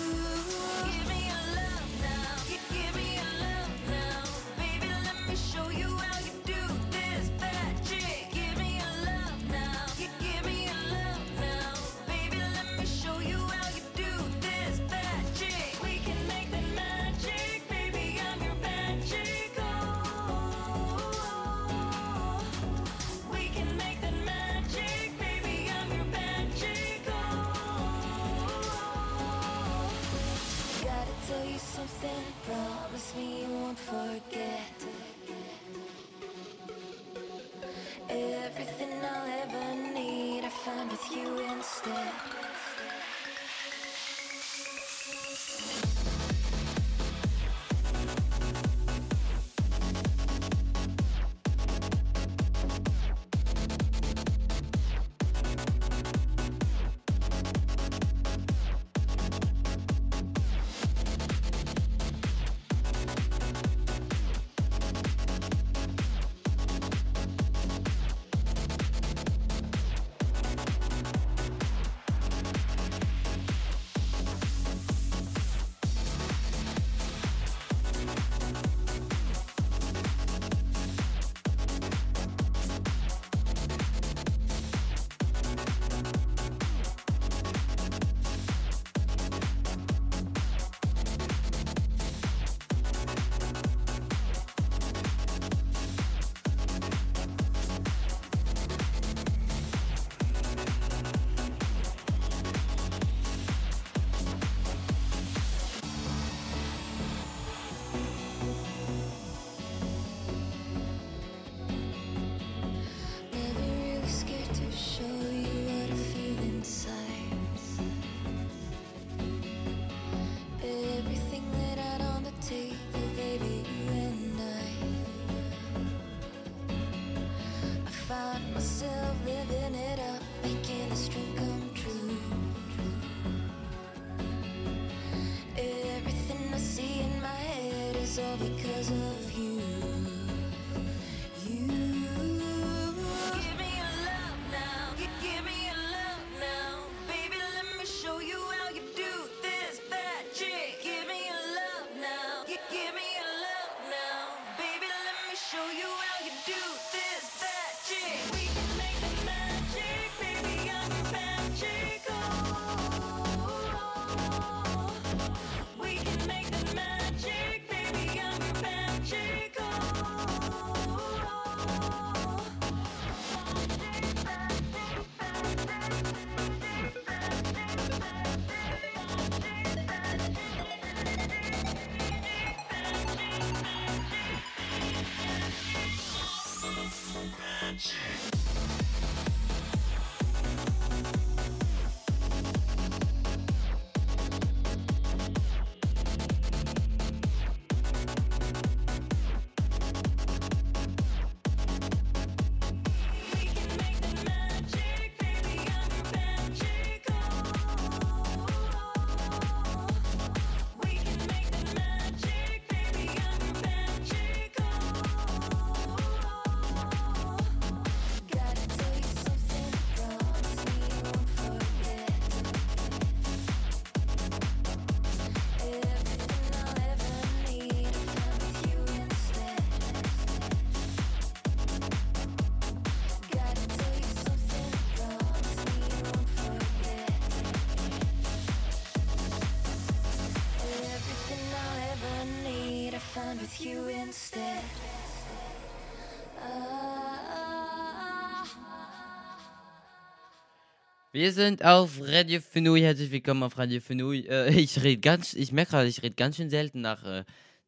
Wir 251.17 251.31
sind 251.33 251.65
auf 251.65 251.99
Radio 251.99 252.39
Fenui. 252.39 252.81
Herzlich 252.81 253.09
willkommen 253.09 253.41
auf 253.41 253.57
Radio 253.57 253.79
Fenui. 253.79 254.27
Äh, 254.29 254.53
ich 254.53 254.83
rede 254.83 255.01
ganz, 255.01 255.33
ich 255.33 255.51
merke 255.51 255.71
gerade, 255.71 255.87
ich 255.89 256.03
rede 256.03 256.13
ganz 256.13 256.35
schön 256.37 256.51
selten 256.51 256.81
nach 256.81 257.03
äh, 257.05 257.23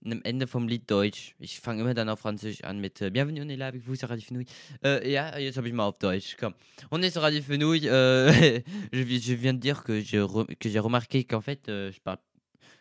einem 0.05 0.21
Ende 0.23 0.45
vom 0.45 0.67
Lied 0.67 0.83
Deutsch. 0.91 1.33
Ich 1.39 1.59
fange 1.59 1.81
immer 1.81 1.95
dann 1.95 2.09
auf 2.09 2.19
Französisch 2.19 2.63
an 2.63 2.79
mit 2.79 3.01
äh, 3.01 3.09
Bienvenue 3.09 3.41
on 3.41 3.49
est 3.49 3.57
là 3.57 3.71
vous 3.73 3.97
Radio 4.03 4.23
Fenouil. 4.23 4.45
Euh, 4.85 5.01
ja, 5.03 5.35
jetzt 5.39 5.57
habe 5.57 5.67
ich 5.67 5.73
mal 5.73 5.85
auf 5.85 5.97
Deutsch. 5.97 6.37
Komm. 6.39 6.53
On 6.91 7.01
est 7.01 7.09
sur 7.09 7.23
Radio 7.23 7.41
Fenouil. 7.41 7.89
Euh, 7.89 8.31
je, 8.93 9.01
je 9.01 9.33
viens 9.33 9.55
de 9.55 9.59
dire 9.59 9.83
que 9.83 9.99
j'ai 9.99 10.19
re- 10.19 10.79
remarqué 10.79 11.23
qu'en 11.23 11.41
fait, 11.41 11.69
euh, 11.69 11.91
je, 11.91 11.99
parle, 12.01 12.19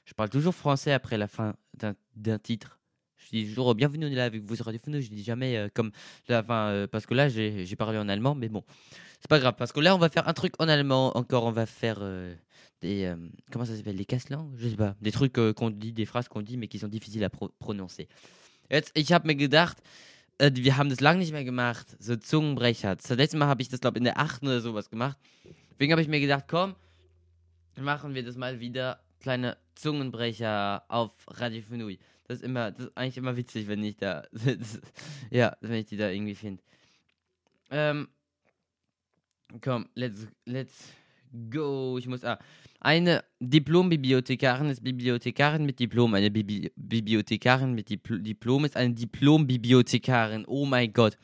je 0.04 0.12
parle 0.12 0.28
toujours 0.28 0.54
français 0.54 0.92
après 0.92 1.16
la 1.16 1.28
fin 1.28 1.54
d'un 2.14 2.38
titre. 2.38 2.78
Je 3.16 3.30
dis 3.30 3.46
toujours 3.48 3.74
Bienvenue 3.74 4.04
on 4.04 4.10
est 4.10 4.14
là 4.14 4.26
avec 4.26 4.42
vous 4.42 4.54
sur 4.54 4.66
Radio 4.66 4.80
Fenouil. 4.84 5.00
Je 5.00 5.08
dis 5.08 5.24
jamais 5.24 5.56
euh, 5.56 5.68
comme 5.72 5.92
la 6.28 6.42
fin, 6.42 6.68
euh, 6.68 6.86
parce 6.86 7.06
que 7.06 7.14
là, 7.14 7.30
j'ai 7.30 7.64
parlé 7.76 7.96
en 7.96 8.10
allemand, 8.10 8.34
mais 8.34 8.50
bon. 8.50 8.64
C'est 9.20 9.28
pas 9.28 9.40
grave, 9.40 9.54
parce 9.58 9.72
que 9.72 9.80
là, 9.80 9.94
on 9.94 9.98
va 9.98 10.08
faire 10.08 10.28
un 10.28 10.32
truc 10.32 10.54
en 10.58 10.68
allemand. 10.68 11.16
Encore, 11.16 11.44
on 11.44 11.50
va 11.50 11.66
faire 11.66 11.98
euh, 12.00 12.34
des. 12.80 13.04
euh, 13.04 13.16
comment 13.50 13.64
ça 13.64 13.76
s'appelle 13.76 13.96
Des 13.96 14.04
casse-langues 14.04 14.54
Je 14.56 14.68
sais 14.68 14.76
pas. 14.76 14.94
Des 15.00 15.10
trucs 15.10 15.36
euh, 15.38 15.52
qu'on 15.52 15.70
dit, 15.70 15.92
des 15.92 16.06
phrases 16.06 16.28
qu'on 16.28 16.42
dit, 16.42 16.56
mais 16.56 16.68
qui 16.68 16.78
sont 16.78 16.88
difficiles 16.88 17.24
à 17.24 17.30
pro 17.30 17.48
prononcer. 17.58 18.08
Jetzt, 18.70 18.92
ich 18.94 19.12
habe 19.12 19.26
mir 19.26 19.34
gedacht, 19.34 19.78
äh, 20.38 20.50
wir 20.54 20.76
haben 20.76 20.88
das 20.88 21.00
lange 21.00 21.18
nicht 21.18 21.32
mehr 21.32 21.44
gemacht, 21.44 21.96
so 21.98 22.14
Zungenbrecher. 22.16 22.94
Das 22.96 23.08
letzte 23.10 23.36
Mal 23.36 23.48
habe 23.48 23.62
ich 23.62 23.68
das, 23.68 23.80
glaube 23.80 23.96
ich, 23.98 24.00
in 24.00 24.04
der 24.04 24.18
achten 24.18 24.46
oder 24.46 24.60
sowas 24.60 24.88
gemacht. 24.88 25.18
Deswegen 25.72 25.92
habe 25.92 26.02
ich 26.02 26.08
mir 26.08 26.20
gedacht, 26.20 26.44
komm, 26.48 26.76
machen 27.76 28.14
wir 28.14 28.24
das 28.24 28.36
mal 28.36 28.60
wieder. 28.60 29.00
Kleine 29.20 29.56
Zungenbrecher 29.74 30.84
auf 30.88 31.10
Radio 31.26 31.62
Fenui. 31.62 31.98
Das 32.28 32.38
ist 32.38 32.44
immer, 32.44 32.70
das 32.70 32.86
ist 32.86 32.96
eigentlich 32.96 33.16
immer 33.16 33.36
witzig, 33.36 33.66
wenn 33.66 33.82
ich 33.82 33.96
da, 33.96 34.24
ja, 35.30 35.56
wenn 35.60 35.74
ich 35.80 35.86
die 35.86 35.96
da 35.96 36.08
irgendwie 36.10 36.34
finde. 36.36 36.62
Ähm, 37.70 38.08
komm, 39.60 39.88
let's, 39.94 40.26
let's 40.44 40.92
go. 41.50 41.98
Ich 41.98 42.06
muss, 42.06 42.24
ah, 42.24 42.38
eine 42.80 43.24
Diplom-Bibliothekarin 43.40 44.70
ist 44.70 44.82
Bibliothekarin 44.84 45.66
mit 45.66 45.80
Diplom. 45.80 46.14
Eine 46.14 46.30
Bibli 46.30 46.70
Bibliothekarin 46.76 47.74
mit 47.74 47.90
Dipl 47.90 48.20
Diplom 48.20 48.64
ist 48.64 48.76
eine 48.76 48.94
Diplom-Bibliothekarin. 48.94 50.44
Oh 50.46 50.64
mein 50.64 50.92
Gott. 50.92 51.16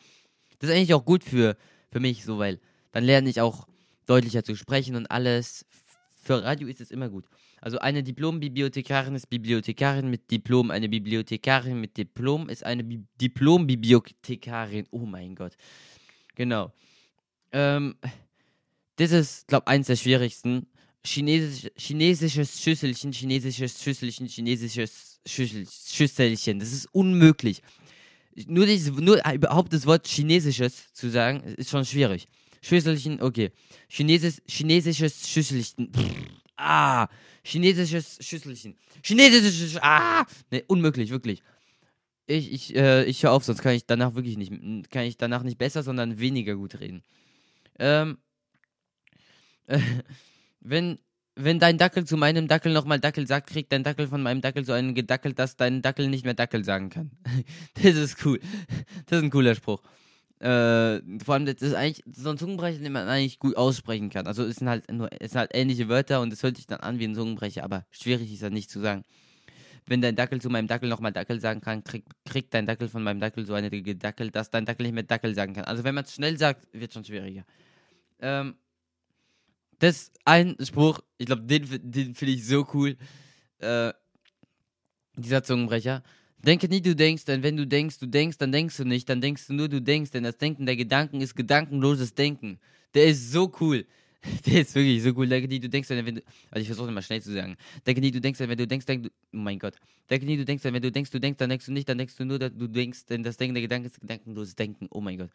Das 0.59 0.71
ist 0.71 0.77
eigentlich 0.77 0.95
auch 0.95 1.05
gut 1.05 1.23
für, 1.23 1.57
für 1.91 2.01
mich, 2.01 2.25
so, 2.25 2.39
weil 2.39 2.61
dann 2.93 3.05
lerne 3.05 3.29
ich 3.29 3.41
auch 3.41 3.67
deutlicher 4.07 4.43
zu 4.43 4.57
sprechen 4.57 4.97
und 4.97 5.11
alles. 5.11 5.65
Für 6.23 6.43
Radio 6.43 6.69
ist 6.69 6.81
es 6.81 6.91
immer 6.91 7.09
gut. 7.09 7.27
Also 7.61 7.79
eine 7.79 8.03
Diplom-Bibliothekarin 8.03 9.15
ist 9.15 9.31
Bibliothekarin 9.31 10.11
mit 10.11 10.31
Diplom. 10.31 10.71
Eine 10.71 10.89
Bibliothekarin 10.89 11.81
mit 11.81 11.97
Diplom 11.97 12.49
ist 12.49 12.65
eine 12.65 12.83
Bi 12.83 13.05
Diplom-Bibliothekarin. 13.21 14.87
Oh 14.91 15.07
mein 15.07 15.35
Gott. 15.35 15.57
Genau. 16.35 16.73
Ähm, 17.55 17.95
das 18.97 19.13
ist, 19.13 19.47
glaube 19.47 19.69
eins 19.69 19.87
der 19.87 19.97
schwierigsten. 19.97 20.67
Chinesisch, 21.07 21.71
chinesisches 21.77 22.61
Schüsselchen, 22.61 23.13
chinesisches 23.13 23.83
Schüsselchen, 23.83 24.27
chinesisches 24.27 25.21
Schüssel, 25.27 25.67
Schüsselchen. 25.71 26.59
Das 26.59 26.73
ist 26.73 26.87
unmöglich. 26.93 27.63
Nur, 28.47 28.67
diese, 28.67 28.91
nur 28.91 29.23
überhaupt 29.33 29.73
das 29.73 29.87
Wort 29.87 30.09
chinesisches 30.09 30.93
zu 30.93 31.11
sagen, 31.11 31.43
ist 31.43 31.71
schon 31.71 31.85
schwierig. 31.85 32.27
Schüsselchen, 32.61 33.21
okay. 33.23 33.53
Chinesisch, 33.89 34.37
chinesisches 34.49 35.29
Schüsselchen. 35.29 35.93
Pff, 35.93 36.15
ah, 36.57 37.07
chinesisches 37.45 38.19
Schüsselchen. 38.21 38.77
Chinesisches, 39.03 39.77
ah, 39.81 40.25
ne, 40.51 40.65
unmöglich, 40.67 41.11
wirklich. 41.11 41.43
Ich, 42.27 42.51
ich, 42.53 42.75
äh, 42.75 43.05
ich 43.05 43.23
höre 43.23 43.33
auf, 43.33 43.45
sonst 43.45 43.61
kann 43.61 43.75
ich 43.75 43.85
danach 43.85 44.15
wirklich 44.15 44.39
nicht, 44.39 44.91
kann 44.91 45.05
ich 45.05 45.19
danach 45.19 45.43
nicht 45.43 45.59
besser, 45.59 45.83
sondern 45.83 46.19
weniger 46.19 46.57
gut 46.57 46.81
reden. 46.81 47.03
Ähm, 47.79 48.19
äh, 49.67 49.79
wenn, 50.61 50.99
wenn 51.37 51.59
dein 51.59 51.79
Dackel 51.79 52.05
zu 52.05 52.17
meinem 52.17 52.49
Dackel 52.49 52.73
nochmal 52.73 53.01
Dackel 53.01 53.27
sagt, 53.27 53.49
kriegt 53.49 53.73
dein 53.73 53.83
Dackel 53.83 54.09
von 54.09 54.23
meinem 54.23 54.41
Dackel 54.41 54.65
so 54.65 54.73
einen 54.73 54.95
Gedackel, 54.95 55.33
dass 55.35 55.57
dein 55.57 55.83
Dackel 55.83 56.09
nicht 56.09 56.25
mehr 56.25 56.35
Dackel 56.35 56.65
sagen 56.65 56.91
kann. 56.91 57.11
das 57.83 57.97
ist 57.97 58.25
cool. 58.25 58.41
Das 59.07 59.19
ist 59.19 59.25
ein 59.25 59.31
cooler 59.31 59.55
Spruch. 59.55 59.83
Äh, 60.41 61.01
vor 61.25 61.35
allem, 61.35 61.47
das 61.47 61.63
ist 61.63 61.75
eigentlich 61.75 62.05
so 62.13 62.31
ein 62.31 62.39
Zungenbrecher, 62.39 62.79
den 62.79 62.93
man 62.93 63.09
eigentlich 63.09 63.39
gut 63.39 63.57
aussprechen 63.57 64.11
kann. 64.11 64.27
Also 64.27 64.45
es 64.45 64.57
sind 64.57 64.69
halt 64.69 64.91
nur, 64.91 65.09
es 65.21 65.33
sind 65.33 65.39
halt 65.39 65.51
ähnliche 65.55 65.89
Wörter 65.89 66.21
und 66.21 66.33
es 66.33 66.43
hört 66.43 66.57
sich 66.57 66.67
dann 66.67 66.81
an 66.81 66.99
wie 66.99 67.05
ein 67.05 67.15
Zungenbrecher, 67.15 67.65
aber 67.65 67.87
schwierig 67.91 68.33
ist 68.33 68.43
das 68.43 68.51
nicht 68.51 68.71
zu 68.71 68.81
sagen. 68.81 69.05
Wenn 69.87 70.01
dein 70.01 70.17
Dackel 70.17 70.41
zu 70.41 70.49
meinem 70.49 70.67
Dackel 70.67 70.89
nochmal 70.89 71.13
Dackel 71.13 71.41
sagen 71.41 71.61
kann, 71.61 71.85
krieg, 71.85 72.05
kriegt 72.25 72.55
dein 72.55 72.67
Dackel 72.67 72.89
von 72.89 73.03
meinem 73.03 73.21
Dackel 73.21 73.45
so 73.45 73.55
eine 73.55 73.71
Gedackel, 73.71 74.31
dass 74.31 74.51
dein 74.51 74.65
Dackel 74.65 74.87
nicht 74.87 74.95
mehr 74.95 75.03
Dackel 75.03 75.35
sagen 75.35 75.53
kann. 75.55 75.65
Also 75.65 75.85
wenn 75.85 75.95
man 75.95 76.05
es 76.05 76.15
schnell 76.15 76.39
sagt, 76.39 76.67
wird 76.73 76.93
schon 76.93 77.05
schwieriger. 77.05 77.45
Ähm, 78.21 78.55
das 79.79 79.97
ist 79.97 80.19
ein 80.25 80.57
Spruch, 80.61 81.01
ich 81.19 81.27
glaube, 81.27 81.43
den, 81.43 81.67
den 81.91 82.15
finde 82.15 82.33
ich 82.33 82.47
so 82.47 82.67
cool. 82.73 82.97
Äh, 83.59 83.93
dieser 85.17 85.43
Zungenbrecher. 85.43 86.03
Denke 86.39 86.69
nie, 86.69 86.83
du 86.83 86.95
denkst, 86.95 87.25
denn 87.25 87.43
wenn 87.43 87.57
du 87.57 87.67
denkst, 87.67 87.99
du 87.99 88.07
denkst, 88.07 88.39
dann 88.39 88.53
denkst 88.53 88.77
du 88.77 88.85
nicht, 88.85 89.09
dann 89.09 89.21
denkst 89.21 89.47
du 89.47 89.55
nur, 89.55 89.69
du 89.69 89.81
denkst, 89.81 90.11
denn 90.11 90.25
das 90.25 90.37
Denken 90.37 90.67
der 90.67 90.77
Gedanken 90.77 91.21
ist 91.21 91.35
gedankenloses 91.35 92.15
Denken. 92.15 92.59
Der 92.95 93.07
ist 93.07 93.33
so 93.33 93.53
cool. 93.61 93.87
Der 94.47 94.63
ist 94.63 94.75
wirklich 94.75 95.03
so. 95.03 95.13
Denke 95.13 95.49
nie, 95.49 95.61
du 95.61 95.69
denkst, 95.69 95.89
wenn 95.91 96.17
du. 96.17 96.23
Also 96.51 96.63
ich 96.63 96.67
versuche 96.67 96.91
mal 96.91 97.03
schnell 97.03 97.23
zu 97.23 97.33
sagen. 97.33 97.57
Denke 97.87 98.01
nie, 98.01 98.11
du 98.11 98.21
denkst, 98.21 98.41
wenn 98.41 98.57
du 98.57 98.67
denkst, 98.67 98.87
denk 98.87 99.05
du. 99.05 99.09
Oh 99.33 99.37
mein 99.37 99.59
Gott. 99.59 99.75
Denke 100.09 100.27
nie, 100.27 100.37
du 100.37 100.45
denkst, 100.45 100.65
wenn 100.65 100.83
du 100.83 100.91
denkst, 100.91 101.11
du 101.11 101.21
denkst, 101.21 101.39
dann 101.39 101.51
denkst 101.51 101.67
du 101.67 101.73
nicht, 101.73 101.89
dann 101.89 101.99
denkst 101.99 102.17
du 102.17 102.25
nur, 102.25 102.39
dass 102.39 102.53
du 102.55 102.67
denkst, 102.67 103.07
denn 103.07 103.23
das 103.23 103.37
Denken 103.37 103.55
der 103.55 103.63
Gedanken 103.63 103.87
ist 103.87 104.01
gedankenloses 104.01 104.55
Denken. 104.55 104.89
Oh 104.91 105.01
mein 105.01 105.19
Gott. 105.19 105.31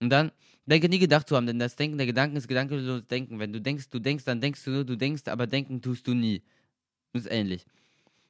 Und 0.00 0.10
dann, 0.10 0.32
denke 0.66 0.88
nie 0.88 0.98
gedacht 0.98 1.28
zu 1.28 1.36
haben, 1.36 1.46
denn 1.46 1.58
das 1.58 1.76
Denken 1.76 1.96
der 1.96 2.06
Gedanken 2.06 2.36
ist 2.36 2.48
gedankenloses 2.48 3.06
Denken. 3.06 3.38
Wenn 3.38 3.52
du 3.52 3.60
denkst, 3.60 3.88
du 3.90 3.98
denkst, 3.98 4.24
dann 4.24 4.40
denkst 4.40 4.64
du 4.64 4.70
nur, 4.70 4.84
du 4.84 4.96
denkst, 4.96 5.22
aber 5.26 5.46
denken 5.46 5.80
tust 5.80 6.06
du 6.06 6.14
nie. 6.14 6.42
Das 7.12 7.22
ist 7.22 7.30
ähnlich. 7.30 7.64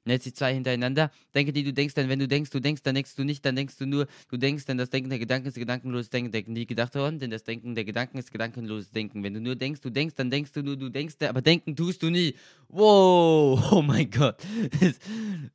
Und 0.05 0.13
jetzt 0.13 0.27
die 0.27 0.35
zwei 0.35 0.53
hintereinander. 0.53 1.11
Denke 1.35 1.53
die, 1.53 1.65
du 1.65 1.73
denkst, 1.73 1.95
denn 1.95 2.11
wenn 2.11 2.19
du 2.19 2.29
denkst, 2.29 2.51
du 2.51 2.61
denkst, 2.61 2.83
dann 2.83 2.95
denkst 2.95 3.15
du 3.15 3.25
nicht, 3.25 3.45
dann 3.45 3.57
denkst 3.57 3.79
du 3.79 3.87
nur, 3.87 4.07
du 4.29 4.37
denkst, 4.37 4.67
denn 4.67 4.77
das 4.77 4.91
Denken 4.91 5.09
der 5.09 5.19
Gedanken 5.19 5.49
ist 5.49 5.55
gedankenloses 5.55 6.11
Denken. 6.11 6.31
Denken 6.31 6.53
nie 6.53 6.67
gedacht 6.67 6.95
worden, 6.95 7.19
denn 7.19 7.31
das 7.31 7.43
Denken 7.43 7.75
der 7.75 7.85
Gedanken 7.85 8.19
ist 8.19 8.31
gedankenloses 8.31 8.91
Denken. 8.91 9.23
Wenn 9.23 9.33
du 9.33 9.41
nur 9.41 9.57
denkst, 9.57 9.81
du 9.81 9.89
denkst, 9.89 10.15
dann 10.17 10.31
denkst 10.31 10.53
du 10.53 10.63
nur, 10.63 10.77
du 10.77 10.91
denkst, 10.91 11.15
aber 11.23 11.41
denken 11.41 11.75
tust 11.75 12.03
du 12.03 12.11
nie. 12.11 12.35
Wow, 12.69 13.59
oh 13.73 13.83
mein 13.83 14.11
Gott. 14.11 14.37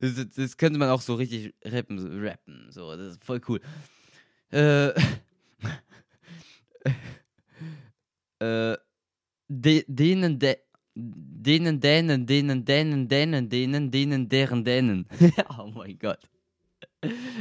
das, 0.00 0.26
das 0.34 0.56
könnte 0.56 0.80
man 0.80 0.88
auch 0.88 1.00
so 1.00 1.14
richtig 1.14 1.54
rappen, 1.64 2.20
rappen, 2.20 2.66
so, 2.70 2.96
das 2.96 3.12
ist 3.12 3.24
voll 3.24 3.40
cool. 3.48 3.60
Äh, 4.50 4.88
äh, 8.40 8.76
de, 9.48 9.84
denen, 9.86 10.40
de, 10.40 10.56
denen, 10.94 11.80
denen, 11.80 12.26
denen, 12.26 12.64
denen, 12.64 13.08
denen, 13.08 13.48
denen, 13.48 13.90
denen, 13.90 14.28
deren, 14.28 14.64
denen. 14.64 15.06
oh 15.58 15.70
mein 15.74 15.98
Gott. 15.98 16.20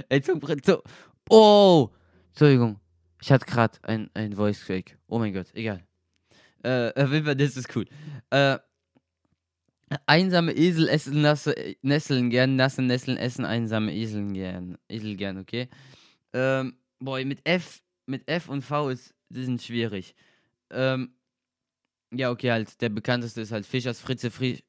Ey, 0.09 0.21
zum, 0.21 0.39
so. 0.63 0.81
Oh! 1.29 1.89
Entschuldigung. 2.29 2.79
Ich 3.21 3.31
hatte 3.31 3.45
gerade 3.45 3.77
ein, 3.83 4.09
ein 4.13 4.33
Voice 4.33 4.63
Quake. 4.65 4.97
Oh 5.07 5.19
mein 5.19 5.33
Gott, 5.33 5.47
egal. 5.53 5.83
Äh, 6.63 6.91
auf 6.95 7.11
jeden 7.11 7.25
Fall, 7.25 7.35
das 7.35 7.57
ist 7.57 7.75
cool. 7.75 7.85
Äh, 8.29 8.57
einsame 10.05 10.53
Esel 10.53 10.87
essen 10.87 11.21
nasse, 11.21 11.55
Nesseln 11.81 12.29
gern, 12.29 12.55
nasse 12.55 12.81
Nesseln 12.81 13.17
essen 13.17 13.45
einsame 13.45 13.93
Eseln 13.93 14.33
gern. 14.33 14.77
Esel 14.87 15.15
gern, 15.15 15.37
okay? 15.37 15.67
Ähm, 16.33 16.77
boy, 16.99 17.25
mit 17.25 17.41
F, 17.43 17.81
mit 18.05 18.27
F 18.27 18.49
und 18.49 18.61
V 18.61 18.89
ist, 18.89 19.13
die 19.29 19.43
sind 19.43 19.61
schwierig. 19.61 20.15
Ähm, 20.69 21.13
ja, 22.11 22.31
okay, 22.31 22.51
halt, 22.51 22.79
der 22.81 22.89
bekannteste 22.89 23.41
ist 23.41 23.51
halt 23.51 23.65
Fischers 23.65 23.99
Fritze, 23.99 24.31
Fri 24.31 24.59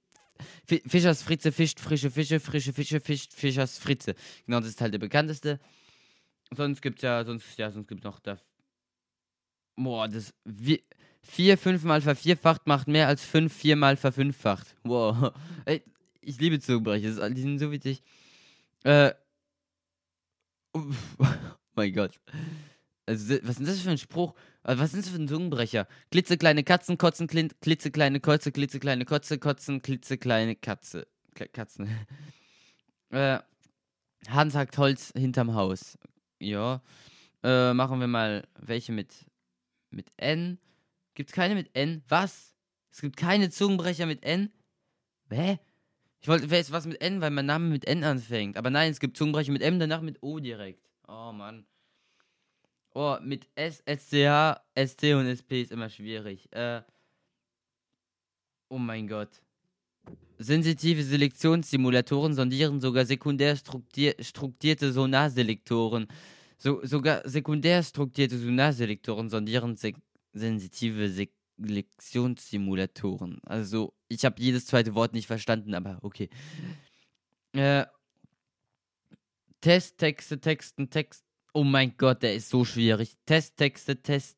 Fi- 0.64 0.82
Fischers 0.86 1.22
Fritze 1.22 1.52
fischt 1.52 1.80
frische 1.80 2.10
Fische, 2.10 2.40
frische 2.40 2.72
Fische 2.72 3.00
fischt 3.00 3.34
Fischers 3.34 3.78
Fritze. 3.78 4.14
Genau, 4.46 4.60
das 4.60 4.70
ist 4.70 4.80
halt 4.80 4.94
der 4.94 4.98
bekannteste. 4.98 5.60
Sonst 6.56 6.80
gibt's 6.80 7.02
ja, 7.02 7.22
sonst, 7.24 7.58
ja, 7.58 7.70
sonst 7.70 7.88
gibt's 7.88 8.04
noch 8.04 8.20
da. 8.20 8.38
Boah, 9.76 10.08
das. 10.08 10.32
Wie, 10.44 10.82
vier, 11.22 11.58
fünfmal 11.58 12.00
vervierfacht 12.00 12.66
macht 12.66 12.88
mehr 12.88 13.06
als 13.08 13.24
fünf, 13.24 13.54
viermal 13.54 13.96
verfünffacht. 13.96 14.76
Wow. 14.84 15.32
Ey, 15.66 15.82
ich 16.22 16.40
liebe 16.40 16.58
Zungenbrecher, 16.58 17.30
die 17.30 17.40
sind 17.42 17.58
so 17.58 17.70
witzig. 17.70 18.02
Äh. 18.84 19.12
uff, 20.72 21.16
mein 21.74 21.92
Gott. 21.92 22.18
Also, 23.10 23.34
was 23.42 23.58
ist 23.58 23.68
das 23.68 23.80
für 23.80 23.90
ein 23.90 23.98
Spruch? 23.98 24.34
Also, 24.62 24.80
Was 24.80 24.94
ist 24.94 25.06
das 25.06 25.12
für 25.12 25.20
ein 25.20 25.26
Zungenbrecher? 25.26 25.88
Klitzekleine 26.12 26.62
Katzen 26.62 26.96
kotzen, 26.96 27.26
klitzekleine 27.26 28.20
Kotze, 28.20 28.52
klitzekleine 28.52 29.04
Kotze, 29.04 29.38
kotzen, 29.38 29.82
klitzekleine 29.82 30.54
Katze. 30.54 31.08
Kle 31.34 31.48
Katzen. 31.48 31.88
äh, 33.10 33.40
Hans 34.28 34.54
hackt 34.54 34.78
Holz 34.78 35.12
hinterm 35.16 35.54
Haus. 35.54 35.98
Ja. 36.38 36.82
Äh, 37.42 37.74
machen 37.74 37.98
wir 37.98 38.06
mal 38.06 38.46
welche 38.56 38.92
mit, 38.92 39.26
mit 39.90 40.12
N. 40.16 40.60
Gibt's 41.14 41.32
keine 41.32 41.56
mit 41.56 41.70
N? 41.74 42.04
Was? 42.08 42.54
Es 42.92 43.00
gibt 43.00 43.16
keine 43.16 43.50
Zungenbrecher 43.50 44.06
mit 44.06 44.22
N? 44.22 44.52
Hä? 45.30 45.58
Ich 46.20 46.28
wollte 46.28 46.46
jetzt 46.54 46.70
was 46.70 46.86
mit 46.86 47.00
N, 47.00 47.20
weil 47.20 47.30
mein 47.30 47.46
Name 47.46 47.70
mit 47.70 47.86
N 47.86 48.04
anfängt. 48.04 48.56
Aber 48.56 48.70
nein, 48.70 48.92
es 48.92 49.00
gibt 49.00 49.16
Zungenbrecher 49.16 49.50
mit 49.50 49.62
M, 49.62 49.80
danach 49.80 50.00
mit 50.00 50.22
O 50.22 50.38
direkt. 50.38 50.88
Oh 51.08 51.32
Mann. 51.32 51.66
Oh, 52.94 53.16
mit 53.22 53.48
S, 53.54 53.82
SCH, 53.86 54.60
ST 54.74 55.14
und 55.14 55.26
SP 55.26 55.62
ist 55.62 55.72
immer 55.72 55.88
schwierig. 55.88 56.52
Äh, 56.52 56.82
Oh 58.70 58.78
mein 58.78 59.08
Gott. 59.08 59.42
Sensitive 60.38 61.02
Selektionssimulatoren 61.02 62.34
sondieren 62.34 62.80
sogar 62.80 63.04
sekundär 63.04 63.56
strukturierte 63.56 64.92
Sonarselektoren. 64.92 66.06
So, 66.56 66.80
sogar 66.86 67.28
sekundär 67.28 67.82
strukturierte 67.82 68.38
Sonarselektoren 68.38 69.28
sondieren 69.28 69.76
se 69.76 69.92
sensitive 70.32 71.10
Selektionssimulatoren. 71.58 73.40
Also, 73.44 73.92
ich 74.08 74.24
habe 74.24 74.40
jedes 74.40 74.66
zweite 74.66 74.94
Wort 74.94 75.14
nicht 75.14 75.26
verstanden, 75.26 75.74
aber 75.74 75.98
okay. 76.02 76.30
Äh, 77.52 77.86
Testtexte, 79.60 80.40
Texten, 80.40 80.88
Text. 80.90 81.24
Oh 81.52 81.64
mein 81.64 81.96
Gott, 81.96 82.22
der 82.22 82.34
ist 82.34 82.48
so 82.48 82.64
schwierig. 82.64 83.16
Testtexte, 83.26 84.00
Test. 84.02 84.36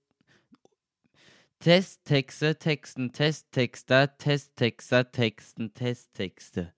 Testtexte, 1.59 2.59
Texten, 2.59 3.13
Testtexter, 3.13 4.17
Testtexter, 4.19 5.13
Texten, 5.13 5.73
Testtexte. 5.73 6.73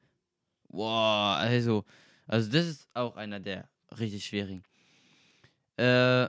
Wow, 0.68 1.36
also, 1.38 1.84
also 2.26 2.50
das 2.50 2.66
ist 2.66 2.88
auch 2.92 3.16
einer 3.16 3.40
der 3.40 3.68
richtig 3.98 4.26
schwierigen. 4.26 4.62
Äh, 5.78 6.24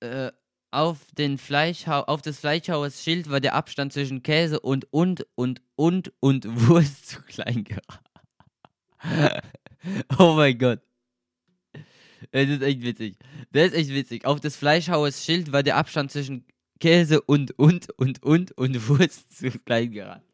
äh, 0.00 0.32
auf 0.70 0.98
den 1.18 1.36
Fleischhau 1.36 2.02
auf 2.04 2.22
des 2.22 2.40
Fleischhauers 2.40 3.02
Schild 3.02 3.28
war 3.28 3.40
der 3.40 3.54
Abstand 3.54 3.92
zwischen 3.92 4.22
Käse 4.22 4.60
und 4.60 4.86
und 4.92 5.26
und 5.34 5.62
und 5.76 6.12
und 6.20 6.46
Wurst 6.68 7.08
zu 7.08 7.22
klein 7.22 7.64
geraten. 7.64 8.12
oh 10.18 10.34
mein 10.34 10.58
Gott. 10.58 10.80
Das 12.32 12.48
ist 12.48 12.62
echt 12.62 12.82
witzig. 12.82 13.16
Das 13.52 13.68
ist 13.68 13.74
echt 13.74 13.90
witzig. 13.90 14.24
Auf 14.24 14.40
des 14.40 14.56
Fleischhauers 14.56 15.24
Schild 15.24 15.52
war 15.52 15.62
der 15.62 15.76
Abstand 15.76 16.10
zwischen 16.10 16.44
Käse 16.80 17.20
und 17.20 17.56
und 17.58 17.90
und 17.98 18.22
und 18.22 18.52
und 18.58 18.88
Wurst 18.88 19.38
zu 19.38 19.50
klein 19.50 19.92
geraten. 19.92 20.24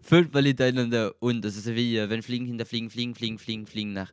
Fünfmal 0.00 0.44
hintereinander 0.44 1.14
und. 1.20 1.44
Das 1.44 1.56
ist 1.56 1.66
wie, 1.68 1.96
wenn 2.10 2.22
Fliegen 2.22 2.46
hinter 2.46 2.66
Fliegen, 2.66 2.90
Fliegen, 2.90 3.14
Fliegen, 3.14 3.38
Fliegen, 3.38 3.66
Fliegen 3.66 3.92
nach. 3.92 4.12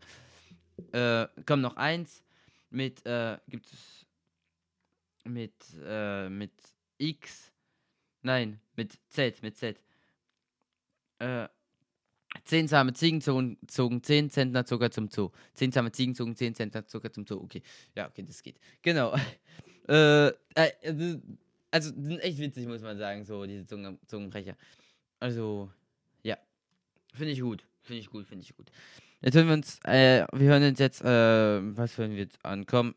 Äh, 0.92 1.28
komm, 1.46 1.62
noch 1.62 1.76
eins. 1.76 2.24
Mit, 2.70 3.06
äh, 3.06 3.38
gibt 3.50 3.66
es. 3.66 4.06
Mit, 5.26 5.54
äh, 5.84 6.30
mit 6.30 6.54
X. 7.00 7.52
Nein, 8.22 8.60
mit 8.76 8.98
Z, 9.10 9.42
mit 9.42 9.58
Z. 9.58 9.78
Äh, 11.20 11.48
Zehn 12.44 12.68
zahme 12.68 12.94
Ziegen 12.94 13.22
zogen, 13.22 13.58
zogen 13.68 14.04
10 14.04 14.30
Zentner 14.30 14.66
Zucker 14.66 14.92
zum 14.92 15.10
Zoo. 15.10 15.32
Zehn 15.54 15.72
zahme 15.72 15.92
Ziegen 15.92 16.16
zogen 16.16 16.36
10 16.36 16.56
Zentner 16.56 16.86
Zucker 16.86 17.12
zum 17.12 17.26
Zoo. 17.26 17.42
Okay. 17.42 17.62
Ja, 17.96 18.08
okay, 18.08 18.24
das 18.24 18.44
geht. 18.44 18.58
Genau. 18.82 19.16
äh, 19.88 20.28
äh, 20.28 21.20
also, 21.72 21.90
sind 21.90 22.20
echt 22.20 22.40
witzig, 22.40 22.68
muss 22.68 22.82
man 22.82 22.98
sagen, 22.98 23.26
so, 23.26 23.46
diese 23.46 23.66
Zungen, 23.66 24.00
Zungenbrecher. 24.08 24.56
Also, 25.20 25.72
ja. 26.24 26.38
Finde 27.14 27.34
ich 27.34 27.42
gut. 27.42 27.66
Finde 27.82 28.02
ich 28.02 28.10
gut, 28.10 28.26
finde 28.28 28.44
ich 28.44 28.56
gut. 28.56 28.72
Jetzt 29.22 29.36
hören 29.36 29.48
wir 29.48 29.54
uns, 29.54 29.80
äh, 29.84 30.26
wir 30.34 30.48
hören 30.50 30.64
uns 30.64 30.80
jetzt, 30.80 31.02
äh, 31.02 31.78
was 31.78 31.98
hören 31.98 32.12
wir 32.12 32.20
jetzt 32.20 32.44
an? 32.46 32.66
Komm. 32.66 32.96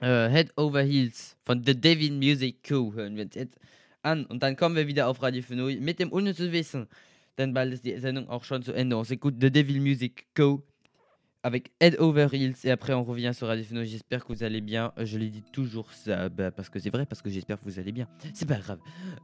Äh, 0.00 0.28
Head 0.28 0.52
Over 0.56 0.82
Heels 0.82 1.36
von 1.44 1.64
The 1.64 1.80
Devil 1.80 2.12
Music 2.12 2.68
Co. 2.68 2.92
hören 2.92 3.16
wir 3.16 3.24
uns 3.24 3.34
jetzt 3.34 3.58
an. 4.02 4.26
Und 4.26 4.42
dann 4.42 4.56
kommen 4.56 4.76
wir 4.76 4.86
wieder 4.86 5.08
auf 5.08 5.22
Radio 5.22 5.42
Fenoi 5.42 5.76
mit 5.76 5.98
dem 5.98 6.12
unnützen 6.12 6.52
Wissen. 6.52 6.88
Ist 7.36 7.84
die 7.84 7.98
Sendung 7.98 8.28
auch 8.28 8.44
schon. 8.44 8.62
On 8.92 9.04
s'écoute 9.04 9.34
The 9.40 9.50
Devil 9.50 9.80
Music 9.80 10.26
Co. 10.34 10.62
Avec 11.42 11.72
Head 11.80 11.98
Over 11.98 12.28
Heels. 12.32 12.64
Et 12.64 12.70
après, 12.70 12.94
on 12.94 13.04
revient 13.04 13.32
sur 13.34 13.48
Radio 13.48 13.64
Fenoi. 13.64 13.84
J'espère 13.84 14.24
que 14.24 14.32
vous 14.32 14.44
allez 14.44 14.60
bien. 14.60 14.92
Je 14.96 15.18
l'ai 15.18 15.28
dit 15.28 15.42
toujours 15.52 15.92
ça, 15.92 16.28
bah, 16.28 16.50
parce 16.50 16.70
que 16.70 16.78
c'est 16.78 16.90
vrai, 16.90 17.04
parce 17.04 17.20
que 17.20 17.28
j'espère 17.28 17.60
que 17.60 17.64
vous 17.64 17.78
allez 17.78 17.92
bien. 17.92 18.08
C'est 18.32 18.48
pas 18.48 18.58
grave. 18.58 18.78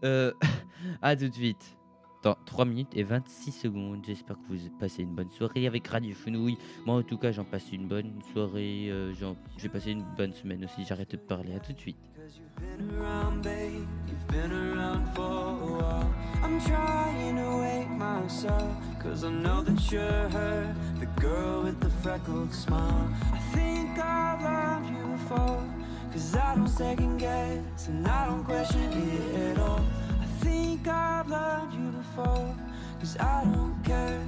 Euh, 0.05 0.33
à 1.03 1.17
tout 1.17 1.29
de 1.29 1.35
suite. 1.35 1.77
Dans 2.23 2.37
3 2.45 2.67
minutes 2.67 2.95
et 2.95 3.05
26 3.05 3.53
secondes. 3.53 4.05
J'espère 4.05 4.37
que 4.37 4.53
vous 4.53 4.69
passez 4.79 5.03
une 5.03 5.15
bonne 5.15 5.31
soirée 5.31 5.67
avec 5.67 5.87
Radio 5.87 6.15
Fenouille. 6.15 6.59
Moi, 6.85 6.97
en 6.97 7.03
tout 7.03 7.17
cas, 7.17 7.33
j'en 7.33 7.45
passe 7.45 7.73
une 7.73 7.89
bonne 7.89 8.21
soirée. 8.33 8.89
euh, 8.91 9.15
vais 9.59 9.69
passer 9.71 9.93
une 9.93 10.05
bonne 10.19 10.35
semaine 10.35 10.65
aussi. 10.65 10.85
J'arrête 10.85 11.13
de 11.13 11.17
parler. 11.17 11.55
À 11.55 11.61
tout 11.61 11.73
de 11.73 11.81
suite. 11.81 12.10
Cause 12.31 12.39
you've 12.39 12.78
been 12.78 13.01
around, 13.01 13.43
babe. 13.43 13.89
You've 14.07 14.28
been 14.28 14.53
around 14.53 15.12
for 15.16 15.22
a 15.22 15.81
while. 15.83 16.14
I'm 16.45 16.61
trying 16.61 17.35
to 17.35 17.59
wake 17.61 17.91
myself. 17.91 18.72
Cause 19.03 19.24
I 19.24 19.31
know 19.31 19.62
that 19.62 19.91
you're 19.91 20.28
her. 20.28 20.76
The 21.01 21.07
girl 21.20 21.62
with 21.64 21.81
the 21.81 21.91
freckled 21.91 22.55
smile. 22.55 23.11
I 23.33 23.39
think 23.53 23.99
I've 23.99 24.43
loved 24.43 24.91
you 24.91 25.07
before. 25.16 25.64
Cause 26.12 26.37
I 26.37 26.55
don't 26.55 26.68
second 26.68 27.18
guess. 27.18 27.89
And 27.89 28.07
I 28.07 28.26
don't 28.26 28.45
question 28.45 28.93
it 28.93 29.35
at 29.51 29.59
all. 29.59 29.85
I 30.20 30.26
think 30.45 30.87
I've 30.87 31.28
loved 31.28 31.74
you 31.74 31.91
before. 31.91 32.55
Cause 33.01 33.16
I 33.18 33.43
don't 33.43 33.83
care. 33.83 34.24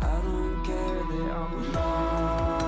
I 0.00 0.20
don't 0.22 0.64
care 0.64 1.02
that 1.10 1.36
I'm 1.36 1.72
lost. 1.72 2.67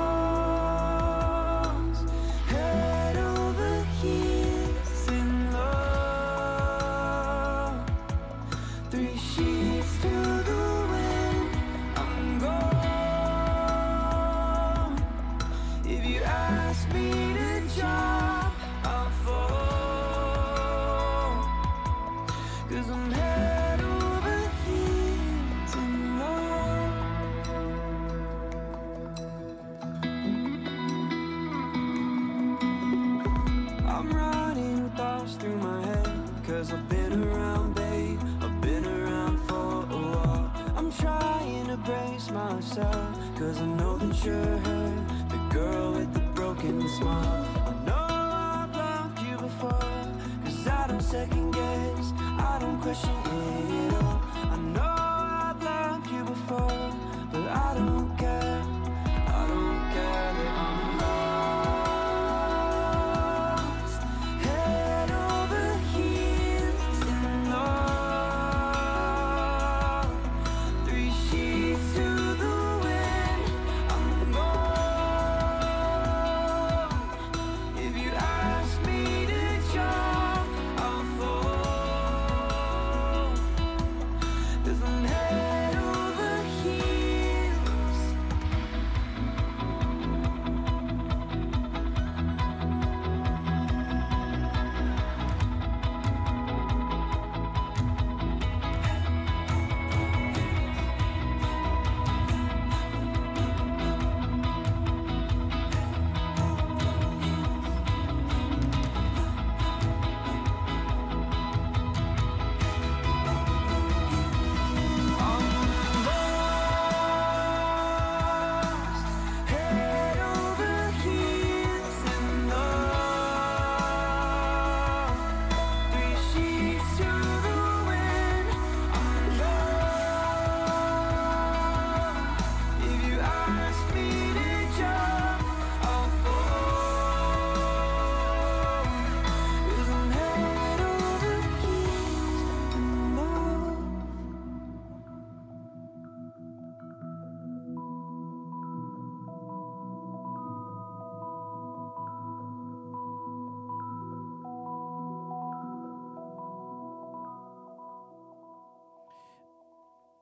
Know 44.26 44.58
her. 44.64 45.06
The 45.30 45.54
girl 45.54 45.92
with 45.92 46.12
the 46.12 46.20
broken 46.34 46.86
smile. 46.88 47.46
I 47.66 47.86
know 47.86 48.06
I've 48.08 48.76
loved 48.76 49.18
you 49.20 49.36
before. 49.38 49.90
Cause 50.44 50.66
I 50.66 50.86
don't 50.88 51.02
second 51.02 51.52
guess. 51.52 52.12
I 52.18 52.58
don't 52.60 52.80
question 52.80 53.19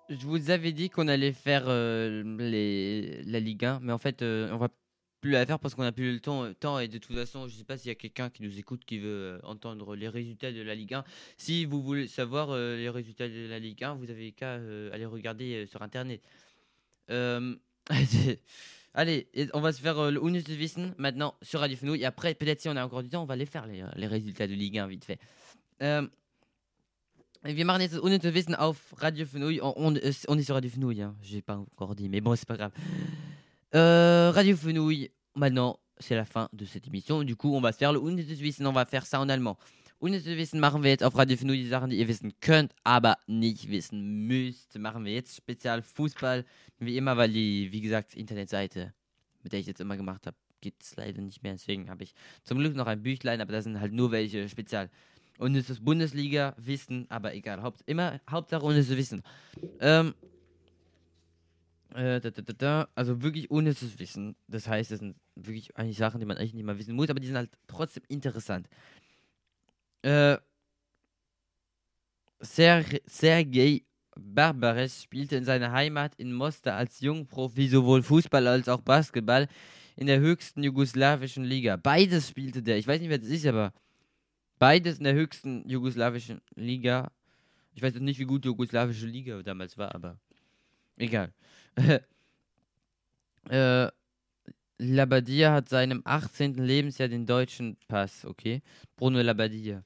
je 0.08 0.26
vous 0.26 0.50
avais 0.50 0.72
dit 0.72 0.90
qu'on 0.90 1.08
allait 1.08 1.32
faire 1.32 1.64
euh, 1.66 2.22
la 3.26 3.40
Ligue 3.40 3.64
1, 3.64 3.80
mais 3.82 3.92
en 3.92 3.98
fait, 3.98 4.22
euh, 4.22 4.50
on 4.52 4.56
va 4.56 4.68
plus 5.20 5.32
la 5.32 5.44
faire 5.46 5.58
parce 5.58 5.74
qu'on 5.74 5.82
a 5.82 5.92
plus 5.92 6.12
le 6.12 6.20
temps. 6.20 6.78
Et 6.78 6.88
de 6.88 6.98
toute 6.98 7.14
façon, 7.16 7.48
je 7.48 7.54
sais 7.54 7.64
pas 7.64 7.76
s'il 7.76 7.88
y 7.88 7.92
a 7.92 7.94
quelqu'un 7.94 8.30
qui 8.30 8.42
nous 8.42 8.58
écoute 8.58 8.84
qui 8.84 8.98
veut 8.98 9.08
euh, 9.08 9.38
entendre 9.42 9.96
les 9.96 10.08
résultats 10.08 10.52
de 10.52 10.62
la 10.62 10.74
Ligue 10.74 10.94
1. 10.94 11.04
Si 11.36 11.64
vous 11.64 11.82
voulez 11.82 12.06
savoir 12.06 12.50
euh, 12.50 12.76
les 12.76 12.88
résultats 12.88 13.28
de 13.28 13.48
la 13.48 13.58
Ligue 13.58 13.84
1, 13.84 13.94
vous 13.94 14.10
avez 14.10 14.32
qu'à 14.32 14.54
aller 14.54 15.06
regarder 15.06 15.66
sur 15.66 15.82
Internet. 15.82 16.22
Allez, 18.94 19.28
on 19.52 19.60
va 19.60 19.72
se 19.72 19.80
faire 19.80 20.10
le 20.10 20.20
Wissen 20.20 20.94
maintenant 20.98 21.34
sur 21.42 21.60
Radio 21.60 21.76
Fenouil. 21.76 22.00
Et 22.00 22.04
après, 22.04 22.34
peut-être 22.34 22.60
si 22.60 22.68
on 22.68 22.76
a 22.76 22.84
encore 22.84 23.02
du 23.02 23.10
temps, 23.10 23.22
on 23.22 23.26
va 23.26 23.36
les 23.36 23.46
faire, 23.46 23.66
les, 23.66 23.84
les 23.96 24.06
résultats 24.06 24.46
de 24.46 24.54
Ligue 24.54 24.78
1 24.78 24.86
vite 24.86 25.04
fait. 25.04 25.18
Wir 27.44 27.64
machen 27.64 27.82
jetzt 27.82 27.94
das 27.94 28.00
unnütze 28.00 28.34
Wissen 28.34 28.56
auf 28.56 28.76
Radio 28.96 29.24
Fenouil. 29.24 29.60
On, 29.62 29.72
on, 29.76 29.94
euh, 29.94 30.12
on 30.26 30.36
est 30.36 30.42
sur 30.42 30.56
Radio 30.56 30.70
Fenouil, 30.70 31.00
hein. 31.00 31.14
j'ai 31.22 31.40
pas 31.40 31.56
encore 31.56 31.94
dit, 31.94 32.08
mais 32.08 32.20
bon, 32.20 32.34
c'est 32.34 32.48
pas 32.48 32.56
grave. 32.56 32.72
Euh, 33.76 34.32
Radio 34.34 34.56
Fenouil, 34.56 35.12
maintenant, 35.36 35.78
c'est 35.98 36.16
la 36.16 36.24
fin 36.24 36.48
de 36.52 36.64
cette 36.64 36.88
émission. 36.88 37.22
Du 37.22 37.36
coup, 37.36 37.54
on 37.54 37.60
va 37.60 37.72
faire 37.72 37.92
le 37.92 38.00
unnützes 38.00 38.40
Wissen, 38.40 38.66
on 38.66 38.72
va 38.72 38.86
faire 38.86 39.06
ça 39.06 39.20
en 39.20 39.28
allemand. 39.28 39.56
Unnützes 40.00 40.36
Wissen 40.36 40.58
machen 40.58 40.82
wir 40.82 40.90
jetzt 40.90 41.04
auf 41.04 41.16
Radio 41.16 41.36
Fenouil, 41.36 41.58
die 41.58 41.68
Sachen, 41.68 41.90
die 41.90 41.98
ihr 41.98 42.08
wissen 42.08 42.32
könnt, 42.40 42.74
aber 42.82 43.16
nicht 43.28 43.70
wissen 43.70 44.26
müsst. 44.26 44.76
Machen 44.76 45.04
wir 45.04 45.12
jetzt 45.12 45.36
speziell 45.36 45.82
Fußball, 45.82 46.44
wie 46.80 46.96
immer, 46.96 47.16
weil 47.16 47.30
die, 47.30 47.70
wie 47.70 47.80
gesagt, 47.80 48.14
Internetseite, 48.14 48.94
mit 49.44 49.52
der 49.52 49.60
ich 49.60 49.66
jetzt 49.66 49.80
immer 49.80 49.96
gemacht 49.96 50.26
habe, 50.26 50.36
gibt 50.60 50.82
es 50.82 50.96
leider 50.96 51.22
nicht 51.22 51.44
mehr. 51.44 51.52
Deswegen 51.52 51.88
habe 51.88 52.02
ich 52.02 52.14
zum 52.42 52.58
Glück 52.58 52.74
noch 52.74 52.88
ein 52.88 53.00
Büchlein, 53.00 53.40
aber 53.40 53.52
da 53.52 53.62
sind 53.62 53.80
halt 53.80 53.92
nur 53.92 54.10
welche 54.10 54.48
spezial. 54.48 54.90
Und 55.38 55.54
es 55.54 55.70
ist 55.70 55.84
Bundesliga-Wissen, 55.84 57.06
aber 57.08 57.34
egal. 57.34 57.62
Haupt, 57.62 57.82
immer 57.86 58.20
Hauptsache 58.28 58.64
unnützes 58.64 58.96
Wissen. 58.96 59.22
Ähm, 59.80 60.14
äh, 61.94 62.20
da, 62.20 62.30
da, 62.30 62.52
da, 62.52 62.88
also 62.94 63.22
wirklich 63.22 63.50
unnützes 63.50 63.98
Wissen. 63.98 64.36
Das 64.48 64.68
heißt, 64.68 64.90
das 64.90 64.98
sind 64.98 65.16
wirklich 65.36 65.76
eigentlich 65.76 65.96
Sachen, 65.96 66.20
die 66.20 66.26
man 66.26 66.36
eigentlich 66.36 66.54
nicht 66.54 66.64
mal 66.64 66.78
wissen 66.78 66.94
muss, 66.94 67.08
aber 67.08 67.20
die 67.20 67.28
sind 67.28 67.36
halt 67.36 67.50
trotzdem 67.68 68.02
interessant. 68.08 68.68
Äh, 70.02 70.38
Ser 72.40 72.84
Sergei 73.06 73.82
Barbares 74.16 75.02
spielte 75.02 75.36
in 75.36 75.44
seiner 75.44 75.72
Heimat 75.72 76.14
in 76.16 76.32
Mostar 76.32 76.76
als 76.76 77.00
Jungprofi 77.00 77.68
sowohl 77.68 78.02
Fußball 78.02 78.46
als 78.46 78.68
auch 78.68 78.80
Basketball 78.80 79.48
in 79.96 80.06
der 80.06 80.20
höchsten 80.20 80.62
jugoslawischen 80.62 81.44
Liga. 81.44 81.76
Beides 81.76 82.28
spielte 82.28 82.62
der. 82.62 82.78
Ich 82.78 82.86
weiß 82.86 83.00
nicht, 83.00 83.10
wer 83.10 83.18
das 83.18 83.28
ist, 83.28 83.46
aber 83.46 83.72
beides 84.58 84.98
in 84.98 85.04
der 85.04 85.14
höchsten 85.14 85.68
jugoslawischen 85.68 86.40
Liga. 86.54 87.10
Ich 87.74 87.82
weiß 87.82 87.94
nicht, 87.94 88.18
wie 88.18 88.24
gut 88.24 88.44
die 88.44 88.48
jugoslawische 88.48 89.06
Liga 89.06 89.42
damals 89.42 89.78
war, 89.78 89.94
aber 89.94 90.18
egal. 90.96 91.32
äh, 93.48 93.88
Labadia 94.78 95.52
hat 95.52 95.68
seinem 95.68 96.02
18. 96.04 96.54
Lebensjahr 96.54 97.08
den 97.08 97.26
deutschen 97.26 97.76
Pass, 97.88 98.24
okay? 98.24 98.62
Bruno 98.96 99.20
Labadia. 99.20 99.84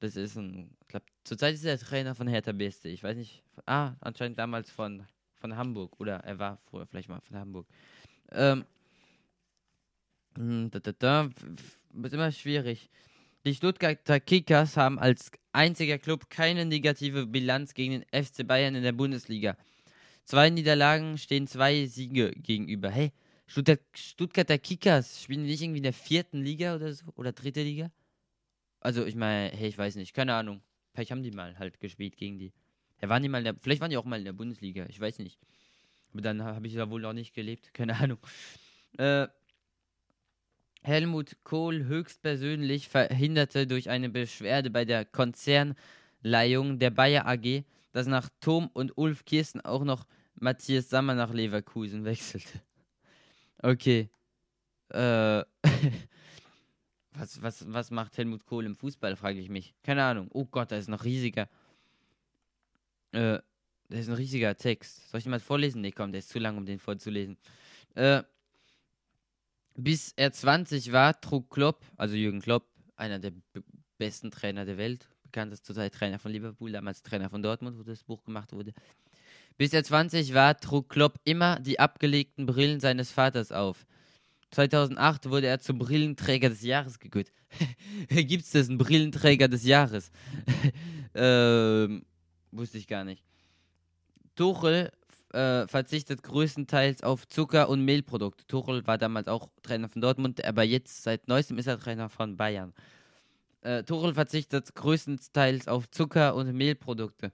Das 0.00 0.16
ist 0.16 0.36
ein, 0.36 0.70
ich 0.80 0.88
glaube, 0.88 1.04
zurzeit 1.24 1.54
ist 1.54 1.64
er 1.64 1.78
Trainer 1.78 2.14
von 2.14 2.26
Hertha 2.26 2.52
BSC. 2.52 2.88
Ich 2.88 3.02
weiß 3.02 3.16
nicht. 3.16 3.42
Ah, 3.66 3.92
anscheinend 4.00 4.38
damals 4.38 4.70
von, 4.70 5.06
von 5.34 5.56
Hamburg. 5.56 6.00
Oder 6.00 6.16
er 6.20 6.38
war 6.38 6.58
früher 6.70 6.86
vielleicht 6.86 7.10
mal 7.10 7.20
von 7.20 7.36
Hamburg. 7.36 7.66
Ähm, 8.32 8.64
hm, 10.36 10.70
da, 10.70 10.78
da, 10.80 10.92
da, 10.92 11.30
ist 12.02 12.14
immer 12.14 12.32
schwierig. 12.32 12.88
Die 13.46 13.54
Stuttgarter 13.54 14.20
Kickers 14.20 14.76
haben 14.76 14.98
als 14.98 15.30
einziger 15.52 15.96
Club 15.96 16.28
keine 16.28 16.66
negative 16.66 17.26
Bilanz 17.26 17.72
gegen 17.72 17.92
den 17.92 18.24
FC 18.24 18.46
Bayern 18.46 18.74
in 18.74 18.82
der 18.82 18.92
Bundesliga. 18.92 19.56
Zwei 20.24 20.50
Niederlagen 20.50 21.16
stehen 21.16 21.46
zwei 21.46 21.86
Siege 21.86 22.32
gegenüber. 22.32 22.90
Hey, 22.90 23.12
Stuttgart, 23.46 23.80
Stuttgarter 23.94 24.58
Kickers 24.58 25.22
spielen 25.22 25.44
die 25.44 25.50
nicht 25.50 25.62
irgendwie 25.62 25.78
in 25.78 25.84
der 25.84 25.94
vierten 25.94 26.42
Liga 26.42 26.76
oder 26.76 26.92
so? 26.92 27.06
Oder 27.16 27.32
dritte 27.32 27.62
Liga? 27.62 27.90
Also, 28.78 29.06
ich 29.06 29.14
meine, 29.14 29.50
hey, 29.56 29.68
ich 29.68 29.78
weiß 29.78 29.96
nicht, 29.96 30.12
keine 30.12 30.34
Ahnung. 30.34 30.60
Vielleicht 30.92 31.10
haben 31.10 31.22
die 31.22 31.30
mal 31.30 31.58
halt 31.58 31.80
gespielt 31.80 32.18
gegen 32.18 32.38
die. 32.38 32.52
Ja, 33.00 33.08
waren 33.08 33.22
die 33.22 33.30
mal 33.30 33.42
der, 33.42 33.54
vielleicht 33.58 33.80
waren 33.80 33.90
die 33.90 33.96
auch 33.96 34.04
mal 34.04 34.18
in 34.18 34.26
der 34.26 34.34
Bundesliga, 34.34 34.84
ich 34.90 35.00
weiß 35.00 35.18
nicht. 35.18 35.38
Aber 36.12 36.20
dann 36.20 36.42
habe 36.42 36.66
ich 36.66 36.74
da 36.74 36.90
wohl 36.90 37.00
noch 37.00 37.14
nicht 37.14 37.34
gelebt, 37.34 37.72
keine 37.72 37.96
Ahnung. 37.96 38.18
Äh, 38.98 39.28
Helmut 40.82 41.36
Kohl 41.44 41.84
höchstpersönlich 41.84 42.88
verhinderte 42.88 43.66
durch 43.66 43.90
eine 43.90 44.08
Beschwerde 44.08 44.70
bei 44.70 44.84
der 44.84 45.04
Konzernleihung 45.04 46.78
der 46.78 46.90
Bayer 46.90 47.26
AG, 47.26 47.64
dass 47.92 48.06
nach 48.06 48.28
Tom 48.40 48.68
und 48.72 48.96
Ulf 48.96 49.24
Kirsten 49.24 49.60
auch 49.60 49.84
noch 49.84 50.06
Matthias 50.34 50.88
Sammer 50.88 51.14
nach 51.14 51.32
Leverkusen 51.32 52.04
wechselte. 52.04 52.60
Okay. 53.62 54.08
Äh. 54.88 55.44
was, 57.12 57.42
was, 57.42 57.72
was 57.72 57.90
macht 57.90 58.16
Helmut 58.16 58.46
Kohl 58.46 58.64
im 58.64 58.74
Fußball, 58.74 59.16
frage 59.16 59.38
ich 59.38 59.48
mich. 59.48 59.74
Keine 59.82 60.02
Ahnung. 60.04 60.28
Oh 60.32 60.46
Gott, 60.46 60.72
da 60.72 60.76
ist 60.76 60.88
noch 60.88 61.04
riesiger. 61.04 61.48
Äh, 63.12 63.38
da 63.88 63.98
ist 63.98 64.08
ein 64.08 64.14
riesiger 64.14 64.56
Text. 64.56 65.10
Soll 65.10 65.18
ich 65.18 65.24
den 65.24 65.32
mal 65.32 65.40
vorlesen? 65.40 65.82
Nee, 65.82 65.92
komm, 65.92 66.12
der 66.12 66.20
ist 66.20 66.30
zu 66.30 66.38
lang, 66.38 66.56
um 66.56 66.64
den 66.64 66.78
vorzulesen. 66.78 67.36
Äh. 67.94 68.22
Bis 69.76 70.12
er 70.16 70.32
20 70.32 70.92
war, 70.92 71.20
trug 71.20 71.50
Klopp, 71.50 71.84
also 71.96 72.14
Jürgen 72.16 72.40
Klopp, 72.40 72.66
einer 72.96 73.18
der 73.18 73.30
be- 73.30 73.64
besten 73.98 74.30
Trainer 74.30 74.64
der 74.64 74.76
Welt, 74.76 75.08
bekanntest 75.22 75.64
zurzeit 75.64 75.94
Trainer 75.94 76.18
von 76.18 76.32
Liverpool, 76.32 76.72
damals 76.72 77.02
Trainer 77.02 77.30
von 77.30 77.42
Dortmund, 77.42 77.78
wo 77.78 77.82
das 77.82 78.02
Buch 78.04 78.22
gemacht 78.24 78.52
wurde. 78.52 78.72
Bis 79.56 79.72
er 79.72 79.84
20 79.84 80.34
war, 80.34 80.58
trug 80.58 80.88
Klopp 80.88 81.20
immer 81.24 81.60
die 81.60 81.78
abgelegten 81.78 82.46
Brillen 82.46 82.80
seines 82.80 83.10
Vaters 83.12 83.52
auf. 83.52 83.86
2008 84.50 85.30
wurde 85.30 85.46
er 85.46 85.60
zum 85.60 85.78
Brillenträger 85.78 86.48
des 86.48 86.62
Jahres 86.62 86.98
gekürt. 86.98 87.30
Gibt 88.08 88.44
es 88.44 88.50
das, 88.50 88.68
einen 88.68 88.78
Brillenträger 88.78 89.48
des 89.48 89.64
Jahres? 89.64 90.10
ähm, 91.14 92.04
wusste 92.50 92.78
ich 92.78 92.88
gar 92.88 93.04
nicht. 93.04 93.24
Tuchel 94.34 94.90
äh, 95.32 95.66
verzichtet 95.68 96.22
größtenteils 96.22 97.02
auf 97.02 97.28
Zucker- 97.28 97.68
und 97.68 97.84
Mehlprodukte. 97.84 98.46
Tuchel 98.46 98.86
war 98.86 98.98
damals 98.98 99.28
auch 99.28 99.48
Trainer 99.62 99.88
von 99.88 100.02
Dortmund, 100.02 100.44
aber 100.44 100.62
jetzt 100.62 101.02
seit 101.02 101.28
neuestem 101.28 101.58
ist 101.58 101.66
er 101.66 101.78
Trainer 101.78 102.08
von 102.08 102.36
Bayern. 102.36 102.72
Äh, 103.62 103.84
Tuchel 103.84 104.14
verzichtet 104.14 104.74
größtenteils 104.74 105.68
auf 105.68 105.90
Zucker- 105.90 106.34
und 106.34 106.52
Mehlprodukte. 106.52 107.32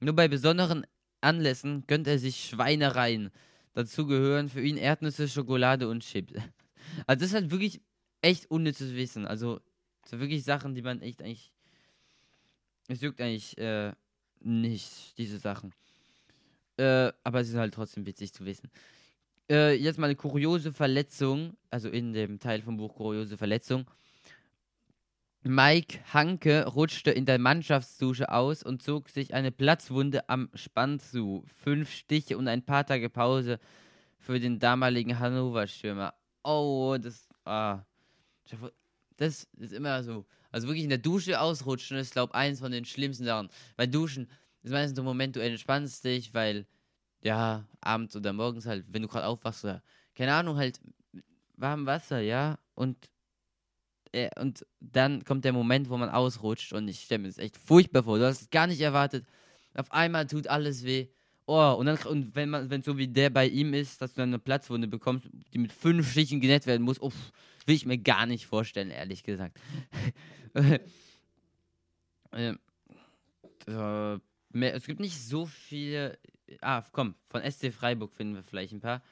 Nur 0.00 0.14
bei 0.14 0.28
besonderen 0.28 0.86
Anlässen 1.20 1.84
gönnt 1.86 2.06
er 2.06 2.18
sich 2.18 2.44
Schweinereien. 2.44 3.30
Dazu 3.72 4.06
gehören 4.06 4.48
für 4.48 4.62
ihn 4.62 4.76
Erdnüsse, 4.76 5.28
Schokolade 5.28 5.88
und 5.88 6.00
Chips. 6.00 6.34
Also 7.06 7.20
das 7.20 7.30
ist 7.30 7.34
halt 7.34 7.50
wirklich 7.50 7.80
echt 8.20 8.48
unnützes 8.50 8.94
Wissen. 8.94 9.26
Also 9.26 9.60
so 10.06 10.20
wirklich 10.20 10.44
Sachen, 10.44 10.74
die 10.74 10.82
man 10.82 11.00
echt 11.00 11.22
eigentlich... 11.22 11.50
Es 12.86 13.00
juckt 13.00 13.20
eigentlich 13.20 13.56
äh, 13.58 13.92
nicht, 14.40 15.16
diese 15.18 15.38
Sachen. 15.38 15.72
Äh, 16.76 17.12
aber 17.22 17.40
es 17.40 17.48
ist 17.48 17.56
halt 17.56 17.74
trotzdem 17.74 18.06
witzig 18.06 18.32
zu 18.32 18.44
wissen. 18.44 18.70
Äh, 19.50 19.74
jetzt 19.74 19.98
mal 19.98 20.06
eine 20.06 20.16
kuriose 20.16 20.72
Verletzung, 20.72 21.56
also 21.70 21.88
in 21.88 22.12
dem 22.12 22.38
Teil 22.38 22.62
vom 22.62 22.76
Buch 22.76 22.94
Kuriose 22.94 23.36
Verletzung. 23.36 23.86
Mike 25.46 25.98
Hanke 26.14 26.66
rutschte 26.66 27.10
in 27.10 27.26
der 27.26 27.38
Mannschaftsdusche 27.38 28.32
aus 28.32 28.62
und 28.62 28.82
zog 28.82 29.10
sich 29.10 29.34
eine 29.34 29.52
Platzwunde 29.52 30.26
am 30.30 30.48
Spann 30.54 30.98
zu. 30.98 31.44
Fünf 31.62 31.92
Stiche 31.92 32.38
und 32.38 32.48
ein 32.48 32.64
paar 32.64 32.86
Tage 32.86 33.10
Pause 33.10 33.60
für 34.16 34.40
den 34.40 34.58
damaligen 34.58 35.18
Hannover-Stürmer. 35.18 36.14
Oh, 36.42 36.96
das. 36.98 37.28
Ah. 37.44 37.82
Das 39.18 39.46
ist 39.58 39.72
immer 39.74 40.02
so. 40.02 40.24
Also 40.50 40.66
wirklich 40.66 40.84
in 40.84 40.90
der 40.90 40.98
Dusche 40.98 41.38
ausrutschen 41.38 41.98
ist, 41.98 42.12
glaube 42.12 42.30
ich, 42.32 42.36
eins 42.36 42.60
von 42.60 42.72
den 42.72 42.86
schlimmsten 42.86 43.24
Sachen. 43.24 43.50
Weil 43.76 43.88
Duschen 43.88 44.28
ist 44.64 44.72
meistens 44.72 44.98
ein 44.98 45.04
Moment, 45.04 45.36
du 45.36 45.40
entspannst 45.40 46.04
dich, 46.04 46.34
weil, 46.34 46.66
ja, 47.22 47.64
abends 47.80 48.16
oder 48.16 48.32
morgens 48.32 48.66
halt, 48.66 48.86
wenn 48.88 49.02
du 49.02 49.08
gerade 49.08 49.26
aufwachst 49.26 49.64
oder, 49.64 49.82
keine 50.14 50.34
Ahnung, 50.34 50.56
halt, 50.56 50.80
warm 51.56 51.86
Wasser, 51.86 52.20
ja, 52.20 52.58
und, 52.74 52.96
äh, 54.12 54.30
und 54.40 54.66
dann 54.80 55.24
kommt 55.24 55.44
der 55.44 55.52
Moment, 55.52 55.90
wo 55.90 55.96
man 55.96 56.08
ausrutscht 56.08 56.72
und 56.72 56.88
ich 56.88 57.00
stelle 57.00 57.20
mir 57.22 57.28
das 57.28 57.38
echt 57.38 57.56
furchtbar 57.56 58.02
vor. 58.04 58.18
Du 58.18 58.26
hast 58.26 58.42
es 58.42 58.50
gar 58.50 58.66
nicht 58.66 58.80
erwartet. 58.80 59.26
Auf 59.74 59.90
einmal 59.92 60.26
tut 60.26 60.48
alles 60.48 60.84
weh. 60.84 61.08
Oh, 61.46 61.74
und 61.78 61.86
dann, 61.86 61.98
und 62.08 62.34
wenn 62.34 62.48
man, 62.48 62.70
wenn 62.70 62.82
so 62.82 62.96
wie 62.96 63.08
der 63.08 63.28
bei 63.28 63.46
ihm 63.46 63.74
ist, 63.74 64.00
dass 64.00 64.14
du 64.14 64.22
dann 64.22 64.30
eine 64.30 64.38
Platzwunde 64.38 64.88
bekommst, 64.88 65.28
die 65.52 65.58
mit 65.58 65.72
fünf 65.72 66.10
Stichen 66.10 66.40
genäht 66.40 66.66
werden 66.66 66.82
muss, 66.82 66.98
uff, 67.00 67.32
will 67.66 67.74
ich 67.74 67.84
mir 67.84 67.98
gar 67.98 68.24
nicht 68.24 68.46
vorstellen, 68.46 68.90
ehrlich 68.90 69.22
gesagt. 69.24 69.58
äh, 70.54 70.78
mehr, 73.66 74.20
es 74.62 74.86
gibt 74.86 75.00
nicht 75.00 75.18
so 75.20 75.46
viele. 75.46 76.18
Ah, 76.60 76.82
komm, 76.92 77.14
von 77.28 77.42
SC 77.50 77.72
Freiburg 77.72 78.12
finden 78.14 78.34
wir 78.34 78.42
vielleicht 78.42 78.72
ein 78.72 78.80
paar. 78.80 79.02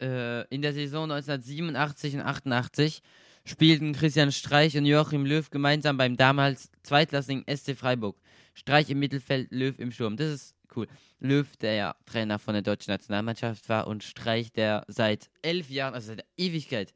Äh, 0.00 0.46
in 0.48 0.62
der 0.62 0.72
Saison 0.72 1.10
1987 1.10 2.14
und 2.14 2.20
88 2.22 3.02
spielten 3.44 3.92
Christian 3.92 4.32
Streich 4.32 4.76
und 4.76 4.86
Joachim 4.86 5.26
Löw 5.26 5.48
gemeinsam 5.50 5.96
beim 5.96 6.16
damals 6.16 6.70
zweitklassigen 6.82 7.44
SC 7.54 7.76
Freiburg. 7.76 8.16
Streich 8.54 8.90
im 8.90 8.98
Mittelfeld, 8.98 9.50
Löw 9.50 9.78
im 9.78 9.92
Sturm. 9.92 10.16
Das 10.16 10.28
ist 10.28 10.54
cool. 10.76 10.86
Löw, 11.18 11.56
der 11.58 11.74
ja 11.74 11.96
Trainer 12.06 12.38
von 12.38 12.54
der 12.54 12.62
deutschen 12.62 12.90
Nationalmannschaft 12.90 13.68
war 13.68 13.86
und 13.86 14.02
Streich, 14.02 14.52
der 14.52 14.84
seit 14.88 15.30
elf 15.42 15.70
Jahren, 15.70 15.94
also 15.94 16.08
seit 16.08 16.24
Ewigkeit, 16.36 16.94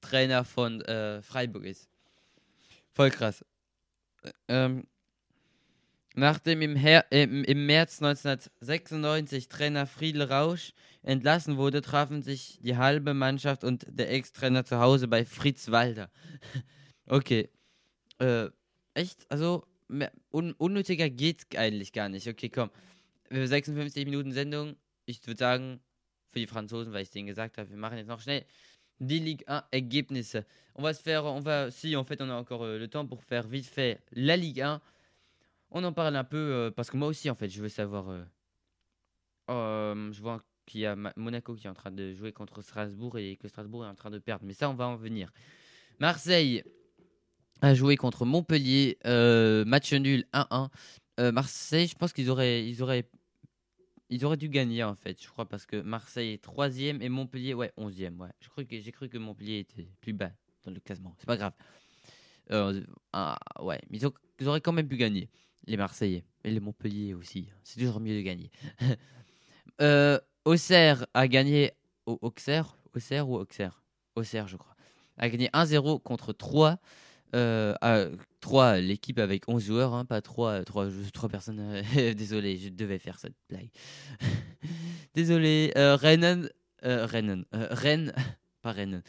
Trainer 0.00 0.44
von 0.44 0.80
äh, 0.82 1.22
Freiburg 1.22 1.64
ist. 1.64 1.88
Voll 2.92 3.10
krass. 3.10 3.44
Ä- 4.22 4.32
Ähm, 4.48 4.86
nachdem 6.14 6.62
im, 6.62 6.76
Her 6.76 7.06
im, 7.10 7.44
im 7.44 7.66
März 7.66 8.02
1996 8.02 9.48
Trainer 9.48 9.86
Friedel 9.86 10.22
Rausch 10.22 10.72
entlassen 11.02 11.56
wurde, 11.56 11.82
trafen 11.82 12.22
sich 12.22 12.58
die 12.62 12.76
halbe 12.76 13.14
Mannschaft 13.14 13.64
und 13.64 13.86
der 13.88 14.10
Ex-Trainer 14.10 14.64
zu 14.64 14.78
Hause 14.78 15.08
bei 15.08 15.24
Fritz 15.24 15.70
Walder. 15.70 16.10
okay. 17.06 17.50
Äh, 18.18 18.48
echt? 18.94 19.26
Also, 19.28 19.66
un 20.30 20.52
unnötiger 20.54 21.10
geht's 21.10 21.46
eigentlich 21.56 21.92
gar 21.92 22.08
nicht. 22.08 22.26
Okay, 22.26 22.48
komm. 22.48 22.70
Wir 23.28 23.46
56 23.46 24.04
Minuten 24.06 24.32
Sendung. 24.32 24.76
Ich 25.04 25.26
würde 25.26 25.38
sagen, 25.38 25.80
für 26.30 26.40
die 26.40 26.46
Franzosen, 26.46 26.92
weil 26.92 27.02
ich 27.02 27.10
denen 27.10 27.26
gesagt 27.26 27.58
habe, 27.58 27.68
wir 27.70 27.76
machen 27.76 27.98
jetzt 27.98 28.08
noch 28.08 28.20
schnell 28.20 28.44
die 28.98 29.18
Ligue 29.18 29.46
1 29.48 29.64
Ergebnisse. 29.70 30.46
On 30.74 30.82
va 30.82 30.94
se 30.94 31.02
faire, 31.02 31.24
on 31.24 31.40
va, 31.40 31.70
si 31.70 31.96
en 31.96 32.04
fait 32.04 32.20
on 32.20 32.30
a 32.30 32.34
encore 32.34 32.64
euh, 32.64 32.78
le 32.78 32.88
temps 32.88 33.06
pour 33.06 33.22
faire 33.22 33.46
vite 33.46 33.66
fait 33.66 34.00
la 34.12 34.36
Ligue 34.36 34.60
1. 34.60 34.80
On 35.74 35.82
en 35.82 35.92
parle 35.92 36.14
un 36.14 36.24
peu 36.24 36.36
euh, 36.36 36.70
parce 36.70 36.88
que 36.88 36.96
moi 36.96 37.08
aussi 37.08 37.28
en 37.28 37.34
fait 37.34 37.48
je 37.48 37.60
veux 37.60 37.68
savoir. 37.68 38.08
euh, 38.08 38.24
euh, 39.50 40.12
je 40.12 40.20
vois 40.22 40.42
qu'il 40.66 40.80
y 40.80 40.86
a 40.86 40.96
Monaco 41.16 41.54
qui 41.54 41.66
est 41.66 41.70
en 41.70 41.74
train 41.74 41.90
de 41.90 42.14
jouer 42.14 42.32
contre 42.32 42.62
Strasbourg 42.62 43.18
et 43.18 43.36
que 43.36 43.48
Strasbourg 43.48 43.84
est 43.84 43.88
en 43.88 43.94
train 43.94 44.10
de 44.10 44.18
perdre. 44.20 44.46
Mais 44.46 44.54
ça 44.54 44.70
on 44.70 44.74
va 44.74 44.86
en 44.86 44.96
venir. 44.96 45.30
Marseille 45.98 46.62
a 47.60 47.74
joué 47.74 47.96
contre 47.96 48.24
Montpellier, 48.24 48.98
match 49.66 49.92
nul 49.92 50.24
1-1. 50.32 50.70
Euh, 51.20 51.32
Marseille, 51.32 51.86
je 51.88 51.94
pense 51.96 52.12
qu'ils 52.12 52.30
auraient, 52.30 52.66
ils 52.66 52.82
auraient, 52.82 53.08
ils 54.10 54.24
auraient 54.24 54.36
dû 54.36 54.48
gagner 54.48 54.82
en 54.84 54.94
fait, 54.94 55.22
je 55.22 55.28
crois, 55.28 55.48
parce 55.48 55.66
que 55.66 55.80
Marseille 55.80 56.32
est 56.34 56.42
troisième 56.42 57.02
et 57.02 57.08
Montpellier, 57.08 57.54
ouais, 57.54 57.72
onzième, 57.76 58.20
ouais. 58.20 58.30
Je 58.40 58.48
crois 58.48 58.64
que 58.64 58.80
j'ai 58.80 58.92
cru 58.92 59.08
que 59.08 59.18
Montpellier 59.18 59.58
était 59.60 59.88
plus 60.00 60.12
bas 60.12 60.30
dans 60.64 60.72
le 60.72 60.80
classement. 60.80 61.14
C'est 61.18 61.26
pas 61.26 61.36
grave. 61.36 61.52
Ah, 63.12 63.38
ouais, 63.60 63.80
mais 63.90 63.98
ils, 63.98 64.08
ils 64.40 64.48
auraient 64.48 64.60
quand 64.60 64.72
même 64.72 64.88
pu 64.88 64.96
gagner, 64.96 65.30
les 65.66 65.76
Marseillais 65.76 66.24
et 66.44 66.50
les 66.50 66.60
Montpellier 66.60 67.14
aussi. 67.14 67.48
C'est 67.62 67.78
toujours 67.80 68.00
mieux 68.00 68.16
de 68.16 68.20
gagner. 68.22 68.50
euh, 69.80 70.18
Auxerre 70.44 71.06
a 71.14 71.26
gagné, 71.28 71.72
au- 72.06 72.18
Auxerre, 72.22 72.76
Auxerre 72.94 73.28
ou 73.28 73.36
Auxerre, 73.36 73.82
Auxerre, 74.16 74.46
je 74.48 74.56
crois, 74.56 74.76
a 75.18 75.28
gagné 75.28 75.48
1-0 75.52 76.00
contre 76.02 76.32
3. 76.32 76.78
Euh, 77.34 77.74
à 77.80 78.04
3, 78.40 78.76
l'équipe 78.78 79.18
avec 79.18 79.48
11 79.48 79.64
joueurs, 79.64 79.92
hein, 79.94 80.04
pas 80.04 80.20
3, 80.22 80.62
3, 80.64 80.86
3 81.12 81.28
personnes. 81.28 81.58
euh, 81.96 82.14
Désolé, 82.14 82.56
je 82.56 82.68
devais 82.68 82.98
faire 83.00 83.18
cette 83.18 83.34
blague. 83.48 83.70
Désolé. 85.14 85.72
Euh, 85.76 85.96
Rennes, 85.96 86.48
euh, 86.84 87.06
Rennes, 87.06 87.44
euh, 87.54 87.66
Rennes, 87.70 88.12
pas 88.62 88.72
Rennes. 88.72 89.02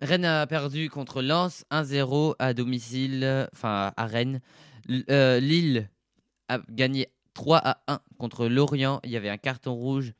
Rennes 0.00 0.24
a 0.24 0.46
perdu 0.46 0.88
contre 0.88 1.22
Lens 1.22 1.64
1-0 1.70 2.34
à 2.38 2.54
domicile, 2.54 3.22
euh, 3.22 3.46
enfin 3.52 3.92
à 3.96 4.06
Rennes. 4.06 4.40
Euh, 4.90 5.40
Lille 5.40 5.88
a 6.48 6.60
gagné 6.70 7.08
3 7.34 7.58
à 7.58 7.82
1 7.88 8.00
contre 8.18 8.46
Lorient. 8.46 9.00
Il 9.04 9.10
y 9.10 9.16
avait 9.16 9.28
un 9.28 9.38
carton 9.38 9.74
rouge 9.74 10.12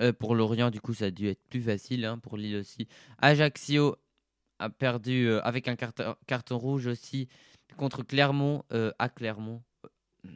euh, 0.00 0.12
pour 0.12 0.34
Lorient, 0.34 0.70
du 0.70 0.80
coup 0.80 0.94
ça 0.94 1.06
a 1.06 1.10
dû 1.10 1.28
être 1.28 1.42
plus 1.48 1.62
facile 1.62 2.04
hein, 2.04 2.18
pour 2.18 2.36
Lille 2.36 2.56
aussi. 2.56 2.88
Ajaccio 3.18 3.96
a 4.58 4.70
perdu 4.70 5.28
euh, 5.28 5.40
avec 5.42 5.68
un 5.68 5.76
carton, 5.76 6.58
rouge 6.58 6.86
aussi 6.86 7.28
contre 7.76 8.02
Clermont 8.02 8.62
à 8.98 9.08
Clermont. 9.08 9.62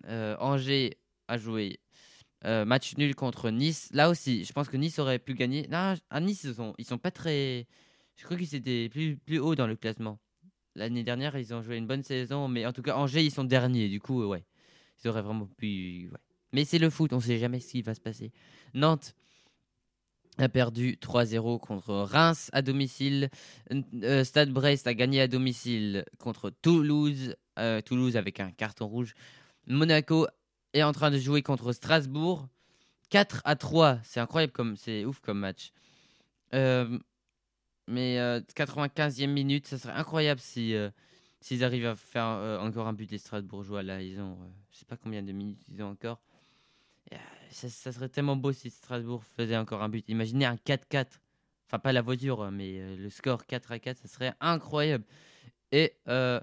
Angers 0.08 0.98
a 1.28 1.38
joué 1.38 1.78
match 2.44 2.96
nul 2.96 3.14
contre 3.14 3.50
Nice. 3.50 3.88
Là 3.92 4.10
aussi, 4.10 4.44
je 4.44 4.52
pense 4.52 4.68
que 4.68 4.76
Nice 4.76 4.98
aurait 4.98 5.18
pu 5.18 5.34
gagner. 5.34 5.68
Non, 5.68 5.94
à 6.10 6.20
Nice, 6.20 6.44
ils 6.44 6.54
sont, 6.54 6.74
ils 6.78 6.84
sont 6.84 6.98
pas 6.98 7.12
très. 7.12 7.66
Je 8.16 8.24
crois 8.24 8.36
qu'ils 8.36 8.56
étaient 8.56 8.88
plus, 8.88 9.16
plus 9.16 9.38
haut 9.38 9.54
dans 9.54 9.68
le 9.68 9.76
classement. 9.76 10.18
L'année 10.78 11.02
dernière, 11.02 11.36
ils 11.36 11.52
ont 11.52 11.60
joué 11.60 11.76
une 11.76 11.88
bonne 11.88 12.04
saison, 12.04 12.46
mais 12.46 12.64
en 12.64 12.72
tout 12.72 12.82
cas, 12.82 12.94
Angers, 12.96 13.24
ils 13.24 13.32
sont 13.32 13.42
derniers. 13.42 13.88
Du 13.88 14.00
coup, 14.00 14.22
euh, 14.22 14.26
ouais. 14.26 14.44
Ils 15.02 15.08
auraient 15.08 15.22
vraiment 15.22 15.46
pu. 15.46 16.08
Mais 16.52 16.64
c'est 16.64 16.78
le 16.78 16.88
foot, 16.88 17.12
on 17.12 17.18
sait 17.20 17.38
jamais 17.38 17.58
ce 17.58 17.72
qui 17.72 17.82
va 17.82 17.94
se 17.94 18.00
passer. 18.00 18.30
Nantes 18.74 19.16
a 20.38 20.48
perdu 20.48 20.96
3-0 21.02 21.58
contre 21.58 21.94
Reims 21.94 22.48
à 22.52 22.62
domicile. 22.62 23.28
Euh, 24.04 24.22
Stade 24.22 24.50
Brest 24.50 24.86
a 24.86 24.94
gagné 24.94 25.20
à 25.20 25.26
domicile 25.26 26.04
contre 26.18 26.50
Toulouse. 26.50 27.34
euh, 27.58 27.80
Toulouse 27.80 28.16
avec 28.16 28.38
un 28.38 28.52
carton 28.52 28.86
rouge. 28.86 29.14
Monaco 29.66 30.28
est 30.74 30.84
en 30.84 30.92
train 30.92 31.10
de 31.10 31.18
jouer 31.18 31.42
contre 31.42 31.72
Strasbourg. 31.72 32.46
4 33.10 33.42
à 33.44 33.56
3. 33.56 33.98
C'est 34.04 34.20
incroyable 34.20 34.52
comme 34.52 34.76
c'est 34.76 35.04
ouf 35.04 35.18
comme 35.18 35.40
match. 35.40 35.72
Euh, 36.54 36.98
mais 37.88 38.18
euh, 38.18 38.40
95e 38.54 39.26
minute, 39.28 39.66
ça 39.66 39.78
serait 39.78 39.94
incroyable 39.94 40.40
si 40.40 40.74
euh, 40.74 40.90
s'ils 41.40 41.64
arrivent 41.64 41.86
à 41.86 41.96
faire 41.96 42.26
euh, 42.26 42.58
encore 42.58 42.86
un 42.86 42.92
but 42.92 43.10
les 43.10 43.18
Strasbourgeois 43.18 43.82
là. 43.82 44.02
Ils 44.02 44.20
ont, 44.20 44.32
euh, 44.32 44.48
je 44.72 44.78
sais 44.78 44.84
pas 44.84 44.96
combien 44.96 45.22
de 45.22 45.32
minutes 45.32 45.62
ils 45.68 45.82
ont 45.82 45.90
encore. 45.90 46.20
Euh, 47.12 47.16
ça, 47.50 47.92
serait 47.92 48.08
tellement 48.08 48.36
beau 48.36 48.52
si 48.52 48.70
Strasbourg 48.70 49.22
faisait 49.36 49.56
encore 49.56 49.82
un 49.82 49.88
but. 49.88 50.08
Imaginez 50.08 50.44
un 50.44 50.56
4-4. 50.56 51.06
Enfin, 51.66 51.78
pas 51.78 51.92
la 51.92 52.02
voiture, 52.02 52.42
hein, 52.42 52.50
mais 52.50 52.78
euh, 52.78 52.96
le 52.96 53.10
score 53.10 53.46
4 53.46 53.72
à 53.72 53.78
4, 53.78 53.98
ça 53.98 54.08
serait 54.08 54.34
incroyable. 54.40 55.04
Et, 55.72 55.94
euh, 56.08 56.40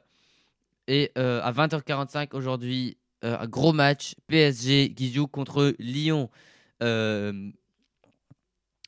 et 0.88 1.12
euh, 1.18 1.42
à 1.42 1.52
20h45 1.52 2.36
aujourd'hui, 2.36 2.98
euh, 3.24 3.38
un 3.40 3.48
gros 3.48 3.74
match. 3.74 4.16
PSG 4.28 4.94
qui 4.94 5.16
contre 5.32 5.76
Lyon. 5.80 6.30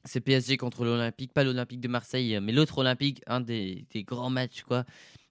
Euh, 0.07 0.09
c'est 0.09 0.21
PSG 0.21 0.57
contre 0.57 0.85
l'Olympique, 0.85 1.33
pas 1.33 1.43
l'Olympique 1.43 1.79
de 1.79 1.87
Marseille, 1.87 2.39
mais 2.41 2.51
l'autre 2.51 2.79
Olympique, 2.79 3.21
un 3.27 3.41
des, 3.41 3.85
grands 3.95 4.29
matchs, 4.29 4.63
quoi. 4.63 4.85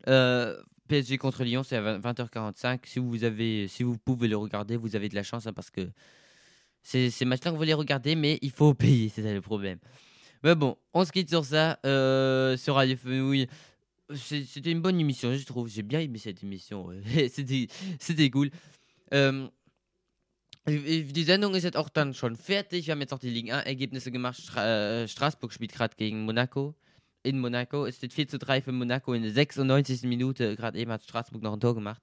Euh, 0.08 0.56
PSG 0.88 1.18
contre 1.18 1.42
Lyon, 1.42 1.62
c'est 1.64 1.76
à 1.76 1.98
20h45. 1.98 2.80
Si 2.84 3.82
vous, 3.82 3.98
pouvez 3.98 4.28
le 4.28 4.36
regarder, 4.36 4.76
vous 4.76 4.94
avez 4.94 5.08
de 5.08 5.14
la 5.16 5.24
chance 5.24 5.46
hein, 5.46 5.52
parce 5.52 5.70
que 5.70 5.88
c'est 6.82 7.10
ces 7.10 7.24
matchs-là 7.24 7.50
que 7.50 7.56
vous 7.56 7.62
les 7.64 7.74
regarder, 7.74 8.14
mais 8.14 8.38
il 8.42 8.52
faut 8.52 8.74
payer, 8.74 9.08
c'est 9.08 9.22
le 9.22 9.40
problème. 9.40 9.78
Mais 10.44 10.54
bon, 10.54 10.76
on 10.94 11.04
se 11.04 11.10
quitte 11.10 11.28
sur 11.28 11.44
ça, 11.44 11.78
euh, 11.84 12.56
sur 12.56 12.76
Radio 12.76 12.96
Fenouille. 12.96 13.48
C'était 14.14 14.70
une 14.70 14.80
bonne 14.80 15.00
émission, 15.00 15.34
je 15.34 15.44
trouve. 15.44 15.68
J'ai 15.68 15.82
bien 15.82 15.98
aimé 15.98 16.18
cette 16.18 16.44
émission. 16.44 16.90
C'était 17.98 18.30
cool. 18.30 18.50
Die 20.66 21.24
Sendung 21.24 21.54
ist 21.54 21.64
jetzt 21.64 21.76
auch 21.76 21.88
dann 21.88 22.12
schon 22.14 22.36
fertig. 22.36 22.86
Wir 22.86 22.92
haben 22.92 23.00
jetzt 23.00 23.12
noch 23.12 23.20
die 23.20 23.30
Liga 23.30 23.58
1 23.58 23.66
Ergebnisse 23.66 24.10
gemacht. 24.10 24.40
Stra 24.40 25.02
äh, 25.02 25.08
Straßburg 25.08 25.52
spielt 25.52 25.72
gerade 25.72 25.94
gegen 25.96 26.24
Monaco. 26.24 26.74
In 27.22 27.38
Monaco. 27.40 27.86
Es 27.86 27.96
steht 27.96 28.12
4 28.12 28.28
zu 28.28 28.38
3 28.38 28.62
für 28.62 28.72
Monaco 28.72 29.12
in 29.14 29.22
der 29.22 29.32
96. 29.32 30.02
Minute. 30.02 30.56
Gerade 30.56 30.78
eben 30.78 30.90
hat 30.90 31.02
Straßburg 31.04 31.42
noch 31.42 31.52
ein 31.52 31.60
Tor 31.60 31.74
gemacht. 31.74 32.02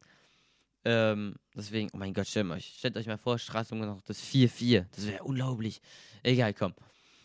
Ähm, 0.85 1.35
deswegen, 1.55 1.89
oh 1.93 1.97
mein 1.97 2.13
Gott, 2.13 2.27
stellt 2.27 2.49
euch, 2.51 2.75
stellt 2.77 2.97
euch 2.97 3.07
mal 3.07 3.17
vor, 3.17 3.37
Straßburg 3.37 3.79
noch 3.79 4.01
das 4.01 4.21
4-4. 4.21 4.85
Das 4.95 5.07
wäre 5.07 5.23
unglaublich. 5.23 5.81
Egal, 6.23 6.53
komm. 6.53 6.73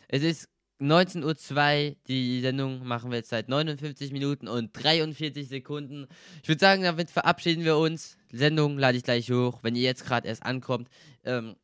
Es 0.07 0.23
ist 0.23 0.49
19.02 0.81 1.89
Uhr. 1.91 1.97
Die 2.07 2.41
Sendung 2.41 2.87
machen 2.87 3.11
wir 3.11 3.19
jetzt 3.19 3.31
seit 3.31 3.49
59 3.49 4.13
Minuten 4.13 4.49
und 4.49 4.71
43 4.73 5.49
Sekunden. 5.49 6.07
Ich 6.43 6.49
würde 6.49 6.61
sagen, 6.61 6.83
damit 6.83 7.11
verabschieden 7.11 7.65
wir 7.65 7.77
uns. 7.77 8.17
Sendung 8.33 8.79
lade 8.79 8.97
ich 8.97 9.05
gleich 9.05 9.31
hoch. 9.31 9.59
Wenn 9.63 9.75
ihr 9.75 9.83
jetzt 9.83 10.07
gerade 10.07 10.29
erst 10.29 10.45
ankommt, 10.45 10.89
ähm, 11.25 11.57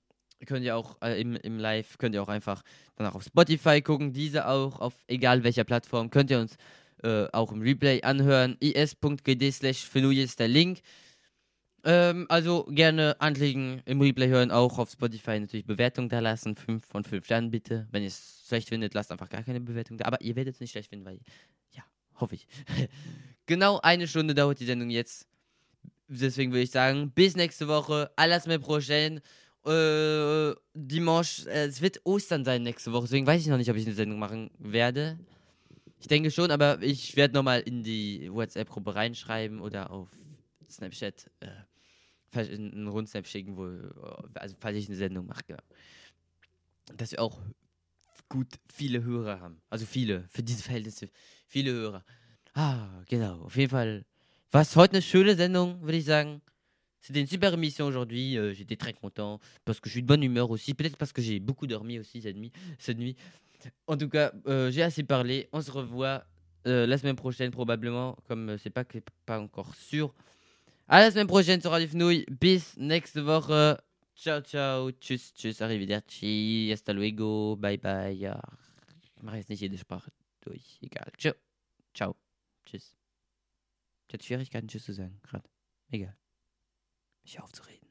könnt 0.46 0.64
ihr 0.64 0.76
auch 0.76 0.96
äh, 1.02 1.20
im, 1.20 1.36
im 1.36 1.58
Live, 1.58 1.98
könnt 1.98 2.14
ihr 2.14 2.22
auch 2.22 2.28
einfach 2.28 2.62
danach 2.96 3.14
auf 3.14 3.24
Spotify 3.24 3.80
gucken. 3.80 4.12
Diese 4.12 4.48
auch 4.48 4.80
auf 4.80 4.94
egal 5.06 5.44
welcher 5.44 5.64
Plattform. 5.64 6.10
Könnt 6.10 6.30
ihr 6.30 6.40
uns 6.40 6.56
äh, 7.02 7.26
auch 7.32 7.52
im 7.52 7.62
Replay 7.62 8.02
anhören. 8.02 8.56
is.gd 8.60 9.50
slash 9.52 9.88
ist 9.94 10.40
der 10.40 10.48
Link. 10.48 10.80
Ähm, 11.86 12.24
also 12.30 12.64
gerne 12.70 13.20
anklicken, 13.20 13.82
im 13.84 14.00
Replay 14.00 14.28
hören, 14.28 14.50
auch 14.50 14.78
auf 14.78 14.90
Spotify 14.90 15.38
natürlich 15.38 15.66
Bewertung 15.66 16.08
da 16.08 16.20
lassen. 16.20 16.56
5 16.56 16.86
von 16.86 17.04
5 17.04 17.24
Sternen 17.26 17.50
bitte. 17.50 17.86
Wenn 17.90 18.02
ihr 18.02 18.08
es 18.08 18.44
schlecht 18.48 18.70
findet, 18.70 18.94
lasst 18.94 19.12
einfach 19.12 19.28
gar 19.28 19.42
keine 19.42 19.60
Bewertung 19.60 19.98
da. 19.98 20.06
Aber 20.06 20.20
ihr 20.22 20.34
werdet 20.34 20.54
es 20.54 20.60
nicht 20.60 20.70
schlecht 20.70 20.88
finden, 20.88 21.04
weil, 21.04 21.20
ja, 21.72 21.82
hoffe 22.14 22.36
ich. 22.36 22.46
genau 23.46 23.80
eine 23.82 24.08
Stunde 24.08 24.34
dauert 24.34 24.60
die 24.60 24.64
Sendung 24.64 24.88
jetzt. 24.88 25.28
Deswegen 26.08 26.52
würde 26.52 26.62
ich 26.62 26.70
sagen, 26.70 27.10
bis 27.10 27.36
nächste 27.36 27.68
Woche. 27.68 28.10
Alles 28.16 28.46
mit 28.46 28.62
prochaine. 28.62 29.20
Äh, 29.66 30.54
Dimanche, 30.74 31.50
äh, 31.50 31.66
es 31.66 31.82
wird 31.82 32.00
Ostern 32.04 32.46
sein 32.46 32.62
nächste 32.62 32.92
Woche. 32.92 33.04
Deswegen 33.04 33.26
weiß 33.26 33.42
ich 33.42 33.48
noch 33.48 33.58
nicht, 33.58 33.70
ob 33.70 33.76
ich 33.76 33.86
eine 33.86 33.94
Sendung 33.94 34.18
machen 34.18 34.50
werde. 34.58 35.18
Ich 36.00 36.08
denke 36.08 36.30
schon, 36.30 36.50
aber 36.50 36.82
ich 36.82 37.16
werde 37.16 37.34
nochmal 37.34 37.60
in 37.60 37.82
die 37.82 38.30
WhatsApp-Gruppe 38.32 38.94
reinschreiben 38.94 39.60
oder 39.60 39.90
auf 39.90 40.08
Snapchat 40.70 41.30
äh, 41.40 41.46
einen 42.36 42.88
Rundsnap 42.88 43.26
schicken, 43.26 43.56
wo. 43.56 43.68
C'était 57.04 57.20
une 57.20 57.26
super 57.26 57.52
émission 57.52 57.84
aujourd'hui. 57.84 58.38
euh, 58.38 58.54
J'étais 58.54 58.76
très 58.76 58.94
content 58.94 59.38
parce 59.66 59.78
que 59.78 59.90
je 59.90 59.92
suis 59.94 60.02
de 60.02 60.06
bonne 60.06 60.22
humeur 60.22 60.50
aussi. 60.50 60.72
Peut-être 60.72 60.96
parce 60.96 61.12
que 61.12 61.20
j'ai 61.20 61.38
beaucoup 61.38 61.66
dormi 61.66 61.98
aussi 61.98 62.22
cette 62.22 62.36
nuit. 62.36 62.50
Cette 62.78 62.96
nuit. 62.96 63.14
En 63.86 63.98
tout 63.98 64.08
cas, 64.08 64.32
euh, 64.46 64.70
j'ai 64.70 64.82
assez 64.82 65.02
parlé. 65.02 65.46
On 65.52 65.60
se 65.60 65.70
revoit 65.70 66.24
euh, 66.66 66.86
la 66.86 66.96
semaine 66.96 67.14
prochaine 67.16 67.50
probablement. 67.50 68.16
Comme 68.26 68.56
c'est 68.56 68.70
pas 68.70 68.84
pas 69.26 69.38
encore 69.38 69.74
sûr. 69.74 70.14
À 70.86 71.00
la 71.00 71.10
semaine 71.10 71.26
prochaine 71.26 71.60
sur 71.62 71.70
Radio 71.70 71.88
Fnouille. 71.88 72.26
Peace. 72.40 72.76
Next 72.76 73.16
Woche. 73.16 73.78
Ciao, 74.14 74.40
ciao. 74.42 74.90
Tschüss, 74.92 75.32
tschüss. 75.32 75.62
Arrivederci. 75.62 76.70
Hasta 76.72 76.92
luego. 76.92 77.56
Bye, 77.56 77.78
bye. 77.78 78.12
Ja. 78.12 78.40
Mache 79.22 79.38
jetzt 79.38 79.48
nicht 79.48 79.60
jede 79.60 79.78
Sprache 79.78 80.12
durch. 80.42 80.78
Egal. 80.82 81.10
Ciao. 81.16 81.34
Ciao. 81.94 82.16
Tschüss. 82.66 82.96
Ich 84.12 84.26
Schwierigkeiten, 84.26 84.68
Tschüss 84.68 84.84
zu 84.84 84.92
sagen. 84.92 85.18
Gerade. 85.22 85.48
Egal. 85.90 86.16
Ich 87.24 87.38
hör 87.38 87.44
auf 87.44 87.52
zu 87.52 87.62
reden. 87.62 87.83